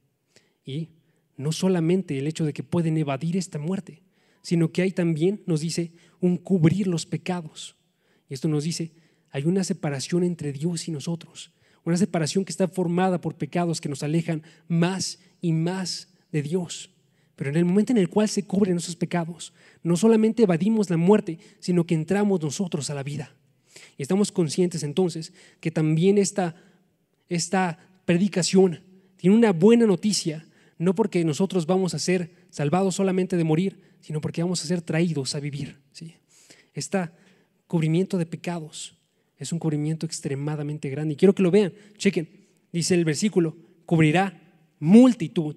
Y 0.65 0.91
no 1.37 1.53
solamente 1.53 2.19
el 2.19 2.27
hecho 2.27 2.45
de 2.45 2.53
que 2.53 2.63
pueden 2.63 2.97
evadir 2.97 3.37
esta 3.37 3.59
muerte, 3.59 4.03
sino 4.43 4.73
que 4.73 4.83
hay 4.83 4.93
también, 4.93 5.43
nos 5.47 5.61
dice, 5.61 5.93
un 6.21 6.37
cubrir 6.37 6.87
los 6.87 7.07
pecados. 7.07 7.77
Y 8.29 8.35
esto 8.35 8.49
nos 8.49 8.65
dice, 8.65 8.93
hay 9.35 9.47
una 9.47 9.65
separación 9.65 10.23
entre 10.23 10.53
Dios 10.53 10.87
y 10.87 10.93
nosotros, 10.93 11.51
una 11.83 11.97
separación 11.97 12.45
que 12.45 12.53
está 12.53 12.69
formada 12.69 13.21
por 13.21 13.35
pecados 13.35 13.81
que 13.81 13.89
nos 13.89 14.05
alejan 14.05 14.45
más 14.69 15.19
y 15.41 15.53
más 15.53 16.07
de 16.31 16.41
Dios. 16.41 16.91
Pero 17.35 17.51
en 17.51 17.57
el 17.57 17.65
momento 17.65 17.91
en 17.91 17.99
el 17.99 18.09
cual 18.09 18.29
se 18.29 18.45
cubren 18.45 18.77
esos 18.77 18.95
pecados, 18.95 19.53
no 19.83 19.97
solamente 19.97 20.45
evadimos 20.45 20.89
la 20.89 20.99
muerte, 20.99 21.41
sino 21.59 21.85
que 21.85 21.97
entramos 21.97 22.41
nosotros 22.43 22.91
a 22.91 22.95
la 22.95 23.03
vida. 23.03 23.35
Y 23.99 24.03
estamos 24.03 24.31
conscientes 24.31 24.85
entonces 24.85 25.33
que 25.59 25.73
también 25.73 26.17
esta, 26.17 26.55
esta 27.29 27.81
predicación 28.05 28.83
tiene 29.17 29.35
una 29.35 29.53
buena 29.53 29.85
noticia, 29.85 30.47
no 30.79 30.95
porque 30.95 31.25
nosotros 31.25 31.67
vamos 31.67 31.93
a 31.93 31.99
ser 31.99 32.47
salvados 32.51 32.95
solamente 32.95 33.37
de 33.37 33.43
morir, 33.43 33.81
sino 34.01 34.21
porque 34.21 34.45
vamos 34.45 34.63
a 34.63 34.69
ser 34.69 34.81
traídos 34.81 35.35
a 35.35 35.41
vivir. 35.41 35.81
¿sí? 35.91 36.15
Este 36.73 37.11
cubrimiento 37.67 38.17
de 38.17 38.27
pecados 38.27 38.95
es 39.39 39.53
un 39.53 39.59
cubrimiento 39.59 40.07
extremadamente 40.07 40.89
grande. 40.91 41.15
Y 41.15 41.17
quiero 41.17 41.35
que 41.35 41.43
lo 41.43 41.51
vean. 41.51 41.73
Chequen, 41.97 42.29
dice 42.73 42.95
el 42.95 43.05
versículo, 43.05 43.57
cubrirá 43.87 44.41
multitud 44.79 45.57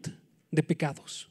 de 0.52 0.64
pecados. 0.64 1.30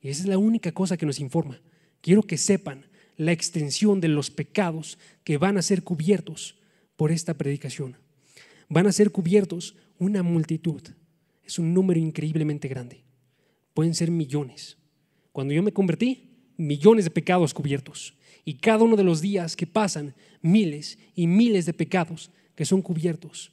Y 0.00 0.08
esa 0.08 0.22
es 0.22 0.28
la 0.28 0.38
única 0.38 0.72
cosa 0.72 0.96
que 0.96 1.06
nos 1.06 1.20
informa. 1.20 1.60
Quiero 2.00 2.22
que 2.22 2.36
sepan 2.36 2.86
la 3.16 3.32
extensión 3.32 4.00
de 4.00 4.08
los 4.08 4.30
pecados 4.30 4.98
que 5.24 5.38
van 5.38 5.58
a 5.58 5.62
ser 5.62 5.82
cubiertos 5.82 6.56
por 6.96 7.12
esta 7.12 7.34
predicación. 7.34 7.96
Van 8.68 8.86
a 8.86 8.92
ser 8.92 9.10
cubiertos 9.10 9.76
una 9.98 10.22
multitud. 10.22 10.82
Es 11.44 11.58
un 11.58 11.72
número 11.72 12.00
increíblemente 12.00 12.68
grande. 12.68 13.04
Pueden 13.74 13.94
ser 13.94 14.10
millones. 14.10 14.76
Cuando 15.32 15.54
yo 15.54 15.62
me 15.62 15.72
convertí, 15.72 16.30
millones 16.56 17.04
de 17.04 17.10
pecados 17.10 17.54
cubiertos. 17.54 18.15
Y 18.48 18.54
cada 18.54 18.84
uno 18.84 18.94
de 18.94 19.02
los 19.02 19.20
días 19.20 19.56
que 19.56 19.66
pasan, 19.66 20.14
miles 20.40 20.98
y 21.16 21.26
miles 21.26 21.66
de 21.66 21.72
pecados 21.72 22.30
que 22.54 22.64
son 22.64 22.80
cubiertos. 22.80 23.50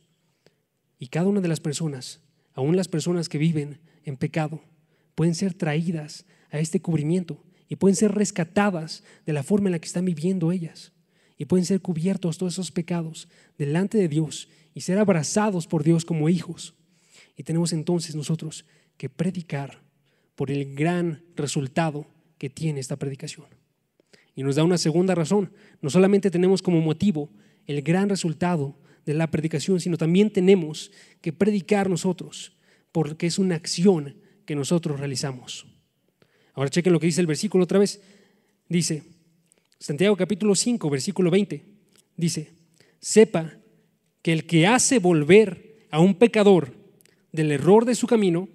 Y 1.00 1.08
cada 1.08 1.26
una 1.26 1.42
de 1.42 1.48
las 1.48 1.60
personas, 1.60 2.22
aún 2.54 2.78
las 2.78 2.88
personas 2.88 3.28
que 3.28 3.40
viven 3.40 3.80
en 4.06 4.18
pecado, 4.18 4.62
pueden 5.16 5.34
ser 5.34 5.56
traídas 5.56 6.26
a 6.52 6.60
este 6.60 6.80
cubrimiento 6.80 7.44
y 7.68 7.76
pueden 7.76 7.96
ser 7.96 8.12
rescatadas 8.12 9.04
de 9.26 9.34
la 9.34 9.42
forma 9.42 9.68
en 9.68 9.72
la 9.72 9.80
que 9.80 9.88
están 9.88 10.06
viviendo 10.06 10.52
ellas. 10.52 10.92
Y 11.40 11.46
pueden 11.46 11.66
ser 11.66 11.82
cubiertos 11.82 12.38
todos 12.38 12.54
esos 12.54 12.72
pecados 12.72 13.28
delante 13.58 13.98
de 13.98 14.08
Dios 14.08 14.48
y 14.76 14.82
ser 14.82 15.00
abrazados 15.00 15.66
por 15.66 15.84
Dios 15.84 16.06
como 16.06 16.30
hijos. 16.30 16.76
Y 17.36 17.42
tenemos 17.42 17.74
entonces 17.74 18.16
nosotros 18.16 18.64
que 18.98 19.10
predicar 19.10 19.82
por 20.36 20.52
el 20.52 20.76
gran 20.76 21.24
resultado 21.36 22.06
que 22.38 22.52
tiene 22.52 22.80
esta 22.80 22.98
predicación. 22.98 23.63
Y 24.36 24.44
nos 24.44 24.56
da 24.56 24.64
una 24.64 24.78
segunda 24.78 25.16
razón. 25.16 25.52
No 25.82 25.90
solamente 25.90 26.32
tenemos 26.32 26.62
como 26.62 26.82
motivo 26.82 27.30
el 27.68 27.82
gran 27.82 28.10
resultado 28.10 28.78
de 29.06 29.14
la 29.14 29.30
predicación, 29.30 29.80
sino 29.80 29.98
también 29.98 30.32
tenemos 30.32 30.92
que 31.22 31.34
predicar 31.34 31.90
nosotros, 31.90 32.56
porque 32.92 33.28
es 33.28 33.38
una 33.38 33.56
acción 33.56 34.16
que 34.46 34.56
nosotros 34.56 35.00
realizamos. 35.00 35.66
Ahora 36.54 36.70
chequen 36.70 36.94
lo 36.94 37.00
que 37.00 37.08
dice 37.08 37.22
el 37.22 37.28
versículo 37.28 37.64
otra 37.64 37.80
vez. 37.80 38.02
Dice, 38.70 39.04
Santiago 39.80 40.16
capítulo 40.16 40.56
5, 40.56 40.90
versículo 40.90 41.30
20, 41.30 41.66
dice, 42.16 42.54
sepa 43.00 43.58
que 44.22 44.32
el 44.32 44.46
que 44.46 44.68
hace 44.68 45.00
volver 45.00 45.88
a 45.92 46.00
un 46.00 46.16
pecador 46.16 46.74
del 47.32 47.52
error 47.52 47.86
de 47.86 47.96
su 47.96 48.08
camino, 48.08 48.48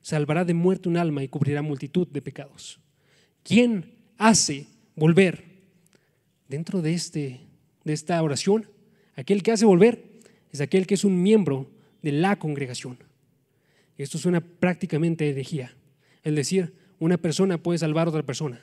salvará 0.00 0.44
de 0.44 0.54
muerte 0.54 0.88
un 0.88 0.96
alma 0.96 1.22
y 1.22 1.28
cubrirá 1.28 1.62
multitud 1.62 2.08
de 2.08 2.22
pecados. 2.22 2.80
¿Quién 3.42 3.94
hace 4.16 4.66
volver? 5.00 5.44
Dentro 6.46 6.82
de, 6.82 6.92
este, 6.92 7.40
de 7.84 7.92
esta 7.94 8.22
oración, 8.22 8.68
aquel 9.14 9.42
que 9.42 9.50
hace 9.50 9.64
volver 9.64 10.04
es 10.52 10.60
aquel 10.60 10.86
que 10.86 10.92
es 10.92 11.04
un 11.04 11.22
miembro 11.22 11.70
de 12.02 12.12
la 12.12 12.38
congregación. 12.38 12.98
Esto 13.96 14.18
suena 14.18 14.42
prácticamente 14.42 15.30
herejía. 15.30 15.74
El 16.22 16.34
decir, 16.34 16.74
una 16.98 17.16
persona 17.16 17.62
puede 17.62 17.78
salvar 17.78 18.06
a 18.06 18.10
otra 18.10 18.24
persona, 18.24 18.60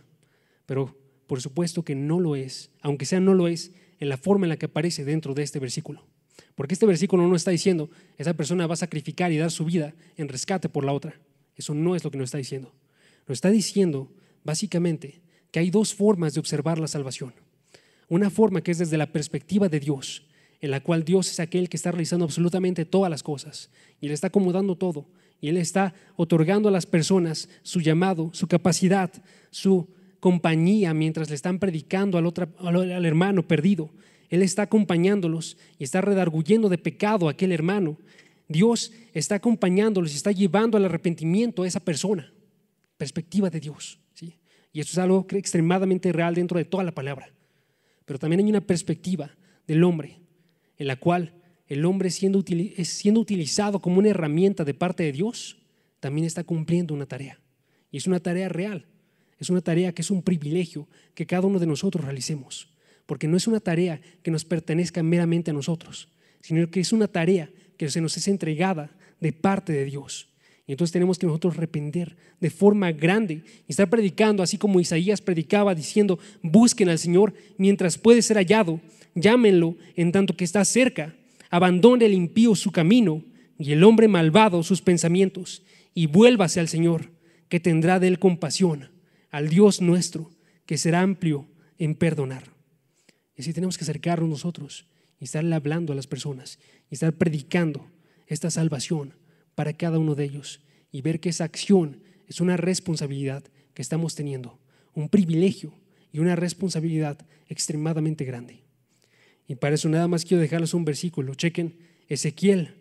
pero 0.68 0.96
por 1.26 1.42
supuesto 1.42 1.84
que 1.84 1.96
no 1.96 2.20
lo 2.20 2.36
es, 2.36 2.70
aunque 2.82 3.06
sea 3.06 3.20
no 3.20 3.34
lo 3.34 3.48
es, 3.48 3.72
en 4.00 4.10
la 4.10 4.18
forma 4.18 4.46
en 4.46 4.50
la 4.50 4.58
que 4.58 4.68
aparece 4.68 5.06
dentro 5.06 5.34
de 5.34 5.42
este 5.42 5.58
versículo. 5.58 6.06
Porque 6.54 6.76
este 6.76 6.86
versículo 6.86 7.28
no 7.28 7.36
está 7.36 7.50
diciendo, 7.50 7.90
esa 8.20 8.36
persona 8.36 8.68
va 8.68 8.76
a 8.76 8.78
sacrificar 8.78 9.32
y 9.32 9.38
dar 9.38 9.50
su 9.50 9.66
vida 9.66 9.96
en 10.18 10.28
rescate 10.28 10.70
por 10.70 10.86
la 10.86 10.94
otra. 10.94 11.20
Eso 11.56 11.74
no 11.74 11.96
es 11.96 12.04
lo 12.04 12.12
que 12.12 12.20
nos 12.20 12.26
está 12.26 12.38
diciendo. 12.38 12.76
Nos 13.28 13.38
está 13.38 13.50
diciendo, 13.50 14.12
básicamente, 14.44 15.20
hay 15.58 15.70
dos 15.70 15.94
formas 15.94 16.34
de 16.34 16.40
observar 16.40 16.80
la 16.80 16.88
salvación. 16.88 17.34
Una 18.10 18.30
forma 18.30 18.62
que 18.62 18.72
es 18.72 18.78
desde 18.78 18.98
la 18.98 19.12
perspectiva 19.12 19.70
de 19.70 19.80
Dios, 19.80 20.24
en 20.62 20.72
la 20.72 20.82
cual 20.82 21.04
Dios 21.04 21.30
es 21.30 21.40
aquel 21.40 21.70
que 21.70 21.78
está 21.78 21.92
realizando 21.92 22.26
absolutamente 22.26 22.86
todas 22.86 23.10
las 23.10 23.24
cosas 23.24 23.70
y 24.02 24.08
le 24.08 24.14
está 24.14 24.28
acomodando 24.28 24.76
todo 24.76 25.08
y 25.40 25.50
Él 25.50 25.58
está 25.58 25.94
otorgando 26.16 26.70
a 26.70 26.72
las 26.72 26.86
personas 26.86 27.50
su 27.62 27.80
llamado, 27.80 28.32
su 28.34 28.48
capacidad, 28.48 29.12
su 29.52 29.88
compañía 30.20 30.94
mientras 30.94 31.30
le 31.30 31.36
están 31.36 31.60
predicando 31.60 32.18
al, 32.18 32.26
otro, 32.26 32.48
al 32.60 33.06
hermano 33.06 33.48
perdido. 33.48 33.92
Él 34.30 34.42
está 34.42 34.64
acompañándolos 34.64 35.58
y 35.78 35.84
está 35.84 36.02
redarguyendo 36.02 36.70
de 36.70 36.78
pecado 36.78 37.28
a 37.28 37.32
aquel 37.32 37.52
hermano. 37.52 37.98
Dios 38.48 38.92
está 39.14 39.36
acompañándolos 39.36 40.14
y 40.14 40.16
está 40.16 40.32
llevando 40.32 40.78
al 40.78 40.86
arrepentimiento 40.86 41.64
a 41.64 41.68
esa 41.68 41.80
persona. 41.80 42.34
Perspectiva 42.98 43.50
de 43.50 43.60
Dios. 43.60 44.00
Y 44.78 44.82
eso 44.82 44.92
es 44.92 44.98
algo 45.00 45.26
extremadamente 45.32 46.12
real 46.12 46.36
dentro 46.36 46.60
de 46.60 46.64
toda 46.64 46.84
la 46.84 46.92
palabra. 46.92 47.32
Pero 48.06 48.20
también 48.20 48.42
hay 48.42 48.50
una 48.52 48.62
perspectiva 48.62 49.36
del 49.66 49.84
hombre 49.84 50.20
en 50.78 50.86
la 50.86 50.98
cual 50.98 51.34
el 51.66 51.84
hombre 51.84 52.12
siendo, 52.12 52.44
siendo 52.84 53.20
utilizado 53.20 53.80
como 53.80 53.98
una 53.98 54.10
herramienta 54.10 54.64
de 54.64 54.76
parte 54.76 55.02
de 55.02 55.14
Dios, 55.14 55.58
también 56.00 56.28
está 56.28 56.44
cumpliendo 56.44 56.94
una 56.94 57.08
tarea. 57.08 57.40
Y 57.90 57.98
es 57.98 58.06
una 58.06 58.20
tarea 58.20 58.50
real. 58.50 58.86
Es 59.40 59.50
una 59.50 59.62
tarea 59.62 59.94
que 59.94 60.04
es 60.04 60.12
un 60.12 60.22
privilegio 60.22 60.88
que 61.16 61.26
cada 61.26 61.48
uno 61.48 61.58
de 61.58 61.66
nosotros 61.66 62.06
realicemos. 62.06 62.70
Porque 63.08 63.28
no 63.28 63.36
es 63.36 63.48
una 63.48 63.60
tarea 63.60 64.00
que 64.22 64.30
nos 64.30 64.46
pertenezca 64.46 65.02
meramente 65.02 65.50
a 65.50 65.56
nosotros, 65.56 66.08
sino 66.42 66.70
que 66.70 66.82
es 66.82 66.94
una 66.94 67.08
tarea 67.08 67.50
que 67.78 67.90
se 67.90 68.00
nos 68.00 68.16
es 68.16 68.28
entregada 68.28 68.96
de 69.20 69.34
parte 69.34 69.74
de 69.74 69.86
Dios. 69.86 70.30
Y 70.68 70.74
entonces 70.74 70.92
tenemos 70.92 71.18
que 71.18 71.26
nosotros 71.26 71.56
arrepender 71.56 72.18
de 72.40 72.50
forma 72.50 72.92
grande 72.92 73.44
y 73.68 73.72
estar 73.72 73.90
predicando, 73.90 74.44
así 74.44 74.58
como 74.58 74.80
Isaías 74.80 75.22
predicaba 75.22 75.74
diciendo, 75.74 76.20
busquen 76.44 76.90
al 76.90 77.00
Señor 77.00 77.34
mientras 77.58 77.98
puede 77.98 78.22
ser 78.22 78.38
hallado, 78.38 78.82
llámenlo 79.16 79.78
en 79.96 80.12
tanto 80.12 80.36
que 80.36 80.44
está 80.44 80.64
cerca 80.66 81.16
abandone 81.50 82.06
el 82.06 82.14
impío 82.14 82.56
su 82.56 82.72
camino 82.72 83.24
y 83.58 83.72
el 83.72 83.84
hombre 83.84 84.08
malvado 84.08 84.64
sus 84.64 84.82
pensamientos, 84.82 85.64
y 85.94 86.06
vuélvase 86.06 86.60
al 86.60 86.68
Señor, 86.68 87.12
que 87.50 87.60
tendrá 87.60 88.00
de 88.00 88.08
él 88.08 88.20
compasión, 88.20 88.92
al 89.32 89.50
Dios 89.50 89.82
nuestro, 89.82 90.30
que 90.66 90.78
será 90.78 91.02
amplio 91.02 91.48
en 91.80 91.96
perdonar. 91.96 92.52
Y 93.36 93.42
así 93.42 93.54
tenemos 93.54 93.78
que 93.78 93.84
acercarnos 93.84 94.30
nosotros 94.30 94.86
y 95.20 95.24
estarle 95.24 95.56
hablando 95.56 95.94
a 95.94 95.96
las 95.96 96.06
personas 96.06 96.60
y 96.92 96.96
estar 96.96 97.14
predicando 97.14 97.88
esta 98.28 98.52
salvación 98.52 99.16
para 99.58 99.74
cada 99.74 99.98
uno 99.98 100.14
de 100.14 100.24
ellos 100.24 100.62
y 100.92 101.02
ver 101.02 101.20
que 101.20 101.30
esa 101.30 101.44
acción 101.44 102.04
es 102.28 102.42
una 102.42 102.58
responsabilidad 102.58 103.44
que 103.74 103.82
estamos 103.82 104.14
teniendo, 104.14 104.60
un 104.94 105.10
privilegio 105.10 105.74
y 106.12 106.20
una 106.20 106.36
responsabilidad 106.36 107.26
extremadamente 107.48 108.24
grande. 108.24 108.62
Y 109.48 109.56
para 109.56 109.74
eso 109.74 109.90
nada 109.90 110.08
más 110.08 110.26
quiero 110.26 110.42
dejarles 110.42 110.76
un 110.76 110.86
versículo. 110.86 111.34
Chequen 111.34 111.76
Ezequiel 112.08 112.76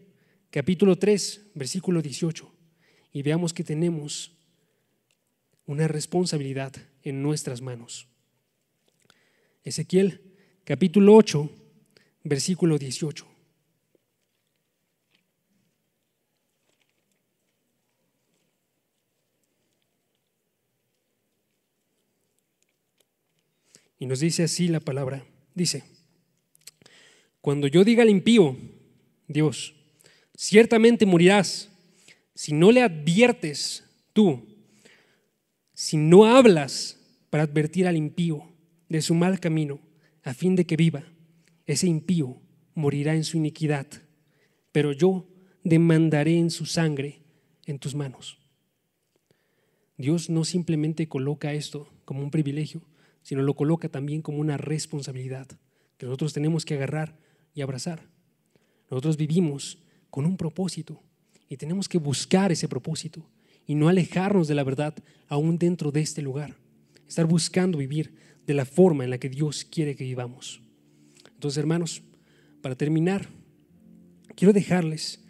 capítulo 0.51 0.99
3, 0.99 1.53
versículo 1.55 2.03
18. 2.03 2.55
Y 3.14 3.22
veamos 3.22 3.55
que 3.55 3.64
tenemos 3.64 4.33
una 5.64 5.89
responsabilidad 5.89 6.74
en 7.03 7.22
nuestras 7.22 7.62
manos. 7.62 8.07
Ezequiel 9.64 10.20
capítulo 10.64 11.14
8, 11.14 11.51
versículo 12.22 12.77
18. 12.77 13.36
Y 23.99 24.07
nos 24.07 24.20
dice 24.20 24.44
así 24.44 24.68
la 24.68 24.80
palabra. 24.80 25.24
Dice, 25.55 25.84
cuando 27.40 27.66
yo 27.66 27.84
diga 27.84 28.03
al 28.03 28.11
impío, 28.11 28.57
Dios, 29.28 29.74
ciertamente 30.36 31.07
morirás, 31.07 31.70
si 32.34 32.53
no 32.53 32.72
le 32.72 32.82
adviertes 32.82 33.84
tú, 34.12 34.44
si 35.72 35.97
no 35.97 36.24
hablas 36.24 36.99
para 37.30 37.44
advertir 37.44 37.86
al 37.86 37.97
impío 37.97 38.53
de 38.88 39.01
su 39.01 39.14
mal 39.14 39.40
camino, 39.40 39.80
a 40.22 40.34
fin 40.34 40.57
de 40.57 40.66
que 40.66 40.76
viva, 40.76 41.05
ese 41.66 41.86
impío 41.86 42.40
morirá 42.74 43.14
en 43.14 43.24
su 43.24 43.36
iniquidad, 43.36 43.86
pero 44.72 44.92
yo 44.92 45.26
demandaré 45.64 46.38
en 46.38 46.51
su 46.51 46.66
sangre 46.66 47.20
en 47.64 47.78
tus 47.78 47.94
manos. 47.94 48.38
Dios 49.97 50.28
no 50.28 50.44
simplemente 50.44 51.09
coloca 51.09 51.53
esto 51.55 51.88
como 52.05 52.22
un 52.22 52.30
privilegio, 52.30 52.82
sino 53.27 53.43
lo 53.43 53.55
coloca 53.55 53.89
también 53.89 54.22
como 54.22 54.39
una 54.39 54.57
responsabilidad 54.57 55.49
que 55.99 56.07
nosotros 56.07 56.33
tenemos 56.33 56.64
que 56.64 56.74
agarrar 56.74 57.18
y 57.55 57.61
abrazar. 57.61 58.09
Nosotros 58.89 59.16
vivimos 59.16 59.83
con 60.11 60.27
un 60.27 60.37
propósito 60.37 61.03
y 61.49 61.57
tenemos 61.57 61.89
que 61.89 61.99
buscar 61.99 62.53
ese 62.53 62.68
propósito 62.68 63.29
y 63.66 63.74
no 63.74 63.89
alejarnos 63.89 64.47
de 64.47 64.55
la 64.55 64.62
verdad 64.62 64.95
aún 65.27 65.59
dentro 65.59 65.91
de 65.91 66.03
este 66.03 66.22
lugar. 66.22 66.55
Estar 67.09 67.27
buscando 67.27 67.79
vivir 67.79 68.14
de 68.47 68.55
la 68.55 68.64
forma 68.64 69.03
en 69.03 69.11
la 69.11 69.18
que 69.18 69.29
Dios 69.29 69.64
quiere 69.64 69.97
que 69.97 70.05
vivamos. 70.05 70.62
Entonces, 71.35 71.59
hermanos, 71.59 72.05
para 72.62 72.77
terminar, 72.77 73.29
quiero 74.37 74.53
dejarles 74.53 75.20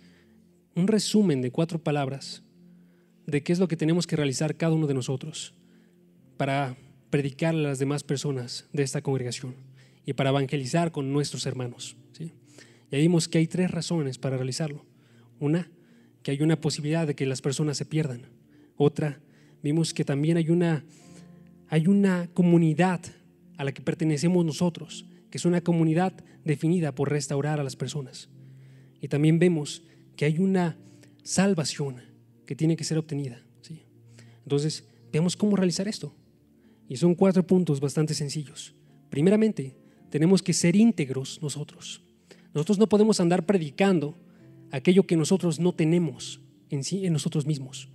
un 0.74 0.86
resumen 0.86 1.40
de 1.40 1.50
cuatro 1.50 1.82
palabras 1.82 2.42
de 3.26 3.42
qué 3.42 3.54
es 3.54 3.58
lo 3.58 3.68
que 3.68 3.76
tenemos 3.78 4.06
que 4.06 4.16
realizar 4.16 4.54
cada 4.54 4.74
uno 4.74 4.86
de 4.86 4.92
nosotros 4.92 5.54
para 6.36 6.76
predicar 7.10 7.54
a 7.54 7.58
las 7.58 7.78
demás 7.78 8.02
personas 8.02 8.66
de 8.72 8.82
esta 8.82 9.02
congregación 9.02 9.54
y 10.04 10.12
para 10.12 10.30
evangelizar 10.30 10.92
con 10.92 11.12
nuestros 11.12 11.46
hermanos. 11.46 11.96
¿sí? 12.12 12.32
Ya 12.90 12.98
vimos 12.98 13.28
que 13.28 13.38
hay 13.38 13.46
tres 13.46 13.70
razones 13.70 14.18
para 14.18 14.36
realizarlo. 14.36 14.84
Una, 15.40 15.70
que 16.22 16.30
hay 16.30 16.42
una 16.42 16.60
posibilidad 16.60 17.06
de 17.06 17.14
que 17.14 17.26
las 17.26 17.42
personas 17.42 17.76
se 17.76 17.84
pierdan. 17.84 18.22
Otra, 18.76 19.20
vimos 19.62 19.92
que 19.92 20.04
también 20.04 20.36
hay 20.36 20.50
una, 20.50 20.84
hay 21.68 21.86
una 21.86 22.28
comunidad 22.32 23.00
a 23.56 23.64
la 23.64 23.72
que 23.72 23.82
pertenecemos 23.82 24.44
nosotros, 24.44 25.06
que 25.30 25.38
es 25.38 25.44
una 25.44 25.60
comunidad 25.60 26.12
definida 26.44 26.94
por 26.94 27.10
restaurar 27.10 27.60
a 27.60 27.64
las 27.64 27.76
personas. 27.76 28.28
Y 29.00 29.08
también 29.08 29.38
vemos 29.38 29.82
que 30.16 30.24
hay 30.24 30.38
una 30.38 30.76
salvación 31.22 31.96
que 32.46 32.54
tiene 32.54 32.76
que 32.76 32.84
ser 32.84 32.98
obtenida. 32.98 33.42
¿sí? 33.62 33.82
Entonces, 34.44 34.84
veamos 35.12 35.36
cómo 35.36 35.56
realizar 35.56 35.88
esto. 35.88 36.14
Y 36.88 36.96
son 36.96 37.14
cuatro 37.14 37.46
puntos 37.46 37.80
bastante 37.80 38.14
sencillos. 38.14 38.74
Primeramente, 39.10 39.76
tenemos 40.10 40.42
que 40.42 40.52
ser 40.52 40.76
íntegros 40.76 41.40
nosotros. 41.42 42.02
Nosotros 42.54 42.78
no 42.78 42.88
podemos 42.88 43.20
andar 43.20 43.44
predicando 43.44 44.16
aquello 44.70 45.06
que 45.06 45.16
nosotros 45.16 45.58
no 45.60 45.74
tenemos 45.74 46.40
en, 46.70 46.84
sí, 46.84 47.06
en 47.06 47.12
nosotros 47.12 47.46
mismos. 47.46 47.88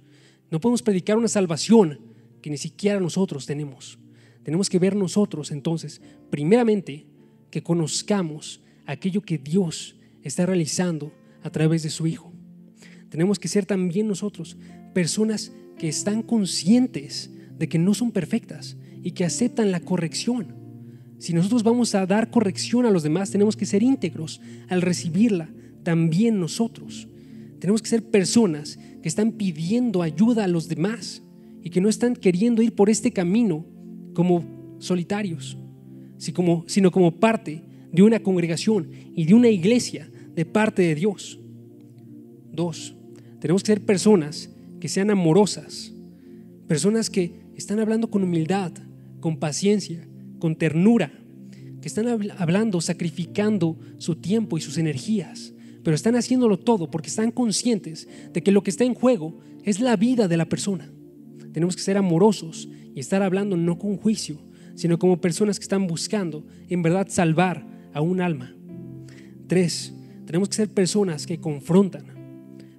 No 0.49 0.59
podemos 0.59 0.81
predicar 0.81 1.17
una 1.17 1.27
salvación 1.27 1.99
que 2.41 2.49
ni 2.49 2.57
siquiera 2.57 2.99
nosotros 2.99 3.45
tenemos. 3.45 3.97
Tenemos 4.43 4.69
que 4.69 4.79
ver 4.79 4.95
nosotros 4.95 5.51
entonces, 5.51 6.01
primeramente, 6.29 7.05
que 7.49 7.63
conozcamos 7.63 8.61
aquello 8.85 9.21
que 9.21 9.37
Dios 9.37 9.95
está 10.23 10.45
realizando 10.45 11.13
a 11.43 11.49
través 11.49 11.83
de 11.83 11.89
su 11.89 12.07
Hijo. 12.07 12.33
Tenemos 13.09 13.39
que 13.39 13.47
ser 13.47 13.65
también 13.65 14.07
nosotros 14.07 14.57
personas 14.93 15.51
que 15.77 15.87
están 15.87 16.23
conscientes 16.23 17.31
de 17.57 17.67
que 17.67 17.77
no 17.77 17.93
son 17.93 18.11
perfectas 18.11 18.77
y 19.04 19.12
que 19.12 19.26
aceptan 19.26 19.72
la 19.72 19.80
corrección. 19.80 20.56
Si 21.18 21.34
nosotros 21.34 21.64
vamos 21.64 21.93
a 21.93 22.06
dar 22.06 22.32
corrección 22.32 22.86
a 22.86 22.91
los 22.91 23.04
demás, 23.04 23.32
tenemos 23.32 23.56
que 23.56 23.66
ser 23.66 23.84
íntegros 23.84 24.41
al 24.70 24.82
recibirla 24.82 25.49
también 25.84 26.39
nosotros. 26.39 27.08
Tenemos 27.60 27.82
que 27.82 27.89
ser 27.89 28.04
personas 28.04 28.80
que 29.02 29.10
están 29.10 29.34
pidiendo 29.34 30.02
ayuda 30.02 30.45
a 30.45 30.47
los 30.47 30.68
demás 30.68 31.22
y 31.64 31.70
que 31.70 31.82
no 31.82 31.89
están 31.89 32.16
queriendo 32.16 32.62
ir 32.62 32.74
por 32.74 32.89
este 32.89 33.12
camino 33.12 33.66
como 34.14 34.43
solitarios, 34.80 35.58
sino 36.18 36.91
como 36.91 37.12
parte 37.20 37.64
de 37.91 38.02
una 38.02 38.20
congregación 38.22 38.89
y 39.16 39.26
de 39.26 39.34
una 39.34 39.49
iglesia 39.49 40.10
de 40.36 40.45
parte 40.45 40.82
de 40.82 40.95
Dios. 40.95 41.39
Dos, 42.52 42.95
tenemos 43.39 43.64
que 43.64 43.68
ser 43.68 43.86
personas 43.86 44.49
que 44.80 44.88
sean 44.88 45.12
amorosas, 45.12 45.93
personas 46.68 47.10
que 47.10 47.32
están 47.56 47.80
hablando 47.80 48.10
con 48.10 48.24
humildad, 48.24 48.72
con 49.22 49.38
paciencia, 49.38 50.05
con 50.39 50.57
ternura, 50.57 51.13
que 51.82 51.88
están 51.88 52.07
hablando, 52.38 52.82
sacrificando 52.82 53.80
su 53.97 54.15
tiempo 54.17 54.57
y 54.57 54.61
sus 54.61 54.78
energías, 54.78 55.53
pero 55.84 55.95
están 55.95 56.15
haciéndolo 56.15 56.59
todo 56.59 56.91
porque 56.91 57.07
están 57.07 57.32
conscientes 57.32 58.07
de 58.34 58.43
que 58.43 58.51
lo 58.51 58.61
que 58.61 58.69
está 58.69 58.84
en 58.84 58.93
juego 58.93 59.39
es 59.63 59.80
la 59.80 59.95
vida 59.95 60.28
de 60.28 60.38
la 60.38 60.45
persona. 60.45 60.91
Tenemos 61.53 61.76
que 61.76 61.82
ser 61.82 61.97
amorosos 61.97 62.69
y 62.93 62.99
estar 62.99 63.24
hablando 63.24 63.57
no 63.57 63.80
con 63.80 63.97
juicio, 63.97 64.41
sino 64.76 64.99
como 64.99 65.22
personas 65.22 65.57
que 65.57 65.63
están 65.63 65.88
buscando 65.88 66.45
en 66.69 66.82
verdad 66.84 67.07
salvar 67.09 67.65
a 67.93 68.01
un 68.01 68.22
alma. 68.22 68.55
Tres, 69.47 69.93
tenemos 70.26 70.49
que 70.49 70.55
ser 70.55 70.69
personas 70.69 71.26
que 71.26 71.39
confrontan, 71.39 72.05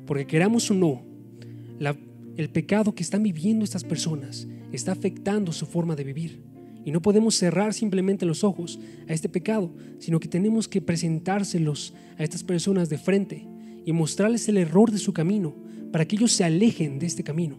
porque 0.07 0.27
queramos 0.27 0.71
o 0.71 0.75
no, 0.75 1.05
el 2.37 2.49
pecado 2.51 2.95
que 2.95 3.03
están 3.03 3.23
viviendo 3.23 3.65
estas 3.65 3.85
personas 3.85 4.47
está 4.73 4.93
afectando 4.93 5.53
su 5.53 5.67
forma 5.67 5.97
de 5.97 6.05
vivir. 6.05 6.41
Y 6.85 6.91
no 6.91 7.01
podemos 7.01 7.37
cerrar 7.37 7.75
simplemente 7.75 8.27
los 8.27 8.43
ojos 8.43 8.81
a 9.09 9.13
este 9.13 9.29
pecado, 9.29 9.73
sino 9.99 10.19
que 10.19 10.29
tenemos 10.29 10.67
que 10.67 10.81
presentárselos 10.81 11.95
a 12.19 12.25
estas 12.25 12.43
personas 12.43 12.89
de 12.89 12.99
frente 12.99 13.47
y 13.85 13.93
mostrarles 13.93 14.49
el 14.49 14.57
error 14.57 14.91
de 14.91 14.99
su 14.99 15.13
camino 15.13 15.55
para 15.93 16.07
que 16.07 16.17
ellos 16.17 16.33
se 16.33 16.45
alejen 16.45 16.99
de 16.99 17.07
este 17.07 17.23
camino. 17.23 17.59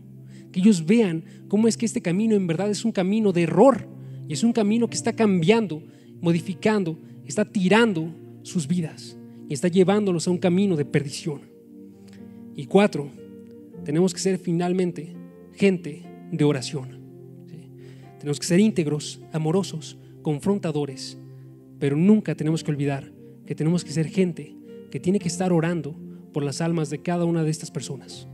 Que 0.52 0.60
ellos 0.60 0.86
vean 0.86 1.24
cómo 1.48 1.68
es 1.68 1.78
que 1.78 1.86
este 1.86 2.02
camino 2.02 2.36
en 2.36 2.48
verdad 2.48 2.70
es 2.70 2.84
un 2.84 2.92
camino 2.92 3.32
de 3.32 3.44
error 3.44 3.88
y 4.28 4.34
es 4.34 4.44
un 4.44 4.54
camino 4.54 4.88
que 4.90 4.96
está 4.96 5.14
cambiando, 5.14 5.84
modificando, 6.22 7.00
está 7.26 7.46
tirando 7.46 8.14
sus 8.44 8.68
vidas 8.68 9.18
y 9.48 9.54
está 9.54 9.68
llevándolos 9.68 10.28
a 10.28 10.32
un 10.32 10.38
camino 10.38 10.76
de 10.76 10.86
perdición. 10.86 11.42
Y 12.56 12.66
cuatro, 12.66 13.10
tenemos 13.84 14.14
que 14.14 14.20
ser 14.20 14.38
finalmente 14.38 15.16
gente 15.54 16.04
de 16.32 16.44
oración. 16.44 17.03
Tenemos 18.24 18.40
que 18.40 18.48
ser 18.48 18.62
íntegros, 18.62 19.20
amorosos, 19.34 19.98
confrontadores, 20.22 21.18
pero 21.78 21.98
nunca 21.98 22.36
tenemos 22.36 22.64
que 22.64 22.72
olvidar 22.72 23.12
que 23.46 23.54
tenemos 23.54 23.84
que 23.84 23.92
ser 23.92 24.08
gente 24.08 24.56
que 24.90 25.02
tiene 25.02 25.20
que 25.20 25.28
estar 25.28 25.52
orando 25.52 25.94
por 26.32 26.42
las 26.42 26.62
almas 26.62 26.90
de 26.90 27.02
cada 27.02 27.26
una 27.26 27.44
de 27.44 27.52
estas 27.52 27.70
personas. 27.70 28.30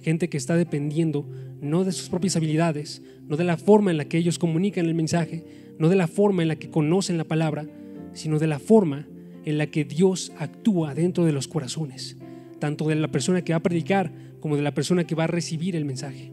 Gente 0.00 0.30
que 0.30 0.38
está 0.38 0.56
dependiendo 0.56 1.28
no 1.60 1.84
de 1.84 1.92
sus 1.92 2.08
propias 2.08 2.34
habilidades, 2.36 3.02
no 3.28 3.36
de 3.36 3.44
la 3.44 3.58
forma 3.58 3.90
en 3.90 3.98
la 3.98 4.06
que 4.06 4.16
ellos 4.16 4.38
comunican 4.38 4.86
el 4.86 4.94
mensaje, 4.94 5.44
no 5.78 5.90
de 5.90 5.96
la 5.96 6.08
forma 6.08 6.40
en 6.40 6.48
la 6.48 6.56
que 6.56 6.70
conocen 6.70 7.18
la 7.18 7.24
palabra, 7.24 7.66
sino 8.14 8.38
de 8.38 8.46
la 8.46 8.58
forma 8.58 9.06
en 9.44 9.58
la 9.58 9.66
que 9.66 9.84
Dios 9.84 10.32
actúa 10.38 10.94
dentro 10.94 11.26
de 11.26 11.32
los 11.32 11.46
corazones, 11.46 12.16
tanto 12.58 12.88
de 12.88 12.94
la 12.94 13.08
persona 13.08 13.44
que 13.44 13.52
va 13.52 13.58
a 13.58 13.62
predicar 13.62 14.14
como 14.40 14.56
de 14.56 14.62
la 14.62 14.72
persona 14.72 15.04
que 15.04 15.14
va 15.14 15.24
a 15.24 15.26
recibir 15.26 15.76
el 15.76 15.84
mensaje. 15.84 16.32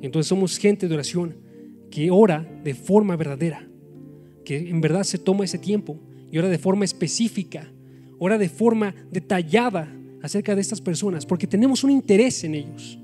Entonces 0.00 0.26
somos 0.26 0.56
gente 0.56 0.88
de 0.88 0.94
oración 0.94 1.49
que 1.90 2.10
ora 2.10 2.46
de 2.64 2.74
forma 2.74 3.16
verdadera, 3.16 3.68
que 4.44 4.70
en 4.70 4.80
verdad 4.80 5.02
se 5.02 5.18
toma 5.18 5.44
ese 5.44 5.58
tiempo 5.58 5.98
y 6.30 6.38
ora 6.38 6.48
de 6.48 6.58
forma 6.58 6.84
específica, 6.84 7.70
ora 8.18 8.38
de 8.38 8.48
forma 8.48 8.94
detallada 9.10 9.92
acerca 10.22 10.54
de 10.54 10.60
estas 10.60 10.80
personas, 10.80 11.26
porque 11.26 11.46
tenemos 11.46 11.82
un 11.84 11.90
interés 11.90 12.44
en 12.44 12.54
ellos, 12.54 12.98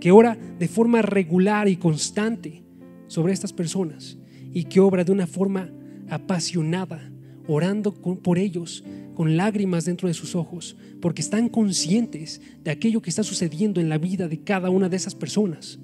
que 0.00 0.12
ora 0.12 0.36
de 0.36 0.68
forma 0.68 1.02
regular 1.02 1.68
y 1.68 1.76
constante 1.76 2.62
sobre 3.06 3.32
estas 3.32 3.52
personas 3.52 4.18
y 4.52 4.64
que 4.64 4.80
obra 4.80 5.04
de 5.04 5.12
una 5.12 5.26
forma 5.26 5.70
apasionada, 6.08 7.10
orando 7.46 7.94
por 7.94 8.38
ellos 8.38 8.84
con 9.14 9.36
lágrimas 9.36 9.84
dentro 9.84 10.06
de 10.06 10.14
sus 10.14 10.34
ojos, 10.34 10.76
porque 11.00 11.22
están 11.22 11.48
conscientes 11.48 12.40
de 12.62 12.70
aquello 12.70 13.02
que 13.02 13.10
está 13.10 13.22
sucediendo 13.22 13.80
en 13.80 13.88
la 13.88 13.98
vida 13.98 14.28
de 14.28 14.42
cada 14.42 14.70
una 14.70 14.88
de 14.88 14.96
esas 14.96 15.14
personas. 15.14 15.78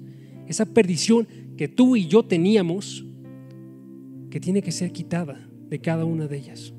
Esa 0.47 0.65
perdición 0.65 1.27
que 1.57 1.67
tú 1.67 1.95
y 1.95 2.07
yo 2.07 2.23
teníamos, 2.23 3.05
que 4.29 4.39
tiene 4.39 4.61
que 4.61 4.71
ser 4.71 4.91
quitada 4.91 5.49
de 5.69 5.79
cada 5.79 6.05
una 6.05 6.27
de 6.27 6.37
ellas. 6.37 6.73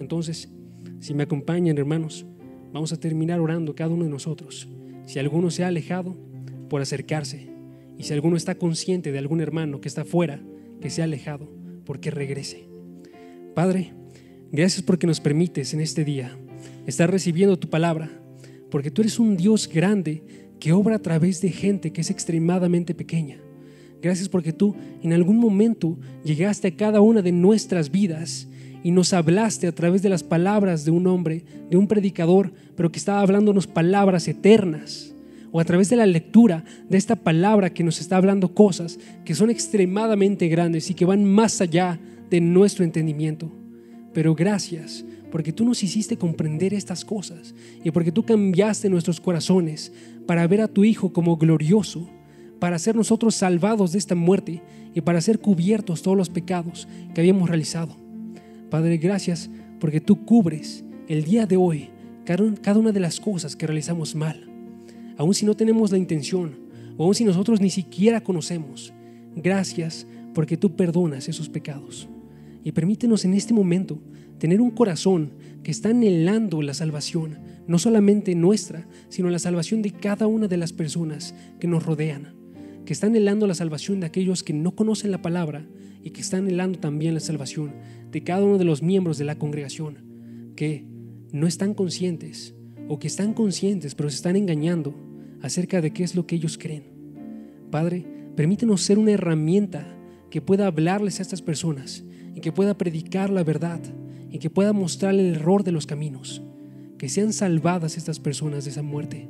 Entonces, 0.00 0.50
si 1.00 1.14
me 1.14 1.22
acompañan, 1.22 1.78
hermanos, 1.78 2.26
vamos 2.72 2.92
a 2.92 3.00
terminar 3.00 3.40
orando 3.40 3.74
cada 3.74 3.90
uno 3.90 4.04
de 4.04 4.10
nosotros. 4.10 4.68
Si 5.06 5.18
alguno 5.18 5.50
se 5.50 5.64
ha 5.64 5.68
alejado, 5.68 6.16
por 6.68 6.82
acercarse. 6.82 7.48
Y 7.96 8.04
si 8.04 8.12
alguno 8.12 8.36
está 8.36 8.56
consciente 8.56 9.10
de 9.10 9.18
algún 9.18 9.40
hermano 9.40 9.80
que 9.80 9.88
está 9.88 10.04
fuera, 10.04 10.40
que 10.80 10.90
se 10.90 11.00
ha 11.00 11.04
alejado, 11.04 11.50
porque 11.84 12.10
regrese. 12.10 12.68
Padre, 13.54 13.92
gracias 14.52 14.82
porque 14.82 15.06
nos 15.06 15.20
permites 15.20 15.74
en 15.74 15.80
este 15.80 16.04
día 16.04 16.38
estar 16.86 17.10
recibiendo 17.10 17.58
tu 17.58 17.68
palabra, 17.68 18.10
porque 18.70 18.90
tú 18.90 19.02
eres 19.02 19.18
un 19.18 19.36
Dios 19.36 19.68
grande 19.68 20.22
que 20.60 20.72
obra 20.72 20.96
a 20.96 21.02
través 21.02 21.40
de 21.40 21.50
gente 21.50 21.92
que 21.92 22.02
es 22.02 22.10
extremadamente 22.10 22.94
pequeña. 22.94 23.40
Gracias 24.00 24.28
porque 24.28 24.52
tú 24.52 24.74
en 25.02 25.12
algún 25.12 25.38
momento 25.38 25.98
llegaste 26.24 26.68
a 26.68 26.76
cada 26.76 27.00
una 27.00 27.22
de 27.22 27.32
nuestras 27.32 27.90
vidas 27.90 28.48
y 28.82 28.92
nos 28.92 29.12
hablaste 29.12 29.66
a 29.66 29.74
través 29.74 30.02
de 30.02 30.08
las 30.08 30.22
palabras 30.22 30.84
de 30.84 30.90
un 30.90 31.06
hombre, 31.06 31.44
de 31.68 31.76
un 31.76 31.88
predicador, 31.88 32.52
pero 32.76 32.92
que 32.92 32.98
estaba 32.98 33.20
hablándonos 33.20 33.66
palabras 33.66 34.28
eternas. 34.28 35.14
O 35.50 35.60
a 35.60 35.64
través 35.64 35.88
de 35.88 35.96
la 35.96 36.06
lectura 36.06 36.64
de 36.88 36.98
esta 36.98 37.16
palabra 37.16 37.70
que 37.70 37.82
nos 37.82 38.00
está 38.00 38.18
hablando 38.18 38.54
cosas 38.54 38.98
que 39.24 39.34
son 39.34 39.50
extremadamente 39.50 40.46
grandes 40.48 40.90
y 40.90 40.94
que 40.94 41.06
van 41.06 41.24
más 41.24 41.60
allá 41.60 41.98
de 42.30 42.40
nuestro 42.40 42.84
entendimiento. 42.84 43.50
Pero 44.12 44.34
gracias 44.34 45.04
porque 45.30 45.52
tú 45.52 45.64
nos 45.64 45.82
hiciste 45.82 46.16
comprender 46.16 46.74
estas 46.74 47.04
cosas 47.04 47.54
y 47.82 47.90
porque 47.90 48.12
tú 48.12 48.24
cambiaste 48.24 48.88
nuestros 48.90 49.20
corazones 49.20 49.92
para 50.26 50.46
ver 50.46 50.60
a 50.60 50.68
tu 50.68 50.84
Hijo 50.84 51.12
como 51.12 51.36
glorioso, 51.36 52.08
para 52.58 52.78
ser 52.78 52.96
nosotros 52.96 53.34
salvados 53.34 53.92
de 53.92 53.98
esta 53.98 54.14
muerte 54.14 54.62
y 54.94 55.00
para 55.00 55.20
ser 55.20 55.38
cubiertos 55.38 56.02
todos 56.02 56.16
los 56.16 56.30
pecados 56.30 56.88
que 57.14 57.20
habíamos 57.20 57.48
realizado. 57.48 57.96
Padre, 58.70 58.98
gracias 58.98 59.50
porque 59.80 60.00
tú 60.00 60.24
cubres 60.24 60.84
el 61.08 61.24
día 61.24 61.46
de 61.46 61.56
hoy 61.56 61.90
cada 62.24 62.78
una 62.78 62.92
de 62.92 63.00
las 63.00 63.20
cosas 63.20 63.56
que 63.56 63.66
realizamos 63.66 64.14
mal. 64.14 64.46
Aun 65.16 65.32
si 65.32 65.46
no 65.46 65.54
tenemos 65.54 65.90
la 65.90 65.98
intención, 65.98 66.58
o 66.98 67.04
aun 67.04 67.14
si 67.14 67.24
nosotros 67.24 67.60
ni 67.60 67.70
siquiera 67.70 68.20
conocemos, 68.22 68.92
gracias 69.34 70.06
porque 70.34 70.56
tú 70.56 70.76
perdonas 70.76 71.28
esos 71.28 71.48
pecados. 71.48 72.08
Y 72.62 72.72
permítenos 72.72 73.24
en 73.24 73.34
este 73.34 73.54
momento 73.54 73.98
tener 74.38 74.60
un 74.60 74.70
corazón 74.70 75.32
que 75.62 75.70
está 75.70 75.88
anhelando 75.88 76.60
la 76.60 76.74
salvación, 76.74 77.38
no 77.66 77.78
solamente 77.78 78.34
nuestra, 78.34 78.86
sino 79.08 79.30
la 79.30 79.38
salvación 79.38 79.80
de 79.80 79.92
cada 79.92 80.26
una 80.26 80.48
de 80.48 80.56
las 80.58 80.72
personas 80.72 81.34
que 81.58 81.66
nos 81.66 81.84
rodean, 81.84 82.34
que 82.88 82.94
están 82.94 83.10
anhelando 83.10 83.46
la 83.46 83.54
salvación 83.54 84.00
de 84.00 84.06
aquellos 84.06 84.42
que 84.42 84.54
no 84.54 84.74
conocen 84.74 85.10
la 85.10 85.20
palabra 85.20 85.66
y 86.02 86.08
que 86.08 86.22
están 86.22 86.44
anhelando 86.44 86.78
también 86.78 87.12
la 87.12 87.20
salvación 87.20 87.74
de 88.10 88.24
cada 88.24 88.42
uno 88.42 88.56
de 88.56 88.64
los 88.64 88.82
miembros 88.82 89.18
de 89.18 89.26
la 89.26 89.38
congregación 89.38 89.98
que 90.56 90.86
no 91.30 91.46
están 91.46 91.74
conscientes 91.74 92.54
o 92.88 92.98
que 92.98 93.06
están 93.06 93.34
conscientes 93.34 93.94
pero 93.94 94.08
se 94.08 94.16
están 94.16 94.36
engañando 94.36 94.94
acerca 95.42 95.82
de 95.82 95.92
qué 95.92 96.02
es 96.02 96.14
lo 96.14 96.26
que 96.26 96.36
ellos 96.36 96.56
creen. 96.56 96.84
Padre, 97.70 98.06
permítenos 98.36 98.80
ser 98.80 98.98
una 98.98 99.12
herramienta 99.12 99.86
que 100.30 100.40
pueda 100.40 100.66
hablarles 100.66 101.18
a 101.18 101.22
estas 101.22 101.42
personas 101.42 102.04
y 102.34 102.40
que 102.40 102.52
pueda 102.52 102.78
predicar 102.78 103.28
la 103.28 103.44
verdad 103.44 103.82
y 104.30 104.38
que 104.38 104.48
pueda 104.48 104.72
mostrar 104.72 105.12
el 105.12 105.34
error 105.34 105.62
de 105.62 105.72
los 105.72 105.84
caminos. 105.84 106.40
Que 106.96 107.10
sean 107.10 107.34
salvadas 107.34 107.98
estas 107.98 108.18
personas 108.18 108.64
de 108.64 108.70
esa 108.70 108.82
muerte. 108.82 109.28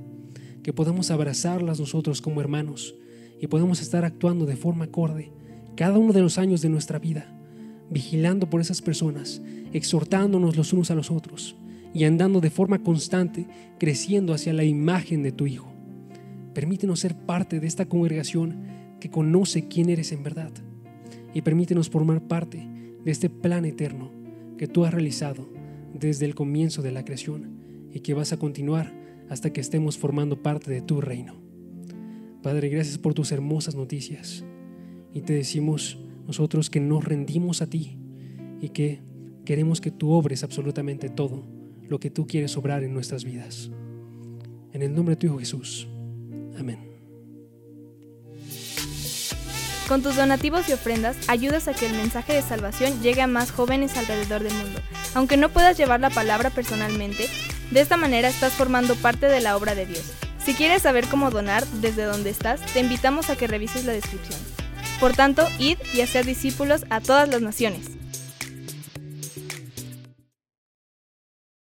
Que 0.63 0.73
podamos 0.73 1.11
abrazarlas 1.11 1.81
nosotros 1.81 2.23
como 2.23 2.41
hermanos 2.41 2.95
y 3.41 3.47
podamos 3.47 3.81
estar 3.81 4.05
actuando 4.05 4.47
de 4.47 4.57
forma 4.57 4.87
acorde 4.87 5.33
cada 5.77 5.99
uno 5.99 6.13
de 6.13 6.21
los 6.21 6.39
años 6.39 6.61
de 6.61 6.69
nuestra 6.69 6.99
vida 6.99 7.35
vigilando 7.91 8.51
por 8.51 8.61
esas 8.61 8.83
personas, 8.83 9.43
exhortándonos 9.73 10.57
los 10.57 10.73
unos 10.73 10.91
a 10.91 10.95
los 10.95 11.11
otros 11.11 11.57
y 11.95 12.05
andando 12.05 12.41
de 12.41 12.51
forma 12.51 12.83
constante, 12.83 13.47
creciendo 13.79 14.35
hacia 14.35 14.53
la 14.53 14.65
imagen 14.65 15.23
de 15.23 15.33
tu 15.33 15.47
Hijo. 15.47 15.73
Permítenos 16.55 17.01
ser 17.01 17.15
parte 17.15 17.61
de 17.61 17.67
esta 17.67 17.87
congregación 17.87 18.65
que 19.01 19.11
conoce 19.11 19.69
quién 19.69 19.89
eres 19.89 20.13
en 20.13 20.23
verdad 20.23 20.53
y 21.33 21.43
permítenos 21.43 21.89
formar 21.89 22.23
parte 22.23 22.67
de 23.05 23.11
este 23.11 23.31
plan 23.31 23.65
eterno 23.65 24.11
que 24.57 24.67
tú 24.67 24.85
has 24.85 24.93
realizado 24.93 25.49
desde 25.95 26.27
el 26.27 26.35
comienzo 26.35 26.83
de 26.83 26.93
la 26.93 27.05
creación 27.05 27.89
y 27.93 28.01
que 28.01 28.15
vas 28.15 28.33
a 28.33 28.39
continuar 28.39 28.93
hasta 29.31 29.53
que 29.53 29.61
estemos 29.61 29.99
formando 29.99 30.43
parte 30.43 30.71
de 30.71 30.83
tu 30.83 31.01
reino. 31.01 31.48
Padre, 32.43 32.69
gracias 32.69 32.99
por 32.99 33.15
tus 33.15 33.33
hermosas 33.33 33.75
noticias 33.75 34.45
y 35.13 35.23
te 35.23 35.33
decimos, 35.33 35.99
nosotros 36.27 36.71
que 36.71 36.81
nos 36.81 37.05
rendimos 37.05 37.63
a 37.63 37.67
ti 37.67 37.99
y 38.61 38.69
que 38.69 39.01
queremos 39.45 39.81
que 39.81 39.91
tú 39.91 40.13
obres 40.13 40.45
absolutamente 40.45 41.09
todo 41.09 41.43
lo 41.89 41.99
que 41.99 42.11
tú 42.11 42.27
quieres 42.27 42.57
obrar 42.57 42.85
en 42.85 42.93
nuestras 42.95 43.25
vidas. 43.25 43.71
En 44.73 44.83
el 44.83 44.95
nombre 44.95 45.15
de 45.15 45.21
tu 45.21 45.27
Hijo 45.27 45.39
Jesús. 45.39 45.89
Amén. 46.59 46.79
Con 49.89 50.03
tus 50.03 50.17
donativos 50.17 50.69
y 50.69 50.75
ofrendas 50.75 51.17
ayudas 51.29 51.67
a 51.67 51.73
que 51.73 51.87
el 51.87 51.93
mensaje 51.93 52.35
de 52.35 52.43
salvación 52.43 53.01
llegue 53.01 53.23
a 53.23 53.27
más 53.27 53.51
jóvenes 53.51 53.97
alrededor 53.97 54.43
del 54.43 54.53
mundo. 54.53 54.81
Aunque 55.15 55.39
no 55.39 55.49
puedas 55.49 55.79
llevar 55.79 56.01
la 56.01 56.11
palabra 56.11 56.51
personalmente, 56.51 57.27
de 57.71 57.81
esta 57.81 57.97
manera 57.97 58.29
estás 58.29 58.53
formando 58.53 58.95
parte 58.97 59.27
de 59.27 59.41
la 59.41 59.57
obra 59.57 59.75
de 59.75 59.87
Dios. 59.87 60.13
Si 60.49 60.55
quieres 60.55 60.81
saber 60.81 61.07
cómo 61.09 61.31
donar 61.31 61.67
desde 61.83 62.05
donde 62.05 62.31
estás, 62.31 62.65
te 62.73 62.81
invitamos 62.81 63.29
a 63.29 63.37
que 63.37 63.47
revises 63.47 63.85
la 63.85 63.93
descripción. 63.93 64.41
Por 64.99 65.13
tanto, 65.13 65.47
id 65.59 65.77
y 65.93 66.01
haced 66.01 66.25
discípulos 66.25 66.87
a 66.89 67.03
todas 67.03 67.29
las 67.29 67.43
naciones. 67.43 67.98